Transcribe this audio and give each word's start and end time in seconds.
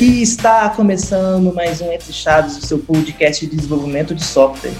E 0.00 0.22
está 0.22 0.68
começando 0.70 1.52
mais 1.52 1.80
um 1.80 1.90
Entre 1.90 2.12
Chaves, 2.12 2.56
o 2.56 2.64
seu 2.64 2.78
podcast 2.78 3.44
de 3.44 3.56
desenvolvimento 3.56 4.14
de 4.14 4.22
software. 4.22 4.70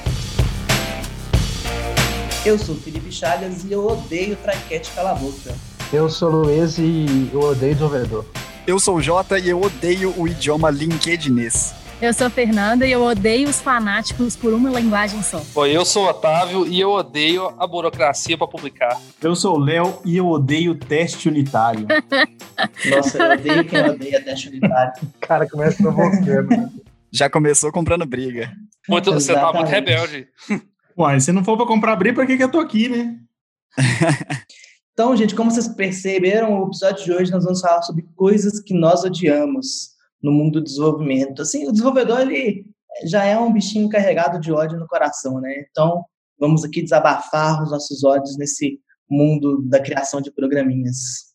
Eu 2.46 2.56
sou 2.56 2.76
Felipe 2.76 3.10
Chagas 3.10 3.64
e 3.64 3.72
eu 3.72 3.84
odeio 3.84 4.36
traquete 4.36 4.92
cala 4.92 5.10
a 5.10 5.14
boca. 5.16 5.52
Eu 5.92 6.08
sou 6.08 6.30
Luiz 6.30 6.78
e 6.78 7.30
eu 7.32 7.40
odeio 7.40 7.74
desenvolvedor. 7.74 8.26
Eu 8.64 8.78
sou 8.78 8.94
o 8.94 9.02
Jota 9.02 9.40
e 9.40 9.48
eu 9.48 9.60
odeio 9.60 10.14
o 10.16 10.28
idioma 10.28 10.70
LinkedInês. 10.70 11.74
Eu 12.00 12.14
sou 12.14 12.30
Fernanda 12.30 12.86
e 12.86 12.92
eu 12.92 13.02
odeio 13.02 13.48
os 13.48 13.60
fanáticos 13.60 14.36
por 14.36 14.54
uma 14.54 14.70
linguagem 14.70 15.20
só. 15.20 15.42
Oi, 15.56 15.76
eu 15.76 15.84
sou 15.84 16.04
o 16.04 16.08
Otávio 16.08 16.64
e 16.64 16.78
eu 16.78 16.90
odeio 16.90 17.52
a 17.58 17.66
burocracia 17.66 18.38
para 18.38 18.46
publicar. 18.46 19.00
Eu 19.20 19.34
sou 19.34 19.56
o 19.56 19.58
Léo 19.58 20.00
e 20.04 20.16
eu 20.16 20.28
odeio 20.28 20.76
teste 20.76 21.28
unitário. 21.28 21.88
Nossa, 22.88 23.18
eu 23.18 23.32
odeio 23.32 23.64
quem 23.64 23.90
odeia 23.90 24.22
teste 24.22 24.48
unitário. 24.48 24.92
Cara, 25.20 25.48
começa 25.48 25.82
provocando. 25.82 26.48
né? 26.50 26.70
Já 27.10 27.28
começou 27.28 27.72
comprando 27.72 28.06
briga. 28.06 28.52
Muito, 28.88 29.12
você 29.12 29.34
tá 29.34 29.52
muito 29.52 29.68
rebelde. 29.68 30.28
Uai, 30.96 31.18
se 31.18 31.32
não 31.32 31.44
for 31.44 31.56
pra 31.56 31.66
comprar 31.66 31.96
briga, 31.96 32.14
pra 32.14 32.26
que, 32.26 32.36
que 32.36 32.44
eu 32.44 32.50
tô 32.50 32.60
aqui, 32.60 32.88
né? 32.88 33.16
Então, 34.92 35.16
gente, 35.16 35.34
como 35.34 35.50
vocês 35.50 35.66
perceberam, 35.66 36.62
o 36.62 36.66
episódio 36.68 37.04
de 37.04 37.12
hoje 37.12 37.32
nós 37.32 37.42
vamos 37.44 37.60
falar 37.60 37.82
sobre 37.82 38.04
coisas 38.14 38.60
que 38.60 38.74
nós 38.74 39.02
odiamos 39.04 39.97
no 40.22 40.32
mundo 40.32 40.60
do 40.60 40.64
desenvolvimento. 40.64 41.42
Assim, 41.42 41.66
o 41.68 41.72
desenvolvedor, 41.72 42.20
ele 42.20 42.64
já 43.04 43.24
é 43.24 43.38
um 43.38 43.52
bichinho 43.52 43.88
carregado 43.88 44.40
de 44.40 44.52
ódio 44.52 44.78
no 44.78 44.86
coração, 44.86 45.40
né? 45.40 45.64
Então, 45.70 46.04
vamos 46.38 46.64
aqui 46.64 46.82
desabafar 46.82 47.62
os 47.62 47.70
nossos 47.70 48.02
ódios 48.04 48.36
nesse 48.36 48.80
mundo 49.08 49.62
da 49.62 49.80
criação 49.80 50.20
de 50.20 50.30
programinhas. 50.30 51.28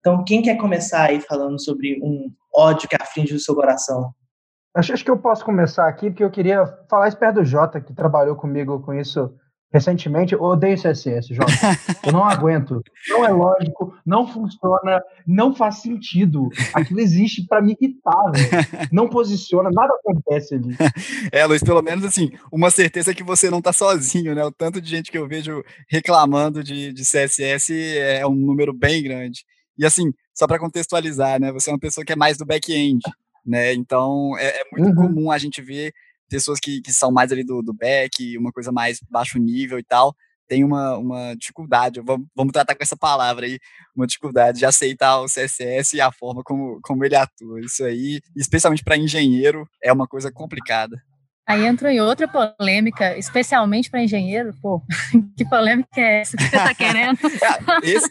Então, 0.00 0.22
quem 0.24 0.42
quer 0.42 0.56
começar 0.56 1.08
aí 1.08 1.20
falando 1.20 1.60
sobre 1.60 2.00
um 2.02 2.30
ódio 2.54 2.88
que 2.88 2.96
aflige 2.96 3.34
o 3.34 3.40
seu 3.40 3.54
coração? 3.54 4.12
Acho, 4.74 4.92
acho 4.92 5.04
que 5.04 5.10
eu 5.10 5.18
posso 5.18 5.44
começar 5.44 5.88
aqui, 5.88 6.10
porque 6.10 6.22
eu 6.22 6.30
queria 6.30 6.66
falar 6.88 7.08
isso 7.08 7.16
perto 7.16 7.36
do 7.36 7.44
Jota, 7.44 7.80
que 7.80 7.94
trabalhou 7.94 8.36
comigo 8.36 8.80
com 8.80 8.92
isso 8.92 9.34
recentemente. 9.72 10.32
Eu 10.32 10.42
odeio 10.42 10.76
CSS, 10.76 11.34
Jota. 11.34 11.52
Eu 12.04 12.12
não 12.12 12.24
aguento. 12.24 12.82
Não 13.08 13.24
é 13.24 13.30
lógico, 13.30 13.94
não 14.04 14.26
funciona, 14.26 15.02
não 15.26 15.54
faz 15.54 15.82
sentido. 15.82 16.48
Aquilo 16.74 17.00
existe 17.00 17.44
para 17.46 17.60
me 17.60 17.76
irritar, 17.80 18.30
velho. 18.32 18.88
Não 18.92 19.08
posiciona, 19.08 19.70
nada 19.72 19.92
acontece 19.94 20.54
ali. 20.54 20.76
É, 21.32 21.44
Luiz, 21.46 21.62
pelo 21.62 21.82
menos 21.82 22.04
assim, 22.04 22.30
uma 22.52 22.70
certeza 22.70 23.10
é 23.10 23.14
que 23.14 23.22
você 23.22 23.50
não 23.50 23.60
tá 23.60 23.72
sozinho, 23.72 24.34
né? 24.34 24.44
O 24.44 24.52
tanto 24.52 24.80
de 24.80 24.88
gente 24.88 25.10
que 25.10 25.18
eu 25.18 25.28
vejo 25.28 25.62
reclamando 25.90 26.62
de, 26.62 26.92
de 26.92 27.02
CSS 27.02 27.72
é 27.98 28.26
um 28.26 28.34
número 28.34 28.72
bem 28.72 29.02
grande. 29.02 29.40
E 29.78 29.84
assim, 29.84 30.10
só 30.34 30.46
para 30.46 30.58
contextualizar, 30.58 31.40
né? 31.40 31.52
Você 31.52 31.70
é 31.70 31.72
uma 31.72 31.78
pessoa 31.78 32.04
que 32.04 32.12
é 32.12 32.16
mais 32.16 32.38
do 32.38 32.46
back-end, 32.46 33.00
né? 33.44 33.74
Então 33.74 34.36
é, 34.38 34.60
é 34.60 34.62
muito 34.72 34.88
Uhum. 34.98 35.08
comum 35.08 35.30
a 35.30 35.38
gente 35.38 35.60
ver 35.60 35.92
pessoas 36.28 36.58
que, 36.60 36.80
que 36.80 36.92
são 36.92 37.10
mais 37.10 37.30
ali 37.32 37.44
do, 37.44 37.62
do 37.62 37.72
back, 37.72 38.36
uma 38.38 38.52
coisa 38.52 38.70
mais 38.72 38.98
baixo 39.10 39.38
nível 39.38 39.78
e 39.78 39.82
tal, 39.84 40.14
tem 40.48 40.62
uma, 40.62 40.96
uma 40.96 41.34
dificuldade, 41.34 42.00
vamos, 42.00 42.26
vamos 42.34 42.52
tratar 42.52 42.74
com 42.76 42.82
essa 42.82 42.96
palavra 42.96 43.46
aí, 43.46 43.58
uma 43.96 44.06
dificuldade 44.06 44.58
de 44.58 44.64
aceitar 44.66 45.20
o 45.20 45.26
CSS 45.26 45.96
e 45.96 46.00
a 46.00 46.12
forma 46.12 46.42
como, 46.44 46.78
como 46.82 47.04
ele 47.04 47.16
atua. 47.16 47.60
Isso 47.60 47.84
aí, 47.84 48.20
especialmente 48.36 48.84
para 48.84 48.96
engenheiro, 48.96 49.68
é 49.82 49.92
uma 49.92 50.06
coisa 50.06 50.30
complicada. 50.30 50.96
Aí 51.48 51.64
entra 51.64 51.92
em 51.92 52.00
outra 52.00 52.26
polêmica, 52.26 53.16
especialmente 53.16 53.88
para 53.88 54.02
engenheiro. 54.02 54.52
Pô, 54.60 54.82
que 55.36 55.44
polêmica 55.48 56.00
é 56.00 56.20
essa 56.22 56.36
que 56.36 56.42
você 56.44 56.50
tá 56.56 56.74
querendo? 56.74 57.18
Esse, 57.84 58.10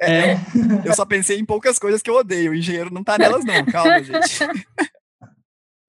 é, 0.00 0.34
eu- 0.34 0.38
eu 0.86 0.94
só 0.94 1.04
pensei 1.04 1.38
em 1.38 1.44
poucas 1.44 1.78
coisas 1.80 2.00
que 2.00 2.08
eu 2.10 2.14
odeio. 2.14 2.52
O 2.52 2.54
engenheiro 2.54 2.92
não 2.92 3.02
tá 3.02 3.18
nelas, 3.18 3.44
não. 3.44 3.64
Calma, 3.66 4.00
gente. 4.04 4.38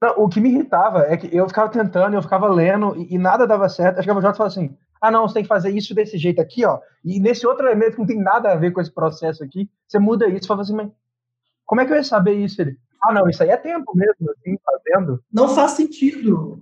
Não, 0.01 0.13
o 0.17 0.29
que 0.29 0.39
me 0.39 0.49
irritava 0.49 1.05
é 1.07 1.17
que 1.17 1.35
eu 1.35 1.47
ficava 1.47 1.69
tentando, 1.69 2.13
eu 2.15 2.21
ficava 2.21 2.47
lendo 2.47 2.95
e, 2.95 3.15
e 3.15 3.17
nada 3.17 3.47
dava 3.47 3.67
certo. 3.67 3.97
Aí 3.97 4.03
chegava 4.03 4.19
o 4.19 4.21
Jota 4.21 4.35
e 4.35 4.37
falava 4.37 4.53
assim: 4.53 4.77
ah, 5.01 5.11
não, 5.11 5.27
você 5.27 5.35
tem 5.35 5.43
que 5.43 5.49
fazer 5.49 5.69
isso 5.69 5.93
desse 5.93 6.17
jeito 6.17 6.41
aqui, 6.41 6.65
ó. 6.65 6.79
E 7.03 7.19
nesse 7.19 7.45
outro 7.45 7.65
elemento 7.65 7.93
que 7.93 7.99
não 7.99 8.07
tem 8.07 8.19
nada 8.19 8.51
a 8.51 8.55
ver 8.55 8.71
com 8.71 8.81
esse 8.81 8.91
processo 8.91 9.43
aqui, 9.43 9.69
você 9.87 9.99
muda 9.99 10.27
isso 10.27 10.45
e 10.45 10.47
fala 10.47 10.61
assim, 10.61 10.75
mas 10.75 10.89
como 11.65 11.81
é 11.81 11.85
que 11.85 11.91
eu 11.91 11.97
ia 11.97 12.03
saber 12.03 12.33
isso? 12.33 12.61
Ele, 12.61 12.77
ah, 13.03 13.13
não, 13.13 13.29
isso 13.29 13.43
aí 13.43 13.49
é 13.49 13.57
tempo 13.57 13.95
mesmo, 13.95 14.31
assim, 14.31 14.57
fazendo. 14.63 15.23
Não 15.31 15.49
faz 15.49 15.71
sentido. 15.71 16.61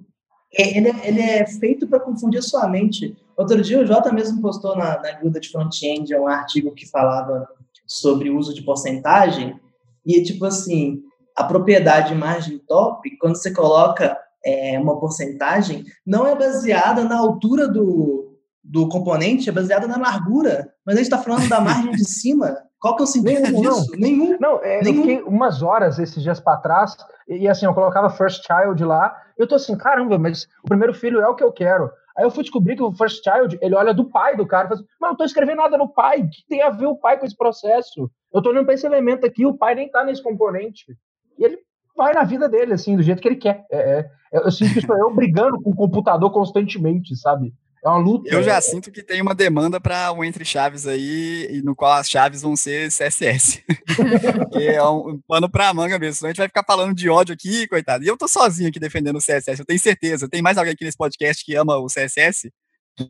É, 0.54 0.78
Ele 0.78 0.90
é, 0.90 1.08
ele 1.08 1.22
é 1.22 1.46
feito 1.46 1.88
para 1.88 2.00
confundir 2.00 2.40
a 2.40 2.44
sua 2.44 2.68
mente. 2.68 3.18
Outro 3.36 3.62
dia 3.62 3.82
o 3.82 3.86
Jota 3.86 4.12
mesmo 4.12 4.42
postou 4.42 4.76
na, 4.76 5.00
na 5.02 5.12
guilda 5.12 5.40
de 5.40 5.50
front-end 5.50 6.16
um 6.16 6.28
artigo 6.28 6.72
que 6.72 6.90
falava 6.90 7.48
sobre 7.86 8.30
o 8.30 8.38
uso 8.38 8.54
de 8.54 8.64
porcentagem 8.64 9.60
e 10.06 10.24
tipo 10.24 10.46
assim, 10.46 11.04
a 11.36 11.44
propriedade 11.44 12.16
margem 12.16 12.60
top, 12.60 13.18
quando 13.18 13.36
você 13.36 13.52
coloca 13.52 14.18
é, 14.46 14.80
uma 14.80 15.00
porcentagem, 15.00 15.84
não 16.06 16.26
é 16.26 16.36
baseada 16.36 17.04
na 17.04 17.18
altura 17.18 17.68
do, 17.68 18.38
do 18.64 18.88
componente, 18.88 19.50
é 19.50 19.52
baseada 19.52 19.88
na 19.88 19.98
largura. 19.98 20.72
Mas 20.86 20.96
a 20.96 20.98
gente 21.00 21.08
está 21.12 21.18
falando 21.18 21.50
da 21.50 21.60
margem 21.60 21.92
de 21.92 22.06
cima. 22.08 22.56
Qual 22.80 22.96
que 22.96 23.02
é 23.02 23.06
o 23.06 23.08
sentido 23.08 23.42
Nenhum, 23.42 23.62
não. 23.62 23.74
disso? 23.74 23.92
Nenhum. 23.98 24.38
Não, 24.40 24.64
é, 24.64 24.80
eu 24.80 24.84
Nenhum. 24.84 25.02
fiquei 25.02 25.24
umas 25.24 25.64
horas 25.64 25.98
esses 25.98 26.22
dias 26.22 26.40
pra 26.40 26.58
trás, 26.58 26.96
e, 27.28 27.48
assim, 27.48 27.66
eu 27.66 27.74
colocava 27.74 28.10
First 28.12 28.46
Child 28.46 28.84
lá, 28.84 29.16
eu 29.38 29.48
tô 29.48 29.56
assim, 29.56 29.76
caramba, 29.76 30.20
mas 30.20 30.48
o 30.64 30.68
primeiro 30.68 30.94
filho 30.94 31.20
é 31.20 31.28
o 31.28 31.36
que 31.36 31.44
eu 31.44 31.52
quero. 31.52 31.90
Aí 32.16 32.24
eu 32.24 32.32
fui 32.32 32.44
descobrir 32.44 32.76
que 32.76 32.84
o 32.84 32.94
First 32.94 33.24
Child, 33.24 33.58
ele 33.62 33.76
olha 33.76 33.94
do 33.94 34.06
pai 34.06 34.38
do 34.38 34.46
cara, 34.46 34.66
e 34.66 34.70
fala 34.70 34.80
assim, 34.80 34.90
mas 35.02 35.10
não 35.10 35.18
tô 35.18 35.24
escrevendo 35.24 35.58
nada 35.58 35.78
no 35.78 35.90
pai, 35.90 36.22
o 36.22 36.30
que 36.30 36.46
tem 36.48 36.62
a 36.62 36.70
ver 36.70 36.86
o 36.86 36.96
pai 36.96 37.18
com 37.20 37.26
esse 37.26 37.36
processo? 37.36 38.10
Eu 38.32 38.42
tô 38.42 38.50
olhando 38.50 38.66
pra 38.66 38.76
esse 38.76 38.86
elemento 38.86 39.26
aqui, 39.26 39.46
o 39.46 39.58
pai 39.58 39.74
nem 39.76 39.90
tá 39.90 40.04
nesse 40.04 40.22
componente. 40.22 40.96
E 41.38 41.44
ele 41.44 41.58
vai 41.96 42.14
na 42.14 42.24
vida 42.24 42.50
dele, 42.50 42.74
assim, 42.74 42.96
do 42.96 43.04
jeito 43.04 43.22
que 43.22 43.28
ele 43.28 43.38
quer. 43.38 43.66
É, 43.72 44.10
é, 44.34 44.38
eu 44.46 44.52
sinto 44.52 44.74
que 44.74 44.86
sou 44.86 44.98
eu 44.98 45.14
brigando 45.14 45.62
com 45.62 45.72
o 45.72 45.76
computador 45.76 46.32
constantemente, 46.32 47.16
sabe? 47.16 47.54
É 47.84 47.88
uma 47.88 48.00
luta. 48.00 48.28
Eu 48.34 48.42
já 48.42 48.60
sinto 48.60 48.92
que 48.92 49.04
tem 49.04 49.22
uma 49.22 49.36
demanda 49.36 49.80
para 49.80 50.12
o 50.12 50.24
Entre 50.24 50.44
Chaves 50.44 50.88
aí, 50.88 51.48
e 51.52 51.62
no 51.62 51.76
qual 51.76 51.94
as 51.94 52.10
chaves 52.10 52.42
vão 52.42 52.56
ser 52.56 52.90
CSS. 52.90 53.64
que 54.52 54.68
é 54.68 54.84
um, 54.84 55.12
um 55.12 55.20
pano 55.28 55.48
pra 55.48 55.72
manga 55.72 56.00
mesmo. 56.00 56.16
Senão 56.16 56.30
a 56.30 56.32
gente 56.32 56.40
vai 56.40 56.48
ficar 56.48 56.64
falando 56.66 56.96
de 56.96 57.08
ódio 57.08 57.34
aqui, 57.36 57.68
coitado. 57.68 58.04
E 58.04 58.08
eu 58.08 58.18
tô 58.18 58.28
sozinho 58.28 58.70
aqui 58.70 58.80
defendendo 58.80 59.18
o 59.18 59.22
CSS, 59.22 59.60
eu 59.60 59.66
tenho 59.66 59.80
certeza. 59.80 60.28
Tem 60.28 60.42
mais 60.42 60.58
alguém 60.58 60.74
aqui 60.74 60.84
nesse 60.84 60.98
podcast 60.98 61.46
que 61.46 61.56
ama 61.56 61.78
o 61.78 61.86
CSS? 61.86 62.52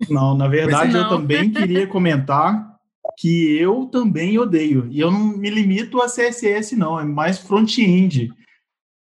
Não, 0.10 0.36
na 0.36 0.48
verdade, 0.50 0.92
Pois 0.92 0.96
eu 0.96 1.02
não. 1.04 1.10
também 1.10 1.50
queria 1.52 1.88
comentar 1.88 2.75
que 3.18 3.58
eu 3.58 3.86
também 3.86 4.38
odeio. 4.38 4.88
E 4.92 5.00
eu 5.00 5.12
não 5.12 5.38
me 5.38 5.50
limito 5.50 6.02
a 6.02 6.08
CSS, 6.08 6.76
não, 6.76 7.00
é 7.00 7.06
mais 7.06 7.38
front-end. 7.38 8.32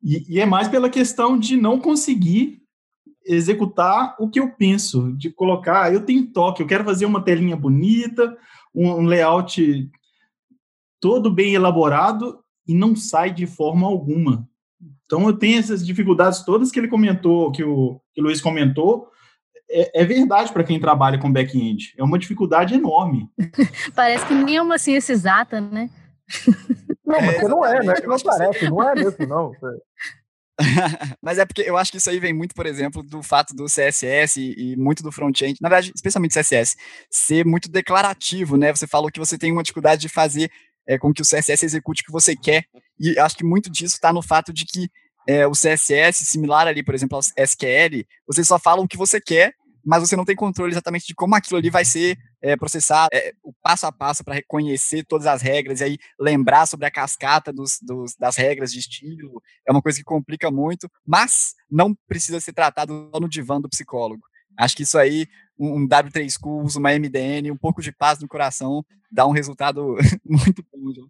E, 0.03 0.35
e 0.35 0.39
é 0.39 0.45
mais 0.45 0.67
pela 0.67 0.89
questão 0.89 1.38
de 1.38 1.56
não 1.56 1.79
conseguir 1.79 2.61
executar 3.25 4.16
o 4.19 4.29
que 4.29 4.40
eu 4.40 4.50
penso, 4.56 5.13
de 5.13 5.29
colocar, 5.29 5.94
eu 5.94 6.03
tenho 6.03 6.25
toque, 6.25 6.61
eu 6.61 6.67
quero 6.67 6.84
fazer 6.84 7.06
uma 7.06 7.23
telinha 7.23 7.56
bonita, 7.56 8.35
um, 8.73 8.90
um 8.90 9.06
layout 9.06 9.90
todo 11.00 11.31
bem 11.31 11.53
elaborado 11.53 12.40
e 12.67 12.73
não 12.73 12.95
sai 12.95 13.31
de 13.31 13.45
forma 13.45 13.85
alguma. 13.85 14.47
Então 15.06 15.28
eu 15.28 15.34
tenho 15.34 15.59
essas 15.59 15.85
dificuldades 15.85 16.44
todas 16.44 16.72
que 16.72 16.79
ele 16.79 16.88
comentou, 16.88 17.51
que 17.51 17.63
o, 17.63 18.01
que 18.13 18.22
o 18.22 18.23
Luiz 18.23 18.41
comentou, 18.41 19.07
é, 19.72 20.02
é 20.02 20.06
verdade 20.06 20.52
para 20.52 20.64
quem 20.64 20.80
trabalha 20.80 21.18
com 21.18 21.32
back-end. 21.32 21.94
É 21.98 22.04
uma 22.04 22.20
dificuldade 22.20 22.76
enorme. 22.76 23.30
Parece 23.96 24.26
que 24.26 24.34
nem 24.34 24.58
é 24.58 24.62
uma 24.62 24.78
ciência 24.78 25.14
exata, 25.14 25.62
né? 25.62 25.90
Não, 27.06 27.20
porque 27.20 27.46
não 27.46 27.66
é, 27.66 27.84
não 27.84 27.94
é 27.94 28.02
não 28.08 28.20
parece, 28.20 28.70
não 28.70 28.90
é 28.90 28.96
mesmo, 28.96 29.28
não. 29.28 29.52
Mas 31.22 31.38
é 31.38 31.46
porque 31.46 31.62
eu 31.62 31.76
acho 31.76 31.92
que 31.92 31.98
isso 31.98 32.09
aí 32.09 32.20
vem 32.20 32.32
muito, 32.32 32.56
por 32.56 32.66
exemplo, 32.66 33.04
do 33.04 33.22
fato 33.22 33.54
do 33.54 33.66
CSS 33.66 34.40
e, 34.40 34.72
e 34.72 34.76
muito 34.78 35.04
do 35.04 35.12
front-end, 35.12 35.58
na 35.59 35.68
verdade, 35.68 35.92
especialmente 35.94 36.40
CSS, 36.40 36.78
ser 37.09 37.46
muito 37.46 37.70
declarativo, 37.70 38.56
né? 38.56 38.74
Você 38.74 38.88
falou 38.88 39.12
que 39.12 39.20
você 39.20 39.38
tem 39.38 39.52
uma 39.52 39.62
dificuldade 39.62 40.00
de 40.00 40.08
fazer 40.08 40.50
é, 40.88 40.97
com 40.97 41.14
que 41.14 41.22
o 41.22 41.26
CSS 41.26 41.66
execute 41.66 42.02
o 42.02 42.06
que 42.06 42.12
você 42.12 42.34
quer, 42.34 42.64
e 42.97 43.20
acho 43.20 43.35
que 43.35 43.44
muito 43.44 43.70
disso 43.70 43.96
está 43.96 44.14
no 44.14 44.22
fato 44.22 44.53
de 44.53 44.66
que 44.66 44.90
é, 45.28 45.46
o 45.46 45.52
CSS, 45.52 46.26
similar 46.26 46.67
ali, 46.67 46.84
por 46.84 46.96
exemplo, 46.96 47.16
ao 47.16 47.22
SQL, 47.22 48.06
você 48.28 48.44
só 48.44 48.58
fala 48.58 48.82
o 48.82 48.88
que 48.88 48.97
você 48.97 49.20
quer, 49.20 49.53
mas 49.85 50.01
você 50.01 50.16
não 50.16 50.25
tem 50.25 50.35
controle 50.35 50.72
exatamente 50.72 51.05
de 51.07 51.16
como 51.16 51.35
aquilo 51.35 51.57
ali 51.57 51.69
vai 51.69 51.83
ser 51.85 52.17
é, 52.41 52.55
processado, 52.55 53.09
é, 53.13 53.33
o 53.43 53.53
passo 53.61 53.85
a 53.85 53.91
passo 53.91 54.23
para 54.23 54.35
reconhecer 54.35 55.03
todas 55.05 55.28
as 55.28 55.41
regras 55.41 55.79
e 55.81 55.83
aí 55.83 55.97
lembrar 56.19 56.66
sobre 56.66 56.85
a 56.85 56.91
cascata 56.91 57.51
dos, 57.53 57.79
dos- 57.81 58.16
das 58.16 58.35
regras 58.35 58.72
de 58.72 58.79
estilo. 58.79 59.41
É 59.67 59.72
uma 59.72 59.81
coisa 59.81 59.97
que 59.97 60.03
complica 60.03 60.49
muito, 60.51 60.89
mas 61.05 61.53
não 61.69 61.95
precisa 62.07 62.39
ser 62.39 62.53
tratado 62.53 63.09
só 63.13 63.19
no 63.19 63.29
divã 63.29 63.59
do 63.61 63.69
psicólogo. 63.69 64.23
Acho 64.57 64.75
que 64.75 64.83
isso 64.83 64.97
aí, 64.97 65.28
um, 65.57 65.81
um 65.83 65.87
W3 65.87 66.29
Schools, 66.29 66.75
uma 66.75 66.91
MDN, 66.93 67.51
um 67.51 67.57
pouco 67.57 67.81
de 67.81 67.91
paz 67.91 68.19
no 68.19 68.28
coração, 68.28 68.83
dá 69.11 69.25
um 69.25 69.31
resultado 69.31 69.95
muito 70.25 70.63
bom. 70.72 70.93
João. 70.93 71.09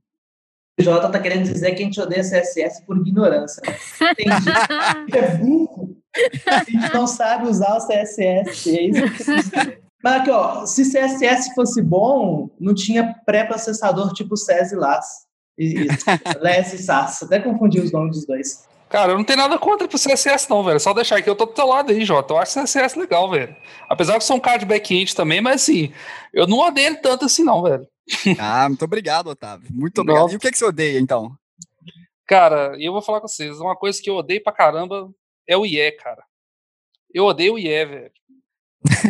O 0.80 0.84
Jota 0.84 1.10
tá 1.10 1.20
querendo 1.20 1.44
dizer 1.44 1.76
que 1.76 1.82
a 1.84 1.86
gente 1.86 2.00
odeia 2.00 2.24
CSS 2.24 2.84
por 2.86 2.98
ignorância. 2.98 3.62
Entendi. 4.02 4.50
é 5.16 5.38
burro. 5.38 5.71
A 6.48 6.64
gente 6.64 6.94
não 6.94 7.08
sabe 7.08 7.48
usar 7.48 7.78
o 7.78 7.88
CSS. 7.88 8.78
É 8.78 8.84
isso 8.84 9.12
que. 9.12 9.82
Mas 10.04 10.22
aqui, 10.22 10.32
ó, 10.32 10.66
se 10.66 10.84
CSS 10.84 11.54
fosse 11.54 11.82
bom, 11.82 12.50
não 12.60 12.74
tinha 12.74 13.16
pré-processador 13.26 14.14
tipo 14.14 14.36
SES 14.36 14.72
e 14.72 14.76
LAS. 14.76 15.06
E, 15.58 15.76
e 15.84 15.88
LES 16.40 16.74
e 16.74 16.78
SAS. 16.80 17.24
Até 17.24 17.40
confundi 17.40 17.80
os 17.80 17.92
nomes 17.92 18.18
dos 18.18 18.26
dois. 18.26 18.68
Cara, 18.90 19.14
eu 19.14 19.18
não 19.18 19.24
tenho 19.24 19.40
nada 19.40 19.58
contra 19.58 19.88
pro 19.88 19.98
CSS, 19.98 20.50
não, 20.50 20.64
velho. 20.64 20.80
Só 20.80 20.94
deixar 20.94 21.18
aqui, 21.18 21.30
eu 21.30 21.36
tô 21.36 21.46
do 21.46 21.54
teu 21.54 21.66
lado 21.66 21.92
aí, 21.92 22.04
Jota. 22.04 22.34
Eu 22.34 22.40
acho 22.40 22.60
CSS 22.60 23.00
legal, 23.00 23.30
velho. 23.30 23.56
Apesar 23.88 24.14
que 24.14 24.18
eu 24.18 24.22
sou 24.22 24.36
um 24.36 24.40
cara 24.40 24.58
de 24.58 24.66
back-end 24.66 25.16
também, 25.16 25.40
mas 25.40 25.62
assim, 25.62 25.94
eu 26.34 26.46
não 26.46 26.58
odeio 26.60 26.88
ele 26.88 26.98
tanto 26.98 27.26
assim, 27.26 27.44
não, 27.44 27.62
velho. 27.62 27.88
Ah, 28.38 28.68
muito 28.68 28.84
obrigado, 28.84 29.28
Otávio. 29.28 29.70
Muito 29.72 30.02
obrigado. 30.02 30.26
Não. 30.26 30.34
E 30.34 30.36
o 30.36 30.40
que, 30.40 30.48
é 30.48 30.52
que 30.52 30.58
você 30.58 30.66
odeia, 30.66 31.00
então? 31.00 31.32
Cara, 32.28 32.76
eu 32.80 32.92
vou 32.92 33.02
falar 33.02 33.22
com 33.22 33.28
vocês. 33.28 33.60
Uma 33.60 33.76
coisa 33.76 34.02
que 34.02 34.10
eu 34.10 34.16
odeio 34.16 34.44
pra 34.44 34.52
caramba 34.52 35.10
é 35.48 35.58
o 35.58 35.66
IE, 35.66 35.92
cara. 35.94 36.24
Eu 37.14 37.26
odeio 37.26 37.54
o 37.54 37.60
IE, 37.60 37.86
velho. 37.86 38.12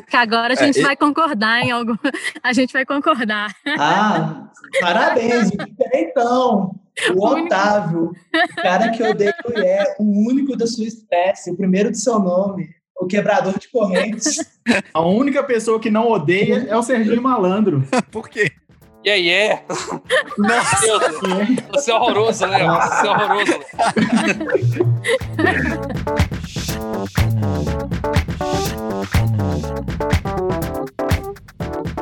Que 0.09 0.17
agora 0.17 0.53
a 0.53 0.61
é, 0.61 0.65
gente 0.65 0.79
é, 0.79 0.83
vai 0.83 0.95
concordar 0.97 1.61
em 1.61 1.71
algo. 1.71 1.97
A 2.43 2.51
gente 2.51 2.73
vai 2.73 2.85
concordar. 2.85 3.55
Ah, 3.79 4.51
parabéns! 4.79 5.51
Então, 5.93 6.75
o 7.15 7.25
Otávio, 7.25 8.11
o 8.11 8.61
cara 8.61 8.91
que 8.91 9.03
odeia 9.03 9.33
o 9.45 9.59
é 9.59 9.95
o 9.99 10.03
único 10.03 10.55
da 10.55 10.67
sua 10.67 10.85
espécie, 10.85 11.51
o 11.51 11.57
primeiro 11.57 11.91
do 11.91 11.97
seu 11.97 12.19
nome, 12.19 12.69
o 12.97 13.07
quebrador 13.07 13.57
de 13.57 13.67
correntes. 13.69 14.37
A 14.93 15.01
única 15.01 15.43
pessoa 15.43 15.79
que 15.79 15.89
não 15.89 16.09
odeia 16.09 16.65
é 16.69 16.75
o 16.75 16.83
Serginho 16.83 17.21
Malandro. 17.21 17.83
Por 18.11 18.29
quê? 18.29 18.51
E 19.03 19.09
aí 19.09 19.29
é? 19.29 19.65
Nossa, 20.37 20.99
você 21.71 21.91
é 21.91 21.95
horroroso, 21.95 22.45
né? 22.45 22.59
Você 22.59 23.07
é 23.07 23.09
horroroso. 23.09 23.59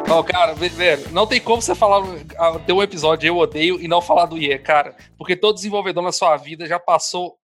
Não, 0.06 0.24
cara, 0.24 0.54
velho, 0.54 1.08
não 1.12 1.26
tem 1.26 1.40
como 1.40 1.62
você 1.62 1.74
falar, 1.74 2.04
ah, 2.38 2.60
ter 2.60 2.74
um 2.74 2.84
episódio 2.84 3.28
eu 3.28 3.38
odeio 3.38 3.80
e 3.80 3.88
não 3.88 4.02
falar 4.02 4.26
do 4.26 4.38
IE, 4.38 4.60
cara. 4.60 4.96
Porque 5.18 5.38
todo 5.38 5.56
desenvolvedor 5.56 6.04
na 6.04 6.12
sua 6.12 6.36
vida 6.36 6.66
já 6.66 6.80
passou 6.80 7.39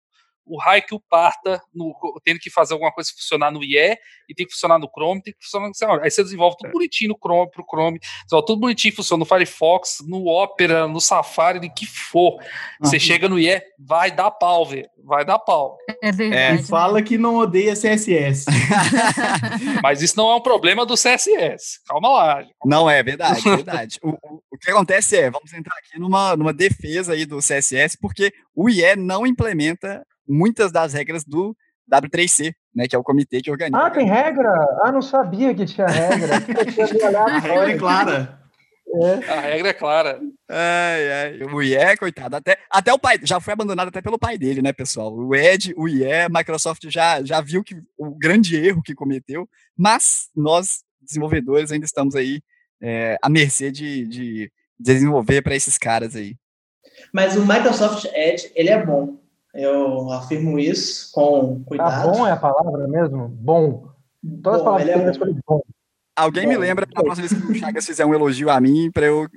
o 0.46 0.60
raio 0.60 0.86
que 0.86 0.94
o 0.94 1.00
parta 1.00 1.62
no, 1.74 1.94
tendo 2.24 2.40
que 2.40 2.50
fazer 2.50 2.74
alguma 2.74 2.92
coisa 2.92 3.12
funcionar 3.16 3.52
no 3.52 3.64
IE 3.64 3.98
e 4.30 4.34
tem 4.36 4.46
que 4.46 4.54
funcionar 4.54 4.80
no 4.80 4.90
Chrome, 4.90 5.22
tem 5.22 5.34
que 5.34 5.44
funcionar 5.44 5.68
no 5.68 6.04
Aí 6.04 6.12
você 6.12 6.24
desenvolve 6.24 6.58
tudo 6.58 6.70
é. 6.70 6.72
bonitinho 6.72 7.10
no 7.10 7.18
Chrome, 7.18 7.52
pro 7.52 7.66
Chrome, 7.70 8.00
tudo 8.30 8.58
bonitinho 8.58 8.96
funciona 8.96 9.20
no 9.20 9.26
Firefox, 9.26 9.98
no 10.08 10.28
Opera, 10.28 10.88
no 10.88 11.00
Safari, 11.00 11.60
no 11.60 11.74
que 11.74 11.86
for. 11.86 12.38
Você 12.80 13.00
chega 13.00 13.30
no 13.30 13.40
IE, 13.40 13.62
vai 13.80 14.12
dar 14.12 14.32
pau, 14.32 14.66
velho. 14.66 14.90
Vai 15.06 15.26
dar 15.26 15.38
pau. 15.40 15.78
É 16.02 16.12
verdade. 16.12 16.62
É, 16.62 16.64
fala 16.64 17.02
que 17.02 17.18
não 17.18 17.36
odeia 17.36 17.74
CSS. 17.74 18.46
Mas 19.84 20.02
isso 20.02 20.16
não 20.18 20.32
é 20.32 20.36
um 20.36 20.42
problema 20.42 20.86
do 20.86 20.96
CSS. 20.96 21.82
Calma 21.86 22.10
lá. 22.10 22.46
Não 22.66 22.90
é 22.90 23.04
verdade, 23.04 23.48
é 23.48 23.56
verdade. 23.56 24.00
o, 24.02 24.12
o, 24.12 24.42
o 24.52 24.58
que 24.58 24.72
acontece 24.72 25.18
é, 25.18 25.30
vamos 25.30 25.54
entrar 25.54 25.76
aqui 25.78 26.00
numa, 26.00 26.36
numa 26.36 26.54
defesa 26.54 27.14
aí 27.14 27.26
do 27.26 27.40
CSS, 27.40 27.98
porque 28.00 28.34
o 28.56 28.70
IE 28.70 28.96
não 28.96 29.28
implementa 29.28 30.06
muitas 30.28 30.72
das 30.72 30.94
regras 30.94 31.24
do 31.24 31.56
W3C, 31.92 32.54
né, 32.74 32.88
que 32.88 32.96
é 32.96 33.00
o 33.00 33.04
comitê 33.04 33.42
que 33.42 33.52
organiza. 33.52 33.84
Ah, 33.84 33.90
tem 33.90 34.08
regra? 34.08 34.50
Ah, 34.84 34.92
não 34.92 35.02
sabia 35.02 35.54
que 35.54 35.66
tinha 35.66 35.88
regra. 35.88 36.36
a 36.36 37.40
regra 37.40 37.72
é 37.72 37.78
clara. 37.78 38.44
É. 38.96 39.32
A 39.32 39.40
regra 39.42 39.70
é 39.70 39.74
clara. 39.74 40.22
Ai, 40.48 41.12
ai. 41.12 41.44
O 41.52 41.62
IE, 41.64 41.98
coitado, 41.98 42.36
até, 42.36 42.60
até 42.70 42.94
o 42.94 43.00
pai, 43.00 43.20
já 43.24 43.40
foi 43.40 43.54
abandonado 43.54 43.88
até 43.88 44.02
pelo 44.02 44.20
pai 44.20 44.38
dele, 44.38 44.62
né, 44.62 44.72
pessoal? 44.72 45.14
O 45.14 45.36
Ed, 45.36 45.74
o 45.76 45.88
IE, 45.88 46.06
a 46.06 46.30
Microsoft 46.30 46.84
já, 46.90 47.24
já 47.24 47.42
viu 47.42 47.64
que 47.64 47.76
o 47.98 48.12
grande 48.12 48.56
erro 48.56 48.84
que 48.84 48.94
cometeu, 48.94 49.50
mas 49.76 50.30
nós, 50.36 50.84
desenvolvedores, 51.02 51.72
ainda 51.72 51.86
estamos 51.86 52.16
aí 52.16 52.42
é, 52.80 53.18
à 53.22 53.30
mercê 53.30 53.72
de, 53.72 54.06
de 54.08 54.52
desenvolver 54.80 55.42
para 55.42 55.56
esses 55.56 55.78
caras 55.78 56.16
aí. 56.16 56.36
Mas 57.12 57.36
o 57.36 57.46
Microsoft 57.46 58.06
Edge, 58.14 58.52
ele 58.54 58.70
é 58.70 58.86
bom. 58.86 59.23
Eu 59.54 60.12
afirmo 60.12 60.58
isso 60.58 61.12
com 61.12 61.60
tá 61.60 61.66
cuidado. 61.68 62.10
Ah, 62.10 62.12
bom 62.12 62.28
é 62.28 62.32
a 62.32 62.38
palavra 62.38 62.88
mesmo? 62.88 63.28
Bom. 63.28 63.88
Todas 64.42 64.62
bom, 64.62 64.76
as 64.76 64.84
palavras 64.84 65.18
que 65.18 65.24
é 65.24 65.34
bom. 65.48 65.62
Alguém 66.16 66.44
bom, 66.44 66.50
me 66.50 66.58
lembra 66.58 66.88
na 66.94 67.04
próxima 67.04 67.28
vez 67.28 67.42
que 67.42 67.52
o 67.52 67.56
Chagas 67.56 67.86
fizer 67.86 68.06
um 68.06 68.14
elogio 68.14 68.50
a 68.50 68.60
mim 68.60 68.90
para 68.92 69.06
eu 69.06 69.30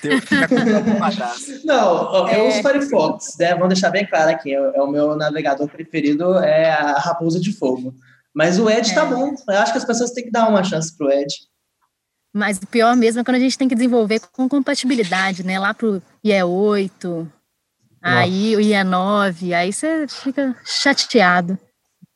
ter 0.00 0.20
com 0.22 0.34
Não, 1.64 2.28
eu 2.28 2.48
uso 2.48 2.62
Firefox, 2.62 3.36
né? 3.38 3.54
Vamos 3.54 3.68
deixar 3.68 3.90
bem 3.90 4.06
claro 4.06 4.30
aqui. 4.30 4.54
É, 4.54 4.58
é 4.76 4.82
o 4.82 4.90
meu 4.90 5.16
navegador 5.16 5.68
preferido, 5.68 6.38
é 6.38 6.70
a 6.70 6.98
Raposa 6.98 7.38
de 7.40 7.52
Fogo. 7.52 7.94
Mas 8.34 8.58
o 8.58 8.68
Edge 8.70 8.94
tá 8.94 9.02
é. 9.02 9.04
tá 9.04 9.14
bom. 9.14 9.34
Eu 9.48 9.58
acho 9.58 9.72
que 9.72 9.78
as 9.78 9.84
pessoas 9.84 10.12
têm 10.12 10.24
que 10.24 10.30
dar 10.30 10.48
uma 10.48 10.64
chance 10.64 10.96
pro 10.96 11.10
Edge. 11.10 11.36
Mas 12.32 12.58
o 12.58 12.66
pior 12.66 12.94
mesmo 12.94 13.20
é 13.20 13.24
quando 13.24 13.36
a 13.36 13.40
gente 13.40 13.58
tem 13.58 13.68
que 13.68 13.74
desenvolver 13.74 14.20
com 14.32 14.48
compatibilidade, 14.48 15.44
né? 15.44 15.58
Lá 15.58 15.72
pro 15.72 16.02
IE8, 16.24 17.26
Aí 18.16 18.56
o 18.56 18.60
IA9, 18.60 19.52
aí 19.52 19.72
você 19.72 20.06
fica 20.08 20.56
chateado. 20.64 21.58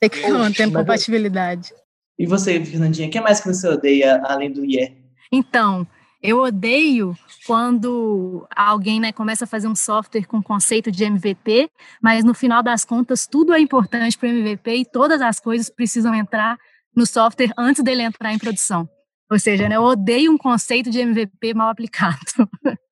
Tem 0.00 0.10
que 0.10 0.28
manter 0.28 0.70
compatibilidade. 0.70 1.72
E 2.18 2.26
você, 2.26 2.64
Fernandinha, 2.64 3.08
o 3.08 3.10
que 3.10 3.20
mais 3.20 3.40
que 3.40 3.48
você 3.48 3.68
odeia 3.68 4.20
além 4.24 4.52
do 4.52 4.64
IE? 4.64 4.96
Então, 5.30 5.86
eu 6.22 6.38
odeio 6.38 7.16
quando 7.46 8.46
alguém 8.54 9.00
né, 9.00 9.12
começa 9.12 9.44
a 9.44 9.46
fazer 9.46 9.66
um 9.66 9.74
software 9.74 10.24
com 10.26 10.42
conceito 10.42 10.90
de 10.90 11.04
MVP, 11.04 11.68
mas 12.00 12.24
no 12.24 12.32
final 12.32 12.62
das 12.62 12.84
contas 12.84 13.26
tudo 13.26 13.52
é 13.52 13.58
importante 13.58 14.16
para 14.16 14.28
o 14.28 14.32
MVP 14.32 14.76
e 14.76 14.84
todas 14.84 15.20
as 15.20 15.40
coisas 15.40 15.68
precisam 15.68 16.14
entrar 16.14 16.56
no 16.94 17.04
software 17.04 17.52
antes 17.58 17.82
dele 17.82 18.02
entrar 18.02 18.32
em 18.32 18.38
produção. 18.38 18.88
Ou 19.30 19.38
seja, 19.38 19.68
né, 19.68 19.76
eu 19.76 19.82
odeio 19.82 20.30
um 20.30 20.38
conceito 20.38 20.90
de 20.90 21.00
MVP 21.00 21.54
mal 21.54 21.70
aplicado. 21.70 22.18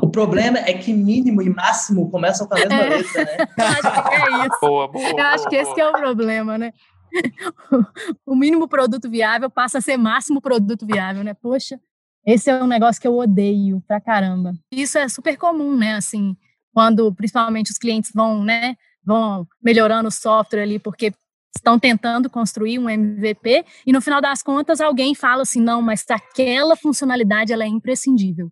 O 0.00 0.08
problema 0.08 0.58
é 0.58 0.74
que 0.74 0.92
mínimo 0.92 1.42
e 1.42 1.50
máximo 1.50 2.10
começam 2.10 2.46
com 2.46 2.54
a 2.54 2.58
mesma 2.58 2.74
é. 2.74 2.88
letra, 2.88 3.24
né? 3.24 3.36
Eu 3.58 3.66
acho 3.66 4.02
que 4.02 4.14
é 4.14 4.46
isso. 4.46 4.60
Boa, 4.60 4.88
boa, 4.88 5.10
Eu 5.10 5.24
acho 5.26 5.48
que 5.48 5.56
esse 5.56 5.80
é 5.80 5.88
o 5.88 5.92
problema, 5.92 6.58
né? 6.58 6.72
O 8.26 8.34
mínimo 8.34 8.68
produto 8.68 9.08
viável 9.08 9.48
passa 9.48 9.78
a 9.78 9.80
ser 9.80 9.96
máximo 9.96 10.40
produto 10.40 10.86
viável, 10.86 11.24
né? 11.24 11.34
Poxa, 11.34 11.80
esse 12.26 12.50
é 12.50 12.62
um 12.62 12.66
negócio 12.66 13.00
que 13.00 13.08
eu 13.08 13.16
odeio 13.16 13.82
pra 13.86 14.00
caramba. 14.00 14.54
Isso 14.70 14.98
é 14.98 15.08
super 15.08 15.36
comum, 15.36 15.76
né? 15.76 15.94
Assim, 15.94 16.36
quando 16.74 17.14
principalmente 17.14 17.70
os 17.70 17.78
clientes 17.78 18.10
vão, 18.14 18.44
né, 18.44 18.76
vão 19.04 19.46
melhorando 19.62 20.08
o 20.08 20.12
software 20.12 20.62
ali 20.62 20.78
porque 20.78 21.12
estão 21.56 21.78
tentando 21.78 22.28
construir 22.28 22.78
um 22.78 22.90
MVP 22.90 23.64
e 23.86 23.92
no 23.92 24.02
final 24.02 24.20
das 24.20 24.42
contas 24.42 24.80
alguém 24.80 25.14
fala 25.14 25.42
assim, 25.42 25.60
não, 25.60 25.80
mas 25.80 26.04
aquela 26.10 26.76
funcionalidade 26.76 27.52
ela 27.52 27.64
é 27.64 27.66
imprescindível 27.66 28.50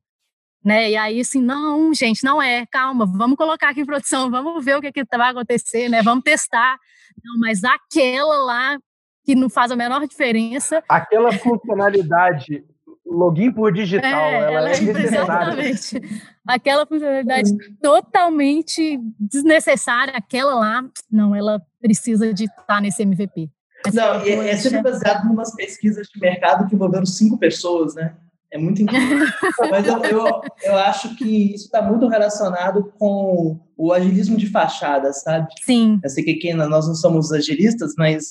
né? 0.64 0.90
E 0.90 0.96
aí, 0.96 1.20
assim, 1.20 1.42
não, 1.42 1.92
gente, 1.92 2.24
não 2.24 2.40
é, 2.40 2.64
calma, 2.66 3.04
vamos 3.04 3.36
colocar 3.36 3.68
aqui 3.68 3.82
em 3.82 3.86
produção, 3.86 4.30
vamos 4.30 4.64
ver 4.64 4.76
o 4.76 4.80
que, 4.80 4.90
que 4.90 5.04
vai 5.16 5.30
acontecer, 5.30 5.88
né? 5.88 6.02
Vamos 6.02 6.24
testar. 6.24 6.78
Não, 7.22 7.38
mas 7.38 7.62
aquela 7.62 8.38
lá 8.44 8.78
que 9.24 9.34
não 9.34 9.50
faz 9.50 9.70
a 9.70 9.76
menor 9.76 10.06
diferença. 10.06 10.82
Aquela 10.88 11.32
funcionalidade, 11.32 12.64
login 13.06 13.52
por 13.52 13.72
digital, 13.72 14.10
é, 14.10 14.34
ela, 14.34 14.52
ela, 14.52 14.70
é, 14.70 14.72
é 14.72 15.04
Exatamente. 15.04 16.00
Aquela 16.46 16.86
funcionalidade 16.86 17.50
totalmente 17.82 18.98
desnecessária, 19.18 20.14
aquela 20.16 20.54
lá, 20.54 20.84
não, 21.10 21.34
ela 21.34 21.60
precisa 21.80 22.32
de 22.32 22.44
estar 22.44 22.80
nesse 22.80 23.02
MVP. 23.02 23.50
Essa 23.86 24.14
não, 24.14 24.20
é, 24.22 24.50
é 24.50 24.56
sempre 24.56 24.82
baseado 24.82 25.26
em 25.26 25.30
umas 25.30 25.54
pesquisas 25.54 26.06
de 26.08 26.18
mercado 26.18 26.66
que 26.66 26.74
envolveram 26.74 27.04
cinco 27.04 27.38
pessoas, 27.38 27.94
né? 27.94 28.14
É 28.54 28.58
muito 28.58 28.80
incrível. 28.80 29.26
Mas 29.68 29.84
eu, 29.84 30.00
eu, 30.04 30.42
eu, 30.62 30.76
acho 30.76 31.16
que 31.16 31.54
isso 31.54 31.64
está 31.64 31.82
muito 31.82 32.06
relacionado 32.06 32.92
com 32.96 33.58
o 33.76 33.92
agilismo 33.92 34.36
de 34.36 34.46
fachada, 34.46 35.12
sabe? 35.12 35.48
Sim. 35.64 35.98
Eu 36.04 36.08
sei 36.08 36.22
que 36.22 36.30
aqui 36.30 36.54
nós 36.54 36.86
não 36.86 36.94
somos 36.94 37.32
agilistas, 37.32 37.94
mas 37.98 38.28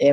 é, 0.00 0.12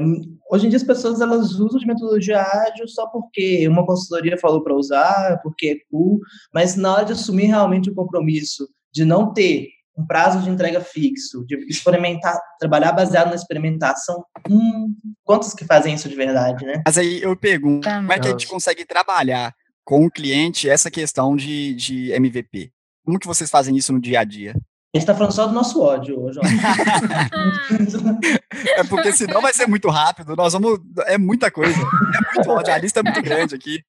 hoje 0.52 0.68
em 0.68 0.70
dia 0.70 0.78
as 0.78 0.84
pessoas 0.84 1.22
elas 1.22 1.54
usam 1.54 1.80
de 1.80 1.88
metodologia 1.88 2.40
ágil 2.40 2.88
só 2.88 3.08
porque 3.08 3.68
uma 3.68 3.84
consultoria 3.84 4.38
falou 4.38 4.64
para 4.64 4.76
usar, 4.76 5.42
porque 5.42 5.68
é 5.70 5.76
cool, 5.90 6.20
mas 6.54 6.76
na 6.76 6.94
hora 6.94 7.06
de 7.06 7.14
assumir 7.14 7.46
realmente 7.46 7.90
o 7.90 7.96
compromisso 7.96 8.70
de 8.94 9.04
não 9.04 9.34
ter 9.34 9.70
um 9.98 10.06
prazo 10.06 10.42
de 10.42 10.50
entrega 10.50 10.82
fixo, 10.82 11.46
de 11.46 11.56
experimentar, 11.68 12.40
trabalhar 12.60 12.92
baseado 12.92 13.30
na 13.30 13.36
experimentação, 13.36 14.24
hum, 14.50 14.96
quantos 15.24 15.54
que 15.54 15.66
fazem 15.66 15.94
isso 15.94 16.10
de 16.10 16.16
verdade, 16.16 16.66
né? 16.66 16.82
Mas 16.86 16.98
aí 16.98 17.22
eu 17.22 17.36
pergunto, 17.36 17.84
tá, 17.84 17.98
como 17.98 18.14
é 18.14 18.20
que 18.20 18.28
a 18.28 18.32
gente 18.32 18.48
consegue 18.48 18.86
trabalhar 18.86 19.54
com 19.84 20.06
o 20.06 20.12
cliente 20.12 20.70
essa 20.70 20.90
questão 20.90 21.36
de, 21.36 21.74
de 21.74 22.12
MVP? 22.12 22.72
Como 23.06 23.20
que 23.20 23.28
vocês 23.28 23.50
fazem 23.50 23.76
isso 23.76 23.92
no 23.92 24.00
dia 24.00 24.22
a 24.22 24.24
dia? 24.24 24.56
A 24.94 24.98
gente 24.98 25.04
está 25.04 25.16
falando 25.16 25.32
só 25.32 25.48
do 25.48 25.54
nosso 25.54 25.82
ódio 25.82 26.20
hoje. 26.20 26.38
é 28.76 28.84
porque 28.84 29.14
senão 29.14 29.42
vai 29.42 29.54
ser 29.54 29.66
muito 29.66 29.90
rápido. 29.90 30.36
Nós 30.36 30.52
vamos. 30.52 30.82
É 31.06 31.18
muita 31.18 31.50
coisa. 31.50 31.80
É 31.80 32.36
muito 32.36 32.50
ódio. 32.50 32.74
A 32.74 32.78
lista 32.78 33.00
é 33.00 33.04
muito 33.04 33.22
grande 33.22 33.56
aqui. 33.56 33.82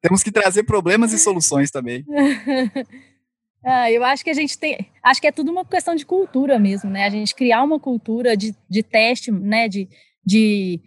Temos 0.00 0.22
que 0.22 0.32
trazer 0.32 0.62
problemas 0.62 1.12
e 1.12 1.18
soluções 1.18 1.70
também. 1.70 2.06
Ah, 3.64 3.90
eu 3.90 4.02
acho 4.02 4.24
que 4.24 4.30
a 4.30 4.34
gente 4.34 4.58
tem, 4.58 4.90
acho 5.02 5.20
que 5.20 5.26
é 5.26 5.32
tudo 5.32 5.50
uma 5.50 5.64
questão 5.64 5.94
de 5.94 6.06
cultura 6.06 6.58
mesmo, 6.58 6.88
né? 6.88 7.04
A 7.04 7.10
gente 7.10 7.34
criar 7.34 7.62
uma 7.62 7.78
cultura 7.78 8.36
de, 8.36 8.54
de 8.68 8.82
teste, 8.82 9.30
né? 9.30 9.68
De, 9.68 9.88
de, 10.24 10.80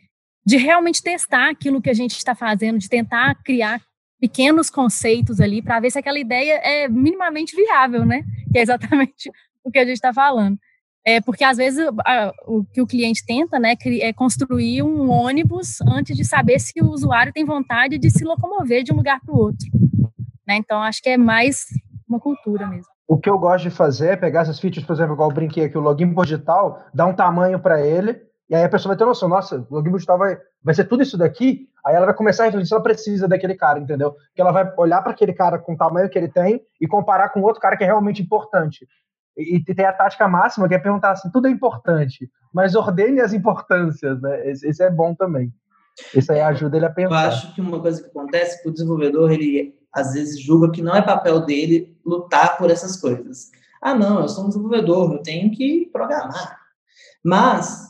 de 0.46 0.58
realmente 0.58 1.02
testar 1.02 1.50
aquilo 1.50 1.82
que 1.82 1.90
a 1.90 1.94
gente 1.94 2.18
está 2.18 2.34
fazendo, 2.34 2.80
de 2.80 2.90
tentar 2.90 3.36
criar 3.44 3.80
pequenos 4.20 4.70
conceitos 4.70 5.40
ali 5.40 5.62
para 5.62 5.80
ver 5.80 5.92
se 5.92 6.00
aquela 6.00 6.18
ideia 6.18 6.54
é 6.64 6.88
minimamente 6.88 7.56
viável, 7.56 8.06
né? 8.06 8.24
Que 8.52 8.58
é 8.58 8.62
exatamente 8.62 9.30
o 9.64 9.70
que 9.70 9.78
a 9.78 9.86
gente 9.86 9.96
está 9.96 10.14
falando. 10.14 10.58
É 11.06 11.20
porque 11.20 11.44
às 11.44 11.58
vezes 11.58 11.86
a, 12.06 12.32
o 12.48 12.64
que 12.64 12.82
o 12.82 12.88
cliente 12.88 13.26
tenta, 13.26 13.60
né, 13.60 13.76
é 14.00 14.14
construir 14.14 14.82
um 14.82 15.10
ônibus 15.10 15.82
antes 15.82 16.16
de 16.16 16.24
saber 16.24 16.60
se 16.60 16.82
o 16.82 16.90
usuário 16.90 17.34
tem 17.34 17.44
vontade 17.44 17.98
de 17.98 18.10
se 18.10 18.24
locomover 18.24 18.84
de 18.84 18.94
um 18.94 18.96
lugar 18.96 19.20
para 19.20 19.36
o 19.36 19.38
outro. 19.38 19.68
Né? 20.48 20.56
Então 20.56 20.82
acho 20.82 21.02
que 21.02 21.10
é 21.10 21.18
mais 21.18 21.66
uma 22.14 22.20
cultura 22.20 22.68
mesmo. 22.68 22.92
O 23.08 23.18
que 23.18 23.30
eu 23.30 23.38
gosto 23.38 23.64
de 23.64 23.70
fazer 23.70 24.10
é 24.10 24.16
pegar 24.16 24.42
essas 24.42 24.60
features, 24.60 24.86
por 24.86 24.94
exemplo, 24.94 25.14
igual 25.14 25.30
eu 25.30 25.36
brinquei 25.36 25.66
aqui, 25.66 25.78
o 25.78 25.82
login 25.82 26.14
por 26.14 26.26
digital, 26.26 26.82
dar 26.94 27.06
um 27.06 27.14
tamanho 27.14 27.60
para 27.60 27.82
ele, 27.82 28.22
e 28.50 28.56
aí 28.56 28.64
a 28.64 28.70
pessoa 28.70 28.92
vai 28.92 28.98
ter 28.98 29.06
noção, 29.06 29.28
nossa, 29.28 29.66
o 29.70 29.76
login 29.76 29.90
por 29.92 29.98
digital 29.98 30.18
vai, 30.18 30.38
vai 30.64 30.74
ser 30.74 30.86
tudo 30.86 31.04
isso 31.04 31.18
daqui, 31.18 31.68
aí 31.86 31.96
ela 31.96 32.06
vai 32.06 32.16
começar 32.16 32.44
a 32.44 32.46
refletir 32.46 32.68
se 32.68 32.74
ela 32.74 32.84
precisa 32.84 33.28
daquele 33.28 33.56
cara, 33.56 33.80
entendeu? 33.80 34.16
Que 34.34 34.42
ela 34.42 34.52
vai 34.52 34.72
olhar 34.78 35.02
para 35.02 35.12
aquele 35.12 35.34
cara 35.34 35.60
com 35.60 35.74
o 35.74 35.78
tamanho 35.78 36.10
que 36.10 36.18
ele 36.18 36.30
tem 36.30 36.62
e 36.80 36.88
comparar 36.88 37.30
com 37.30 37.42
outro 37.42 37.62
cara 37.62 37.76
que 37.76 37.84
é 37.84 37.88
realmente 37.88 38.22
importante. 38.22 38.88
E, 39.38 39.58
e 39.58 39.76
tem 39.76 39.86
a 39.86 39.94
tática 39.94 40.28
máxima 40.28 40.68
que 40.68 40.76
é 40.76 40.80
perguntar 40.80 41.12
assim, 41.12 41.30
tudo 41.32 41.48
é 41.48 41.52
importante, 41.52 42.30
mas 42.54 42.76
ordene 42.76 43.20
as 43.20 43.34
importâncias, 43.34 44.22
né? 44.22 44.50
Esse, 44.50 44.68
esse 44.68 44.84
é 44.84 44.90
bom 44.90 45.14
também. 45.14 45.52
Isso 46.16 46.32
aí 46.32 46.42
ajuda 46.42 46.78
ele 46.78 46.86
a 46.86 46.90
pensar. 46.90 47.10
Eu 47.10 47.28
acho 47.30 47.56
que 47.56 47.62
uma 47.62 47.80
coisa 47.80 48.02
que 48.02 48.10
acontece 48.10 48.58
é 48.58 48.62
que 48.62 48.70
o 48.70 48.72
desenvolvedor, 48.72 49.32
ele 49.32 49.76
às 49.94 50.14
vezes 50.14 50.42
julga 50.42 50.72
que 50.72 50.82
não 50.82 50.96
é 50.96 51.02
papel 51.02 51.46
dele 51.46 51.96
lutar 52.06 52.58
por 52.58 52.72
essas 52.72 53.00
coisas. 53.00 53.52
Ah, 53.82 53.94
não, 53.94 54.22
eu 54.22 54.30
sou 54.30 54.46
um 54.46 54.48
desenvolvedor, 54.48 55.14
eu 55.14 55.22
tenho 55.22 55.52
que 55.52 55.90
programar. 55.92 56.58
Mas 57.24 57.86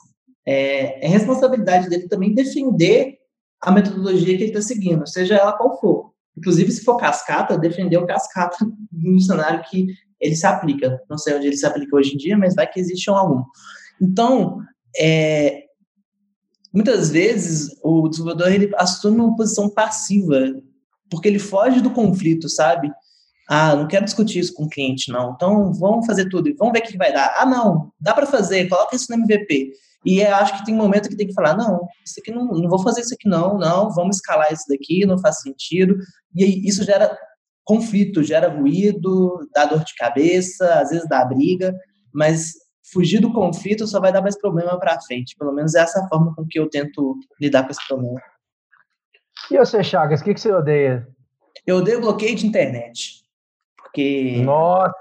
é, 0.45 1.05
é 1.05 1.07
responsabilidade 1.07 1.89
dele 1.89 2.07
também 2.07 2.33
defender 2.33 3.19
a 3.61 3.71
metodologia 3.71 4.35
que 4.37 4.43
ele 4.43 4.51
está 4.51 4.61
seguindo, 4.61 5.07
seja 5.07 5.35
ela 5.35 5.53
qual 5.53 5.79
for. 5.79 6.13
Inclusive, 6.37 6.71
se 6.71 6.83
for 6.83 6.97
cascata, 6.97 7.57
defender 7.57 7.97
o 7.97 8.05
cascata 8.05 8.57
no 8.91 9.21
cenário 9.21 9.63
que 9.69 9.87
ele 10.19 10.35
se 10.35 10.45
aplica. 10.45 11.01
Não 11.09 11.17
sei 11.17 11.35
onde 11.35 11.47
ele 11.47 11.57
se 11.57 11.65
aplica 11.65 11.95
hoje 11.95 12.13
em 12.13 12.17
dia, 12.17 12.37
mas 12.37 12.55
vai 12.55 12.67
que 12.67 12.79
existe 12.79 13.09
um 13.09 13.15
algum. 13.15 13.43
Então, 14.01 14.59
é, 14.97 15.63
muitas 16.73 17.11
vezes 17.11 17.69
o 17.83 18.09
desenvolvedor 18.09 18.51
ele 18.51 18.71
assume 18.75 19.19
uma 19.19 19.35
posição 19.35 19.69
passiva, 19.69 20.39
porque 21.09 21.27
ele 21.27 21.39
foge 21.39 21.79
do 21.79 21.91
conflito, 21.91 22.49
sabe? 22.49 22.91
Ah, 23.47 23.75
não 23.75 23.87
quero 23.87 24.05
discutir 24.05 24.39
isso 24.39 24.53
com 24.53 24.63
o 24.63 24.69
cliente, 24.69 25.11
não. 25.11 25.33
Então, 25.33 25.73
vamos 25.73 26.05
fazer 26.05 26.29
tudo 26.29 26.49
e 26.49 26.53
vamos 26.53 26.73
ver 26.73 26.79
o 26.79 26.83
que 26.83 26.97
vai 26.97 27.13
dar. 27.13 27.35
Ah, 27.37 27.45
não, 27.45 27.91
dá 27.99 28.13
para 28.13 28.25
fazer, 28.25 28.67
coloca 28.67 28.95
isso 28.95 29.05
no 29.09 29.23
MVP. 29.23 29.71
E 30.05 30.19
eu 30.19 30.35
acho 30.35 30.57
que 30.57 30.65
tem 30.65 30.73
um 30.73 30.77
momento 30.77 31.07
que 31.07 31.15
tem 31.15 31.27
que 31.27 31.33
falar, 31.33 31.55
não, 31.55 31.87
isso 32.05 32.19
aqui 32.19 32.31
não, 32.31 32.45
não 32.47 32.69
vou 32.69 32.81
fazer 32.81 33.01
isso 33.01 33.13
aqui 33.13 33.29
não, 33.29 33.57
não, 33.57 33.89
vamos 33.93 34.17
escalar 34.17 34.51
isso 34.51 34.65
daqui, 34.67 35.05
não 35.05 35.17
faz 35.17 35.41
sentido. 35.41 35.95
E 36.35 36.67
isso 36.67 36.83
gera 36.83 37.17
conflito, 37.63 38.23
gera 38.23 38.49
ruído, 38.49 39.47
dá 39.53 39.65
dor 39.65 39.83
de 39.83 39.95
cabeça, 39.95 40.79
às 40.79 40.89
vezes 40.89 41.07
dá 41.07 41.23
briga, 41.23 41.73
mas 42.13 42.53
fugir 42.93 43.19
do 43.19 43.33
conflito 43.33 43.87
só 43.87 43.99
vai 43.99 44.13
dar 44.13 44.21
mais 44.21 44.39
problema 44.39 44.79
para 44.79 45.01
frente. 45.01 45.35
Pelo 45.35 45.51
menos 45.51 45.75
é 45.75 45.81
essa 45.81 46.07
forma 46.07 46.33
com 46.35 46.45
que 46.47 46.59
eu 46.59 46.69
tento 46.69 47.17
lidar 47.41 47.63
com 47.63 47.71
esse 47.71 47.87
problema. 47.87 48.21
E 49.51 49.57
você, 49.57 49.83
Chagas, 49.83 50.21
o 50.21 50.23
que, 50.23 50.33
que 50.33 50.39
você 50.39 50.53
odeia? 50.53 51.07
Eu 51.65 51.77
odeio 51.77 52.01
bloqueio 52.01 52.35
de 52.35 52.47
internet. 52.47 53.23
Porque. 53.77 54.41
Nossa! 54.43 54.93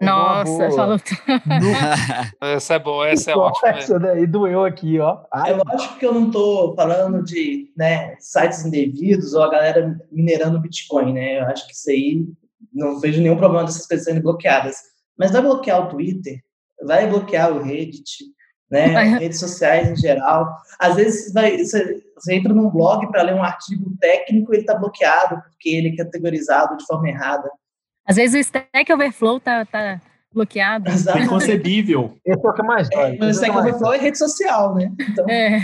Nossa, 0.00 0.70
falou. 0.70 0.96
essa 2.40 2.74
é 2.74 2.78
boa, 2.78 3.08
essa 3.08 3.32
é 3.32 3.36
ótima. 3.36 3.68
Essa 3.68 3.98
daí 3.98 4.26
doeu 4.26 4.64
aqui, 4.64 4.98
ó. 4.98 5.24
Ai, 5.30 5.52
eu 5.52 5.62
acho 5.68 5.98
que 5.98 6.06
eu 6.06 6.14
não 6.14 6.30
tô 6.30 6.74
falando 6.74 7.22
de 7.22 7.70
né, 7.76 8.16
sites 8.18 8.64
indevidos 8.64 9.34
ou 9.34 9.42
a 9.42 9.50
galera 9.50 10.00
minerando 10.10 10.60
Bitcoin, 10.60 11.12
né? 11.12 11.40
Eu 11.40 11.46
acho 11.46 11.66
que 11.66 11.74
isso 11.74 11.90
aí 11.90 12.26
não 12.72 12.98
vejo 12.98 13.20
nenhum 13.20 13.36
problema 13.36 13.64
dessas 13.64 13.86
coisas 13.86 14.06
sendo 14.06 14.22
bloqueadas. 14.22 14.76
Mas 15.18 15.32
vai 15.32 15.42
bloquear 15.42 15.82
o 15.82 15.88
Twitter, 15.88 16.40
vai 16.84 17.06
bloquear 17.08 17.52
o 17.52 17.62
Reddit, 17.62 18.24
né? 18.70 18.86
Redes 19.18 19.38
sociais 19.38 19.90
em 19.90 19.96
geral. 19.96 20.48
Às 20.78 20.96
vezes 20.96 21.32
vai, 21.32 21.58
você, 21.58 22.02
você 22.14 22.34
entra 22.34 22.52
num 22.52 22.70
blog 22.70 23.06
para 23.10 23.22
ler 23.22 23.34
um 23.34 23.42
artigo 23.42 23.94
técnico 24.00 24.52
e 24.52 24.56
ele 24.56 24.62
está 24.62 24.74
bloqueado 24.74 25.40
porque 25.42 25.68
ele 25.68 25.88
é 25.88 25.96
categorizado 25.96 26.76
de 26.76 26.86
forma 26.86 27.08
errada. 27.08 27.50
Às 28.06 28.16
vezes 28.16 28.34
o 28.34 28.38
Stack 28.38 28.92
Overflow 28.92 29.38
tá, 29.38 29.64
tá 29.64 30.00
bloqueado. 30.32 30.90
Exato. 30.90 31.18
É 31.18 31.22
inconcebível. 31.22 32.16
Esse 32.24 32.44
é 32.44 32.50
o 32.50 32.52
que 32.52 32.62
mais 32.62 32.88
dói. 32.90 33.18
É, 33.20 33.24
o 33.24 33.30
Stack 33.30 33.56
Overflow 33.56 33.92
é 33.92 33.98
rede 33.98 34.18
social, 34.18 34.74
né? 34.74 34.92
Então... 35.00 35.28
É. 35.28 35.60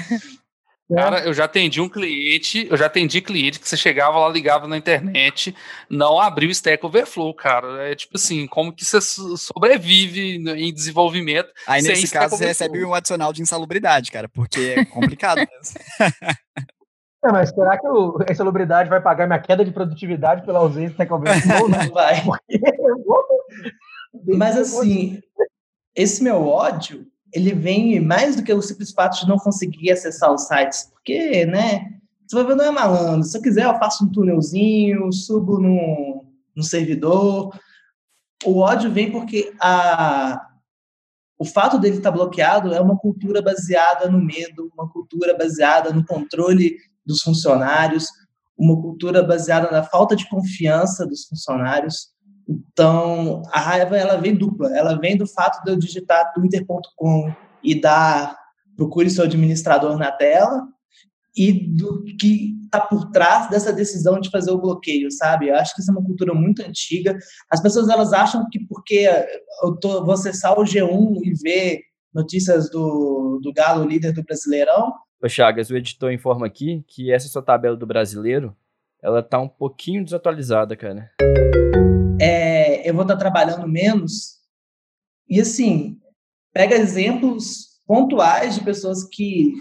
Cara, 0.94 1.20
eu 1.20 1.34
já 1.34 1.44
atendi 1.44 1.82
um 1.82 1.88
cliente, 1.88 2.66
eu 2.70 2.76
já 2.76 2.86
atendi 2.86 3.20
cliente 3.20 3.60
que 3.60 3.68
você 3.68 3.76
chegava 3.76 4.18
lá, 4.18 4.28
ligava 4.28 4.66
na 4.66 4.76
internet, 4.76 5.54
não 5.88 6.18
abriu 6.18 6.48
o 6.48 6.52
Stack 6.52 6.84
Overflow, 6.84 7.34
cara. 7.34 7.90
É 7.90 7.94
tipo 7.94 8.16
assim, 8.16 8.46
como 8.46 8.72
que 8.72 8.86
você 8.86 8.98
sobrevive 9.00 10.36
em 10.36 10.72
desenvolvimento? 10.72 11.50
Aí 11.66 11.82
nesse 11.82 12.10
caso 12.10 12.36
você 12.36 12.46
recebe 12.46 12.82
um 12.86 12.94
adicional 12.94 13.34
de 13.34 13.42
insalubridade, 13.42 14.10
cara, 14.10 14.30
porque 14.30 14.76
é 14.78 14.84
complicado 14.86 15.36
mesmo. 15.44 15.78
É, 17.22 17.32
mas 17.32 17.50
será 17.50 17.78
que 17.78 17.86
a 17.86 18.32
insalubridade 18.32 18.88
vai 18.88 19.02
pagar 19.02 19.26
minha 19.26 19.40
queda 19.40 19.62
de 19.64 19.70
produtividade 19.70 20.46
pela 20.46 20.60
ausência 20.60 20.88
do 20.88 20.92
Stack 20.92 21.12
Overflow? 21.12 21.68
Não 21.68 21.90
vai. 21.90 22.22
mas 24.38 24.56
assim, 24.56 25.20
esse 25.94 26.22
meu 26.22 26.46
ódio 26.46 27.06
ele 27.32 27.54
vem 27.54 28.00
mais 28.00 28.36
do 28.36 28.42
que 28.42 28.52
o 28.52 28.62
simples 28.62 28.92
fato 28.92 29.20
de 29.20 29.28
não 29.28 29.38
conseguir 29.38 29.90
acessar 29.90 30.32
os 30.32 30.46
sites, 30.46 30.90
porque, 30.92 31.44
né, 31.46 31.98
ver 32.32 32.56
não 32.56 32.64
é 32.64 32.70
malandro, 32.70 33.24
se 33.24 33.36
eu 33.36 33.42
quiser 33.42 33.64
eu 33.64 33.78
faço 33.78 34.04
um 34.04 34.12
túnelzinho, 34.12 35.12
subo 35.12 35.58
no, 35.58 36.24
no 36.54 36.62
servidor, 36.62 37.58
o 38.44 38.58
ódio 38.58 38.90
vem 38.90 39.10
porque 39.10 39.52
a, 39.60 40.48
o 41.38 41.44
fato 41.44 41.78
dele 41.78 41.96
estar 41.96 42.10
bloqueado 42.10 42.72
é 42.72 42.80
uma 42.80 42.96
cultura 42.96 43.40
baseada 43.40 44.10
no 44.10 44.20
medo, 44.20 44.70
uma 44.74 44.88
cultura 44.90 45.36
baseada 45.36 45.92
no 45.92 46.04
controle 46.04 46.76
dos 47.04 47.22
funcionários, 47.22 48.06
uma 48.56 48.80
cultura 48.80 49.22
baseada 49.22 49.70
na 49.70 49.82
falta 49.82 50.16
de 50.16 50.28
confiança 50.28 51.06
dos 51.06 51.26
funcionários, 51.26 52.08
então, 52.48 53.42
a 53.52 53.60
raiva 53.60 53.96
ela 53.96 54.16
vem 54.16 54.34
dupla. 54.34 54.74
Ela 54.74 54.98
vem 54.98 55.16
do 55.16 55.26
fato 55.26 55.62
de 55.62 55.70
eu 55.70 55.76
digitar 55.76 56.32
twitter.com 56.32 57.30
e 57.62 57.78
dar 57.78 58.34
procure 58.74 59.10
seu 59.10 59.24
administrador 59.24 59.98
na 59.98 60.10
tela 60.10 60.66
e 61.36 61.52
do 61.52 62.04
que 62.18 62.54
está 62.64 62.80
por 62.80 63.10
trás 63.10 63.50
dessa 63.50 63.72
decisão 63.72 64.20
de 64.20 64.30
fazer 64.30 64.50
o 64.50 64.60
bloqueio, 64.60 65.10
sabe? 65.10 65.48
Eu 65.48 65.56
acho 65.56 65.74
que 65.74 65.80
isso 65.80 65.90
é 65.90 65.94
uma 65.94 66.04
cultura 66.04 66.32
muito 66.32 66.62
antiga. 66.62 67.18
As 67.50 67.60
pessoas 67.60 67.88
elas 67.88 68.12
acham 68.12 68.48
que 68.50 68.60
porque 68.66 69.08
eu 69.62 69.76
tô, 69.76 70.04
vou 70.04 70.14
acessar 70.14 70.58
o 70.58 70.62
G1 70.62 71.20
e 71.24 71.32
ver 71.42 71.80
notícias 72.14 72.70
do, 72.70 73.40
do 73.42 73.52
Galo, 73.52 73.86
líder 73.86 74.12
do 74.12 74.22
Brasileirão. 74.22 74.92
Ô 75.22 75.28
Chagas, 75.28 75.70
o 75.70 75.76
editor 75.76 76.12
informa 76.12 76.46
aqui 76.46 76.84
que 76.86 77.12
essa 77.12 77.28
sua 77.28 77.42
tabela 77.42 77.76
do 77.76 77.86
brasileiro, 77.86 78.56
ela 79.02 79.22
tá 79.22 79.38
um 79.38 79.48
pouquinho 79.48 80.04
desatualizada, 80.04 80.76
cara 80.76 81.10
eu 82.88 82.94
vou 82.94 83.02
estar 83.02 83.16
trabalhando 83.16 83.66
menos. 83.68 84.38
E 85.28 85.40
assim, 85.40 85.98
pega 86.52 86.74
exemplos 86.74 87.80
pontuais 87.86 88.54
de 88.54 88.64
pessoas 88.64 89.04
que 89.04 89.54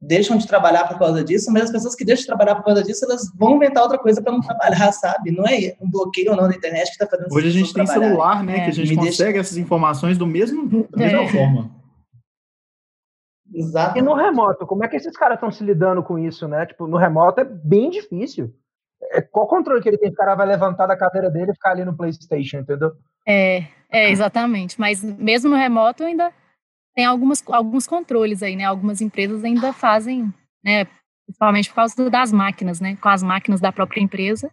deixam 0.00 0.36
de 0.36 0.46
trabalhar 0.46 0.86
por 0.86 0.98
causa 0.98 1.24
disso, 1.24 1.50
mas 1.50 1.64
as 1.64 1.70
pessoas 1.72 1.94
que 1.94 2.04
deixam 2.04 2.22
de 2.22 2.26
trabalhar 2.26 2.56
por 2.56 2.64
causa 2.64 2.82
disso, 2.82 3.04
elas 3.04 3.30
vão 3.36 3.56
inventar 3.56 3.82
outra 3.82 3.98
coisa 3.98 4.22
para 4.22 4.32
não 4.32 4.40
trabalhar, 4.40 4.92
sabe? 4.92 5.30
Não 5.30 5.44
é 5.44 5.74
um 5.80 5.90
bloqueio 5.90 6.30
ou 6.30 6.36
não 6.36 6.48
da 6.48 6.54
internet 6.54 6.86
que 6.86 7.02
está 7.02 7.06
fazendo 7.06 7.32
Hoje 7.32 7.48
a 7.48 7.50
gente 7.50 7.72
tem 7.72 7.86
celular, 7.86 8.44
né? 8.44 8.58
É, 8.58 8.64
que 8.64 8.70
a 8.70 8.72
gente 8.74 8.94
consegue 8.94 9.32
deixa... 9.32 9.40
essas 9.40 9.56
informações 9.56 10.18
do 10.18 10.26
mesmo, 10.26 10.86
da 10.90 10.98
mesma 10.98 11.22
é. 11.22 11.28
forma. 11.28 11.70
Exato. 13.52 13.98
E 13.98 14.02
no 14.02 14.14
remoto, 14.14 14.66
como 14.66 14.84
é 14.84 14.88
que 14.88 14.96
esses 14.96 15.16
caras 15.16 15.36
estão 15.36 15.50
se 15.50 15.62
lidando 15.62 16.02
com 16.02 16.18
isso, 16.18 16.48
né? 16.48 16.66
Tipo, 16.66 16.86
no 16.86 16.96
remoto 16.96 17.40
é 17.40 17.44
bem 17.44 17.88
difícil. 17.88 18.52
É, 19.14 19.22
qual 19.22 19.46
controle 19.46 19.80
que 19.80 19.88
ele 19.88 19.96
tem? 19.96 20.10
O 20.10 20.14
cara 20.14 20.34
vai 20.34 20.44
levantar 20.44 20.86
da 20.86 20.96
cadeira 20.96 21.30
dele 21.30 21.52
e 21.52 21.54
ficar 21.54 21.70
ali 21.70 21.84
no 21.84 21.96
PlayStation, 21.96 22.58
entendeu? 22.58 22.92
É, 23.26 23.64
é 23.88 24.10
exatamente. 24.10 24.78
Mas 24.80 25.04
mesmo 25.04 25.48
no 25.50 25.56
remoto 25.56 26.02
ainda 26.02 26.32
tem 26.96 27.04
algumas, 27.04 27.42
alguns 27.48 27.86
controles 27.86 28.42
aí, 28.42 28.56
né? 28.56 28.64
Algumas 28.64 29.00
empresas 29.00 29.44
ainda 29.44 29.72
fazem, 29.72 30.34
né? 30.64 30.86
Principalmente 31.26 31.68
por 31.68 31.76
causa 31.76 32.10
das 32.10 32.32
máquinas, 32.32 32.80
né? 32.80 32.96
Com 33.00 33.08
as 33.08 33.22
máquinas 33.22 33.60
da 33.60 33.70
própria 33.70 34.00
empresa, 34.00 34.50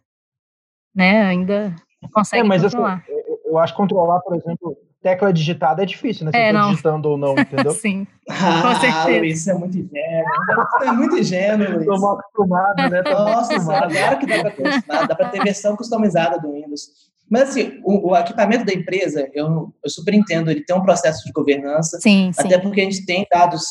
né? 0.96 1.24
Ainda 1.24 1.76
consegue 2.14 2.46
é, 2.46 2.48
mas 2.48 2.62
controlar. 2.62 2.98
Assim, 2.98 3.14
eu 3.46 3.58
acho 3.58 3.76
controlar, 3.76 4.20
por 4.20 4.36
exemplo, 4.36 4.78
tecla 5.02 5.34
digitada 5.34 5.84
é 5.84 5.86
difícil, 5.86 6.26
né? 6.26 6.32
Se 6.32 6.38
é, 6.38 6.52
eu 6.52 6.62
tô 6.62 6.70
digitando 6.70 7.10
ou 7.10 7.18
não, 7.18 7.34
entendeu? 7.40 7.72
Sim. 7.72 8.08
Ah, 8.30 8.62
com 8.62 8.80
certeza. 8.80 9.20
Luiz, 9.20 9.40
isso 9.40 9.52
é 9.52 9.54
muito 9.54 9.78
ingênuo. 9.78 10.26
Isso 10.52 10.84
é 10.84 10.92
muito 10.92 11.18
ingênuo, 11.18 11.72
Luiz. 11.72 11.86
Tô 11.86 12.00
mal 12.00 12.20
acostumado, 12.20 12.90
né? 12.90 13.04
Tô 13.04 13.10
Nossa, 13.12 13.54
acostumado. 13.54 13.94
claro 13.94 14.20
que 14.20 14.26
dá 14.28 14.42
para 14.42 14.52
ter, 14.52 15.08
dá 15.08 15.16
para 15.16 15.30
ter 15.30 15.44
versão 15.44 15.76
customizada 15.76 16.40
do 16.40 16.54
Windows. 16.54 17.12
Mas 17.30 17.50
assim, 17.50 17.80
o, 17.84 18.10
o, 18.10 18.18
equipamento 18.18 18.66
da 18.66 18.74
empresa, 18.74 19.30
eu, 19.34 19.74
eu 19.84 19.90
super 19.90 20.14
entendo, 20.14 20.52
ele 20.52 20.66
tem 20.66 20.76
um 20.76 20.84
processo 20.84 21.26
de 21.26 21.32
governança. 21.32 21.98
Sim, 22.02 22.32
até 22.38 22.56
sim. 22.56 22.62
porque 22.62 22.82
a 22.82 22.84
gente 22.84 23.06
tem 23.06 23.26
dados 23.32 23.64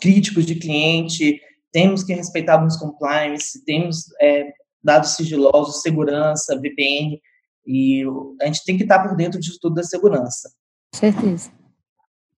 críticos 0.00 0.46
de 0.46 0.54
cliente, 0.54 1.40
temos 1.72 2.04
que 2.04 2.14
respeitar 2.14 2.54
alguns 2.54 2.76
compliance, 2.76 3.64
temos 3.64 4.04
é, 4.20 4.52
dados 4.82 5.16
sigilosos, 5.16 5.82
segurança, 5.82 6.54
VPN. 6.60 7.20
E 7.66 8.04
a 8.40 8.46
gente 8.46 8.64
tem 8.64 8.76
que 8.76 8.82
estar 8.82 9.00
por 9.00 9.16
dentro 9.16 9.40
de 9.40 9.58
tudo 9.58 9.74
da 9.74 9.82
segurança. 9.82 10.50
Certeza. 10.94 11.50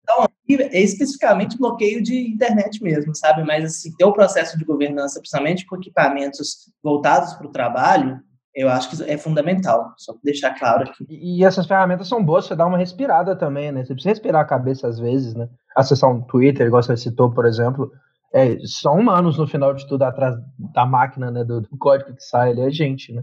questão 0.06 0.24
é 0.72 0.80
especificamente 0.80 1.58
bloqueio 1.58 2.02
de 2.02 2.30
internet 2.30 2.82
mesmo, 2.82 3.14
sabe? 3.14 3.42
Mas, 3.44 3.64
assim, 3.64 3.94
ter 3.96 4.04
o 4.04 4.12
processo 4.12 4.56
de 4.56 4.64
governança, 4.64 5.18
principalmente 5.18 5.66
com 5.66 5.76
equipamentos 5.76 6.70
voltados 6.82 7.34
para 7.34 7.46
o 7.46 7.52
trabalho, 7.52 8.20
eu 8.54 8.70
acho 8.70 8.88
que 8.88 9.02
é 9.02 9.18
fundamental, 9.18 9.92
só 9.98 10.12
para 10.12 10.22
deixar 10.24 10.54
claro 10.54 10.84
aqui. 10.84 11.04
E, 11.10 11.44
essas 11.44 11.66
ferramentas 11.66 12.08
são 12.08 12.24
boas, 12.24 12.46
você 12.46 12.56
dá 12.56 12.64
uma 12.64 12.78
respirada 12.78 13.36
também, 13.36 13.70
né? 13.70 13.84
Você 13.84 13.92
precisa 13.92 14.10
respirar 14.10 14.42
a 14.42 14.46
cabeça 14.46 14.88
às 14.88 14.98
vezes, 14.98 15.34
né? 15.34 15.48
Acessar 15.76 16.10
um 16.10 16.22
Twitter, 16.22 16.66
igual 16.66 16.82
você 16.82 16.96
citou, 16.96 17.30
por 17.30 17.44
exemplo, 17.44 17.92
é, 18.32 18.56
são 18.64 18.98
humanos 18.98 19.36
no 19.36 19.46
final 19.46 19.74
de 19.74 19.86
tudo 19.86 20.04
atrás 20.04 20.36
da 20.72 20.86
máquina, 20.86 21.30
né? 21.30 21.44
Do, 21.44 21.60
do 21.60 21.76
código 21.76 22.14
que 22.14 22.22
sai 22.22 22.52
ali, 22.52 22.62
é 22.62 22.70
gente, 22.70 23.12
né? 23.12 23.22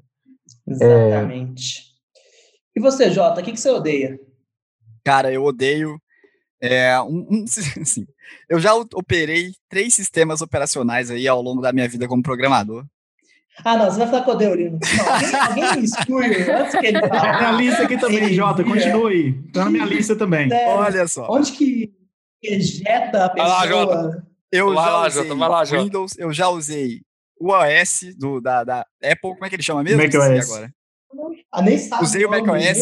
Exatamente. 0.68 1.90
É... 1.90 1.93
E 2.75 2.80
você, 2.80 3.12
Jota, 3.12 3.42
o 3.42 3.44
que, 3.44 3.51
que 3.51 3.60
você 3.60 3.70
odeia? 3.70 4.20
Cara, 5.03 5.32
eu 5.32 5.44
odeio. 5.44 6.00
É, 6.62 7.00
um, 7.01 7.27
um, 7.30 7.46
assim, 7.82 8.08
eu 8.50 8.60
já 8.60 8.74
operei 8.74 9.51
três 9.70 9.94
sistemas 9.94 10.42
operacionais 10.42 11.12
aí 11.12 11.27
ao 11.27 11.42
longo 11.42 11.62
da 11.62 11.74
minha 11.74 11.88
vida 11.88 12.08
como 12.08 12.24
programador. 12.24 12.86
Ah, 13.63 13.77
não, 13.77 13.86
você 13.86 14.00
vai 14.00 14.08
falar 14.08 14.24
com 14.24 14.32
o 14.32 14.36
Deurino. 14.36 14.80
Alguém, 15.08 15.36
alguém 15.36 15.82
me 15.82 15.86
exclui 15.86 16.51
antes 16.51 16.75
que 16.75 16.88
ele 16.88 17.00
fale. 17.00 17.12
Tá 17.22 17.42
na 17.42 17.51
lista 17.51 17.84
aqui 17.84 17.98
também, 17.98 18.34
Jota, 18.34 18.63
continua 18.63 19.10
aí. 19.10 19.34
Tá 19.51 19.65
na 19.65 19.70
minha 19.70 19.86
lista 19.86 20.15
também. 20.15 20.51
É, 20.51 20.70
Olha 20.70 21.08
só. 21.08 21.27
Onde 21.30 21.51
que 21.51 21.94
ejeta 22.42 23.25
a 23.25 23.30
pessoa? 23.30 23.50
Vai 23.50 23.60
lá, 23.60 23.68
Jota. 23.68 24.27
Eu 24.51 24.74
vai 24.74 24.86
já 24.86 24.92
lá, 24.92 25.08
usei 25.08 25.24
Jota, 25.24 25.36
vai 25.36 25.50
lá, 25.50 25.65
Jota. 25.65 25.84
Windows, 25.84 26.18
eu 26.18 26.34
já 26.34 26.50
usei 26.50 27.01
o 27.39 27.51
OS 27.51 28.15
do, 28.18 28.39
da, 28.42 28.63
da 28.63 28.86
Apple, 29.03 29.34
como 29.34 29.46
é 29.46 29.50
que 29.50 29.56
ele 29.56 29.63
chama 29.63 29.84
mesmo? 29.84 30.01
macOS. 30.01 30.50
agora. 30.50 30.74
Ah, 31.51 31.62
nem 31.62 31.77
sabe. 31.77 32.03
Usei 32.03 32.25
o 32.25 32.29
macOS 32.29 32.77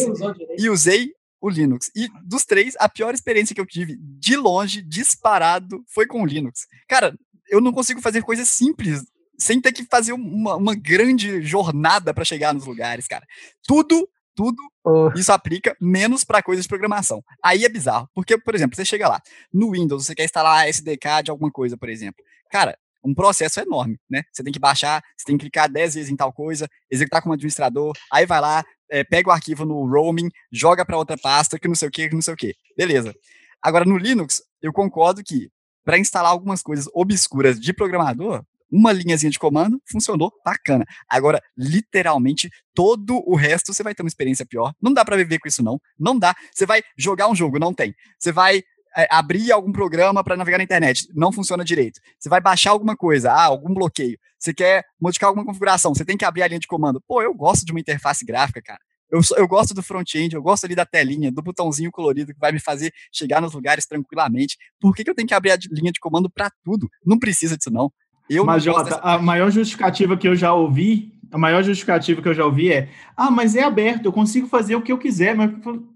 e 0.58 0.68
usei 0.68 1.12
o 1.40 1.50
Linux. 1.50 1.90
E 1.94 2.08
dos 2.24 2.44
três, 2.44 2.74
a 2.78 2.88
pior 2.88 3.12
experiência 3.12 3.54
que 3.54 3.60
eu 3.60 3.66
tive, 3.66 3.96
de 4.00 4.36
longe, 4.36 4.80
disparado, 4.80 5.84
foi 5.88 6.06
com 6.06 6.22
o 6.22 6.26
Linux. 6.26 6.66
Cara, 6.88 7.16
eu 7.48 7.60
não 7.60 7.72
consigo 7.72 8.00
fazer 8.00 8.22
coisas 8.22 8.48
simples 8.48 9.04
sem 9.38 9.60
ter 9.60 9.72
que 9.72 9.84
fazer 9.84 10.12
uma, 10.12 10.56
uma 10.56 10.74
grande 10.74 11.42
jornada 11.42 12.14
para 12.14 12.24
chegar 12.24 12.54
nos 12.54 12.64
lugares, 12.64 13.08
cara. 13.08 13.26
Tudo, 13.66 14.08
tudo 14.36 14.62
oh. 14.84 15.10
isso 15.16 15.32
aplica, 15.32 15.76
menos 15.80 16.22
para 16.22 16.42
coisas 16.42 16.64
de 16.64 16.68
programação. 16.68 17.22
Aí 17.42 17.64
é 17.64 17.68
bizarro, 17.68 18.08
porque, 18.14 18.38
por 18.38 18.54
exemplo, 18.54 18.76
você 18.76 18.84
chega 18.84 19.08
lá, 19.08 19.20
no 19.52 19.72
Windows, 19.72 20.06
você 20.06 20.14
quer 20.14 20.24
instalar 20.24 20.68
SDK 20.68 21.24
de 21.24 21.30
alguma 21.32 21.50
coisa, 21.50 21.76
por 21.76 21.88
exemplo. 21.88 22.24
Cara, 22.50 22.78
um 23.04 23.14
processo 23.14 23.60
enorme, 23.60 23.98
né? 24.08 24.22
Você 24.32 24.42
tem 24.42 24.52
que 24.52 24.58
baixar, 24.58 25.02
você 25.16 25.24
tem 25.24 25.36
que 25.36 25.44
clicar 25.44 25.70
10 25.70 25.94
vezes 25.94 26.10
em 26.10 26.16
tal 26.16 26.32
coisa, 26.32 26.68
executar 26.90 27.22
como 27.22 27.34
administrador, 27.34 27.92
aí 28.12 28.26
vai 28.26 28.40
lá, 28.40 28.64
é, 28.90 29.02
pega 29.02 29.28
o 29.28 29.32
arquivo 29.32 29.64
no 29.64 29.86
roaming, 29.86 30.30
joga 30.50 30.84
para 30.84 30.96
outra 30.96 31.16
pasta, 31.16 31.58
que 31.58 31.68
não 31.68 31.74
sei 31.74 31.88
o 31.88 31.90
que, 31.90 32.08
que 32.08 32.14
não 32.14 32.22
sei 32.22 32.34
o 32.34 32.36
que. 32.36 32.54
Beleza. 32.76 33.14
Agora, 33.60 33.84
no 33.84 33.96
Linux, 33.96 34.42
eu 34.60 34.72
concordo 34.72 35.22
que 35.24 35.48
para 35.84 35.98
instalar 35.98 36.30
algumas 36.30 36.62
coisas 36.62 36.88
obscuras 36.94 37.58
de 37.58 37.72
programador, 37.72 38.44
uma 38.72 38.90
linhazinha 38.90 39.30
de 39.30 39.38
comando, 39.38 39.80
funcionou, 39.84 40.32
bacana. 40.42 40.86
Agora, 41.06 41.42
literalmente, 41.56 42.48
todo 42.74 43.22
o 43.26 43.36
resto 43.36 43.74
você 43.74 43.82
vai 43.82 43.94
ter 43.94 44.02
uma 44.02 44.08
experiência 44.08 44.46
pior. 44.46 44.72
Não 44.80 44.94
dá 44.94 45.04
para 45.04 45.16
viver 45.16 45.38
com 45.38 45.46
isso, 45.46 45.62
não. 45.62 45.78
Não 45.98 46.18
dá. 46.18 46.34
Você 46.52 46.64
vai 46.64 46.82
jogar 46.96 47.28
um 47.28 47.34
jogo, 47.34 47.58
não 47.58 47.74
tem. 47.74 47.94
Você 48.18 48.32
vai 48.32 48.62
abrir 49.10 49.52
algum 49.52 49.72
programa 49.72 50.22
para 50.22 50.36
navegar 50.36 50.58
na 50.58 50.64
internet, 50.64 51.08
não 51.14 51.32
funciona 51.32 51.64
direito. 51.64 52.00
Você 52.18 52.28
vai 52.28 52.40
baixar 52.40 52.70
alguma 52.70 52.96
coisa, 52.96 53.32
ah, 53.32 53.44
algum 53.44 53.72
bloqueio. 53.72 54.18
Você 54.38 54.52
quer 54.52 54.84
modificar 55.00 55.28
alguma 55.28 55.46
configuração, 55.46 55.94
você 55.94 56.04
tem 56.04 56.16
que 56.16 56.24
abrir 56.24 56.42
a 56.42 56.48
linha 56.48 56.60
de 56.60 56.66
comando. 56.66 57.00
Pô, 57.06 57.22
eu 57.22 57.32
gosto 57.34 57.64
de 57.64 57.72
uma 57.72 57.80
interface 57.80 58.24
gráfica, 58.24 58.60
cara. 58.60 58.80
Eu, 59.10 59.20
eu 59.36 59.46
gosto 59.46 59.74
do 59.74 59.82
front-end, 59.82 60.34
eu 60.34 60.42
gosto 60.42 60.64
ali 60.64 60.74
da 60.74 60.86
telinha, 60.86 61.30
do 61.30 61.42
botãozinho 61.42 61.90
colorido 61.92 62.32
que 62.32 62.40
vai 62.40 62.50
me 62.50 62.58
fazer 62.58 62.90
chegar 63.12 63.42
nos 63.42 63.52
lugares 63.52 63.86
tranquilamente. 63.86 64.56
Por 64.80 64.96
que, 64.96 65.04
que 65.04 65.10
eu 65.10 65.14
tenho 65.14 65.28
que 65.28 65.34
abrir 65.34 65.52
a 65.52 65.58
linha 65.70 65.92
de 65.92 66.00
comando 66.00 66.30
para 66.30 66.50
tudo? 66.64 66.88
Não 67.04 67.18
precisa 67.18 67.56
disso, 67.56 67.70
não. 67.70 67.92
Eu 68.28 68.46
mas, 68.46 68.62
Jota, 68.62 68.96
a 69.02 69.18
maior 69.18 69.50
justificativa 69.50 70.16
que 70.16 70.26
eu 70.26 70.34
já 70.34 70.54
ouvi, 70.54 71.12
a 71.30 71.36
maior 71.36 71.62
justificativa 71.62 72.22
que 72.22 72.28
eu 72.28 72.34
já 72.34 72.44
ouvi 72.46 72.72
é: 72.72 72.88
ah, 73.14 73.30
mas 73.30 73.54
é 73.54 73.62
aberto, 73.62 74.06
eu 74.06 74.12
consigo 74.12 74.46
fazer 74.46 74.76
o 74.76 74.82
que 74.82 74.90
eu 74.90 74.98
quiser. 74.98 75.34
Mas 75.34 75.50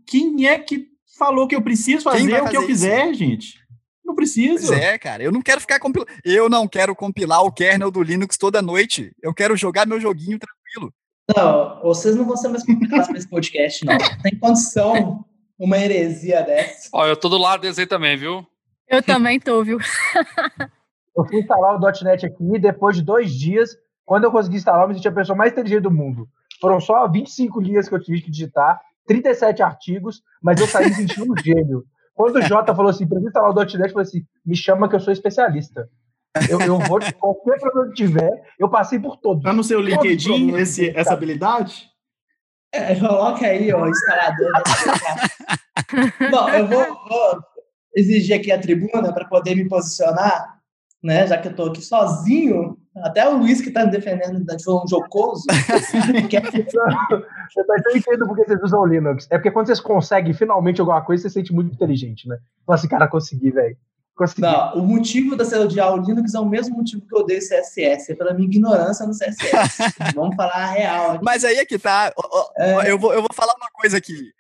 quem 0.06 0.46
é 0.46 0.58
que 0.58 0.90
falou 1.16 1.46
que 1.46 1.56
eu 1.56 1.62
preciso 1.62 2.04
fazer, 2.04 2.42
o 2.42 2.48
que 2.48 2.56
eu 2.56 2.66
quiser, 2.66 3.12
gente? 3.14 3.58
Não 4.04 4.14
preciso. 4.14 4.68
Pois 4.68 4.80
é, 4.80 4.96
cara. 4.98 5.22
Eu 5.22 5.32
não 5.32 5.42
quero 5.42 5.60
ficar 5.60 5.80
compilando. 5.80 6.10
Eu 6.24 6.48
não 6.48 6.68
quero 6.68 6.94
compilar 6.94 7.42
o 7.42 7.50
kernel 7.50 7.90
do 7.90 8.02
Linux 8.02 8.36
toda 8.38 8.62
noite. 8.62 9.12
Eu 9.20 9.34
quero 9.34 9.56
jogar 9.56 9.86
meu 9.86 10.00
joguinho 10.00 10.38
tranquilo. 10.38 10.94
Não, 11.36 11.82
vocês 11.82 12.14
não 12.14 12.24
vão 12.24 12.36
ser 12.36 12.48
mais 12.48 12.64
complicados 12.64 13.08
para 13.08 13.18
esse 13.18 13.28
podcast, 13.28 13.84
não. 13.84 13.98
Tem 14.22 14.38
condição 14.38 15.24
uma 15.58 15.76
heresia 15.76 16.42
dessa. 16.42 16.88
Ó, 16.92 17.04
eu 17.06 17.16
tô 17.16 17.28
do 17.28 17.38
lado 17.38 17.62
desse 17.62 17.80
aí 17.80 17.86
também, 17.86 18.16
viu? 18.16 18.46
Eu 18.88 19.02
também 19.02 19.40
tô, 19.40 19.64
viu? 19.64 19.78
Eu 21.16 21.24
fui 21.24 21.40
instalar 21.40 21.74
o 21.74 21.80
.NET 21.80 22.26
aqui 22.26 22.44
e 22.54 22.58
depois 22.58 22.94
de 22.94 23.02
dois 23.02 23.32
dias, 23.32 23.70
quando 24.04 24.24
eu 24.24 24.30
consegui 24.30 24.56
instalar, 24.56 24.82
eu 24.82 24.88
me 24.88 24.94
senti 24.94 25.08
a 25.08 25.12
pessoa 25.12 25.36
mais 25.36 25.50
inteligente 25.50 25.82
do 25.82 25.90
mundo. 25.90 26.28
Foram 26.60 26.80
só 26.80 27.08
25 27.08 27.60
linhas 27.60 27.88
que 27.88 27.94
eu 27.94 28.02
tive 28.02 28.20
que 28.20 28.30
digitar, 28.30 28.80
37 29.06 29.62
artigos, 29.62 30.22
mas 30.42 30.60
eu 30.60 30.66
saí 30.66 30.92
sentindo 30.92 31.32
um 31.32 31.36
gênio. 31.36 31.84
Quando 32.14 32.36
o 32.36 32.42
Jota 32.42 32.74
falou 32.74 32.90
assim, 32.90 33.06
para 33.06 33.20
instalar 33.20 33.50
o 33.50 33.54
.NET, 33.54 33.74
eu 33.74 33.90
falei 33.90 34.06
assim, 34.06 34.24
me 34.44 34.56
chama 34.56 34.88
que 34.88 34.96
eu 34.96 35.00
sou 35.00 35.12
especialista. 35.12 35.88
Eu, 36.50 36.60
eu 36.60 36.78
vou, 36.78 36.98
qualquer 37.18 37.58
problema 37.60 37.88
que 37.88 37.94
tiver, 37.94 38.30
eu 38.58 38.68
passei 38.68 38.98
por 38.98 39.16
todos. 39.16 39.42
Tá 39.42 39.52
no 39.52 39.64
seu 39.64 39.80
LinkedIn 39.80 40.54
esse, 40.56 40.90
essa 40.96 41.12
habilidade? 41.12 41.88
É, 42.72 42.94
coloca 42.94 43.46
aí, 43.46 43.72
ó, 43.72 43.86
instalador. 43.86 44.52
Não, 46.30 46.48
eu 46.50 46.66
vou, 46.66 46.84
vou 47.08 47.40
exigir 47.94 48.36
aqui 48.36 48.52
a 48.52 48.60
tribuna 48.60 49.12
para 49.12 49.24
poder 49.26 49.54
me 49.54 49.68
posicionar 49.68 50.56
né? 51.06 51.26
Já 51.26 51.38
que 51.38 51.46
eu 51.46 51.52
estou 51.52 51.68
aqui 51.68 51.80
sozinho, 51.80 52.75
até 53.02 53.28
o 53.28 53.38
Luiz 53.38 53.60
que 53.60 53.68
está 53.68 53.84
me 53.84 53.90
defendendo 53.90 54.44
de 54.44 54.70
um 54.70 54.88
jocoso. 54.88 55.44
que 56.28 56.36
é... 56.36 56.42
eu 56.42 57.96
entendo 57.96 58.26
porque 58.26 58.44
vocês 58.44 58.62
usam 58.62 58.80
o 58.80 58.86
Linux. 58.86 59.26
É 59.30 59.36
porque 59.36 59.50
quando 59.50 59.66
vocês 59.66 59.80
conseguem 59.80 60.32
finalmente 60.32 60.80
alguma 60.80 61.02
coisa, 61.02 61.22
você 61.22 61.28
se 61.28 61.34
sente 61.34 61.52
muito 61.52 61.74
inteligente, 61.74 62.28
né? 62.28 62.38
Fala 62.66 62.78
assim, 62.78 62.88
cara, 62.88 63.08
consegui, 63.08 63.50
velho. 63.50 63.76
Não, 64.38 64.76
o 64.76 64.82
motivo 64.82 65.36
da 65.36 65.44
você 65.44 65.58
odiar 65.58 65.92
o 65.92 65.98
Linux 65.98 66.32
é 66.32 66.40
o 66.40 66.46
mesmo 66.46 66.76
motivo 66.76 67.06
que 67.06 67.14
eu 67.14 67.18
odeio 67.18 67.38
CSS, 67.38 68.12
é 68.12 68.14
pela 68.14 68.32
minha 68.32 68.48
ignorância 68.48 69.04
no 69.06 69.12
CSS. 69.12 69.92
Vamos 70.16 70.34
falar 70.34 70.54
a 70.54 70.66
real. 70.70 71.10
Aqui. 71.12 71.24
Mas 71.24 71.44
aí 71.44 71.56
é 71.56 71.66
que 71.66 71.78
tá. 71.78 72.10
É... 72.56 72.90
Eu, 72.90 72.98
vou, 72.98 73.12
eu 73.12 73.20
vou 73.20 73.28
falar 73.34 73.52
uma 73.58 73.68
coisa 73.74 73.98
aqui 73.98 74.32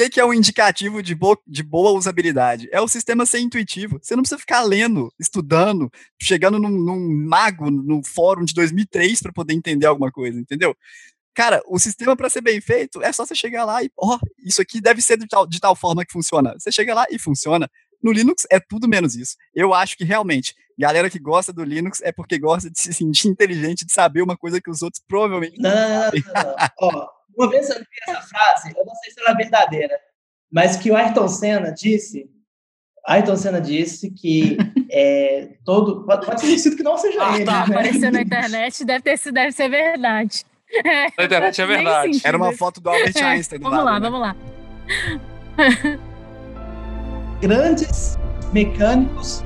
que, 0.00 0.10
que 0.10 0.20
é 0.20 0.24
um 0.24 0.32
indicativo 0.32 1.02
de, 1.02 1.14
bo 1.14 1.36
de 1.46 1.62
boa 1.62 1.90
usabilidade? 1.92 2.68
É 2.72 2.80
o 2.80 2.88
sistema 2.88 3.26
ser 3.26 3.40
intuitivo. 3.40 3.98
Você 4.00 4.16
não 4.16 4.22
precisa 4.22 4.38
ficar 4.38 4.62
lendo, 4.62 5.12
estudando, 5.18 5.90
chegando 6.20 6.58
num, 6.58 6.70
num 6.70 7.26
mago 7.28 7.70
no 7.70 8.00
fórum 8.04 8.44
de 8.44 8.54
2003 8.54 9.20
para 9.20 9.32
poder 9.32 9.52
entender 9.52 9.86
alguma 9.86 10.10
coisa, 10.10 10.40
entendeu? 10.40 10.74
Cara, 11.34 11.62
o 11.66 11.78
sistema 11.78 12.16
para 12.16 12.30
ser 12.30 12.40
bem 12.40 12.60
feito 12.60 13.02
é 13.02 13.12
só 13.12 13.26
você 13.26 13.34
chegar 13.34 13.64
lá 13.64 13.82
e, 13.82 13.90
ó, 13.96 14.16
oh, 14.16 14.18
isso 14.44 14.60
aqui 14.62 14.80
deve 14.80 15.00
ser 15.02 15.18
de 15.18 15.26
tal, 15.26 15.46
de 15.46 15.60
tal 15.60 15.76
forma 15.76 16.04
que 16.04 16.12
funciona. 16.12 16.54
Você 16.58 16.72
chega 16.72 16.94
lá 16.94 17.06
e 17.10 17.18
funciona. 17.18 17.70
No 18.02 18.10
Linux 18.10 18.46
é 18.50 18.58
tudo 18.58 18.88
menos 18.88 19.14
isso. 19.14 19.36
Eu 19.54 19.74
acho 19.74 19.96
que 19.96 20.04
realmente, 20.04 20.54
galera 20.78 21.10
que 21.10 21.18
gosta 21.18 21.52
do 21.52 21.62
Linux 21.62 22.00
é 22.02 22.10
porque 22.10 22.38
gosta 22.38 22.70
de 22.70 22.80
se 22.80 22.92
sentir 22.94 23.28
inteligente, 23.28 23.84
de 23.84 23.92
saber 23.92 24.22
uma 24.22 24.36
coisa 24.36 24.60
que 24.60 24.70
os 24.70 24.80
outros 24.80 25.02
provavelmente 25.06 25.60
não. 25.60 25.70
não, 25.70 25.88
não, 25.88 26.10
não. 26.34 26.68
Ó, 26.80 27.19
uma 27.40 27.50
vez 27.50 27.70
eu 27.70 27.78
vi 27.78 27.86
essa 28.06 28.20
frase, 28.22 28.72
eu 28.76 28.84
não 28.84 28.94
sei 28.96 29.12
se 29.12 29.20
ela 29.20 29.30
é 29.30 29.34
verdadeira, 29.34 29.98
mas 30.52 30.76
que 30.76 30.90
o 30.90 30.96
Ayrton 30.96 31.28
Senna 31.28 31.72
disse. 31.72 32.28
Ayrton 33.06 33.36
Senna 33.36 33.60
disse 33.60 34.10
que 34.10 34.58
é, 34.90 35.54
todo. 35.64 36.04
Pode, 36.04 36.26
pode 36.26 36.40
ser 36.40 36.58
sido 36.58 36.76
que 36.76 36.82
não 36.82 36.98
seja 36.98 37.18
ah, 37.24 37.36
ele. 37.36 37.44
Tá. 37.44 37.66
Né? 37.66 37.76
Apareceu 37.76 38.12
na 38.12 38.20
internet, 38.20 38.84
deve, 38.84 39.02
ter, 39.02 39.32
deve 39.32 39.52
ser 39.52 39.68
verdade. 39.68 40.44
É, 40.84 41.06
na 41.16 41.24
internet 41.24 41.62
é 41.62 41.66
verdade. 41.66 42.20
Era 42.24 42.36
uma 42.36 42.52
foto 42.52 42.80
do 42.80 42.90
Albert 42.90 43.16
é, 43.16 43.22
Einstein. 43.22 43.60
vamos 43.60 43.84
lado, 43.84 43.86
lá, 43.86 44.00
né? 44.00 44.10
vamos 44.10 44.20
lá. 44.20 44.36
Grandes 47.40 48.18
mecânicos 48.52 49.42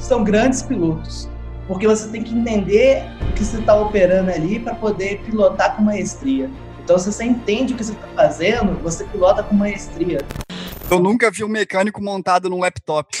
são 0.00 0.24
grandes 0.24 0.62
pilotos 0.62 1.28
porque 1.68 1.86
você 1.86 2.08
tem 2.08 2.22
que 2.22 2.34
entender 2.34 3.04
o 3.30 3.32
que 3.34 3.44
você 3.44 3.58
está 3.58 3.78
operando 3.78 4.30
ali 4.30 4.58
para 4.58 4.74
poder 4.74 5.20
pilotar 5.20 5.76
com 5.76 5.82
maestria. 5.82 6.50
Então, 6.88 6.98
se 6.98 7.12
você 7.12 7.22
entende 7.22 7.74
o 7.74 7.76
que 7.76 7.84
você 7.84 7.92
está 7.92 8.08
fazendo, 8.08 8.82
você 8.82 9.04
pilota 9.04 9.42
com 9.42 9.54
maestria. 9.54 10.20
Eu 10.90 10.98
nunca 10.98 11.30
vi 11.30 11.44
um 11.44 11.48
mecânico 11.48 12.02
montado 12.02 12.48
num 12.48 12.60
laptop. 12.60 13.14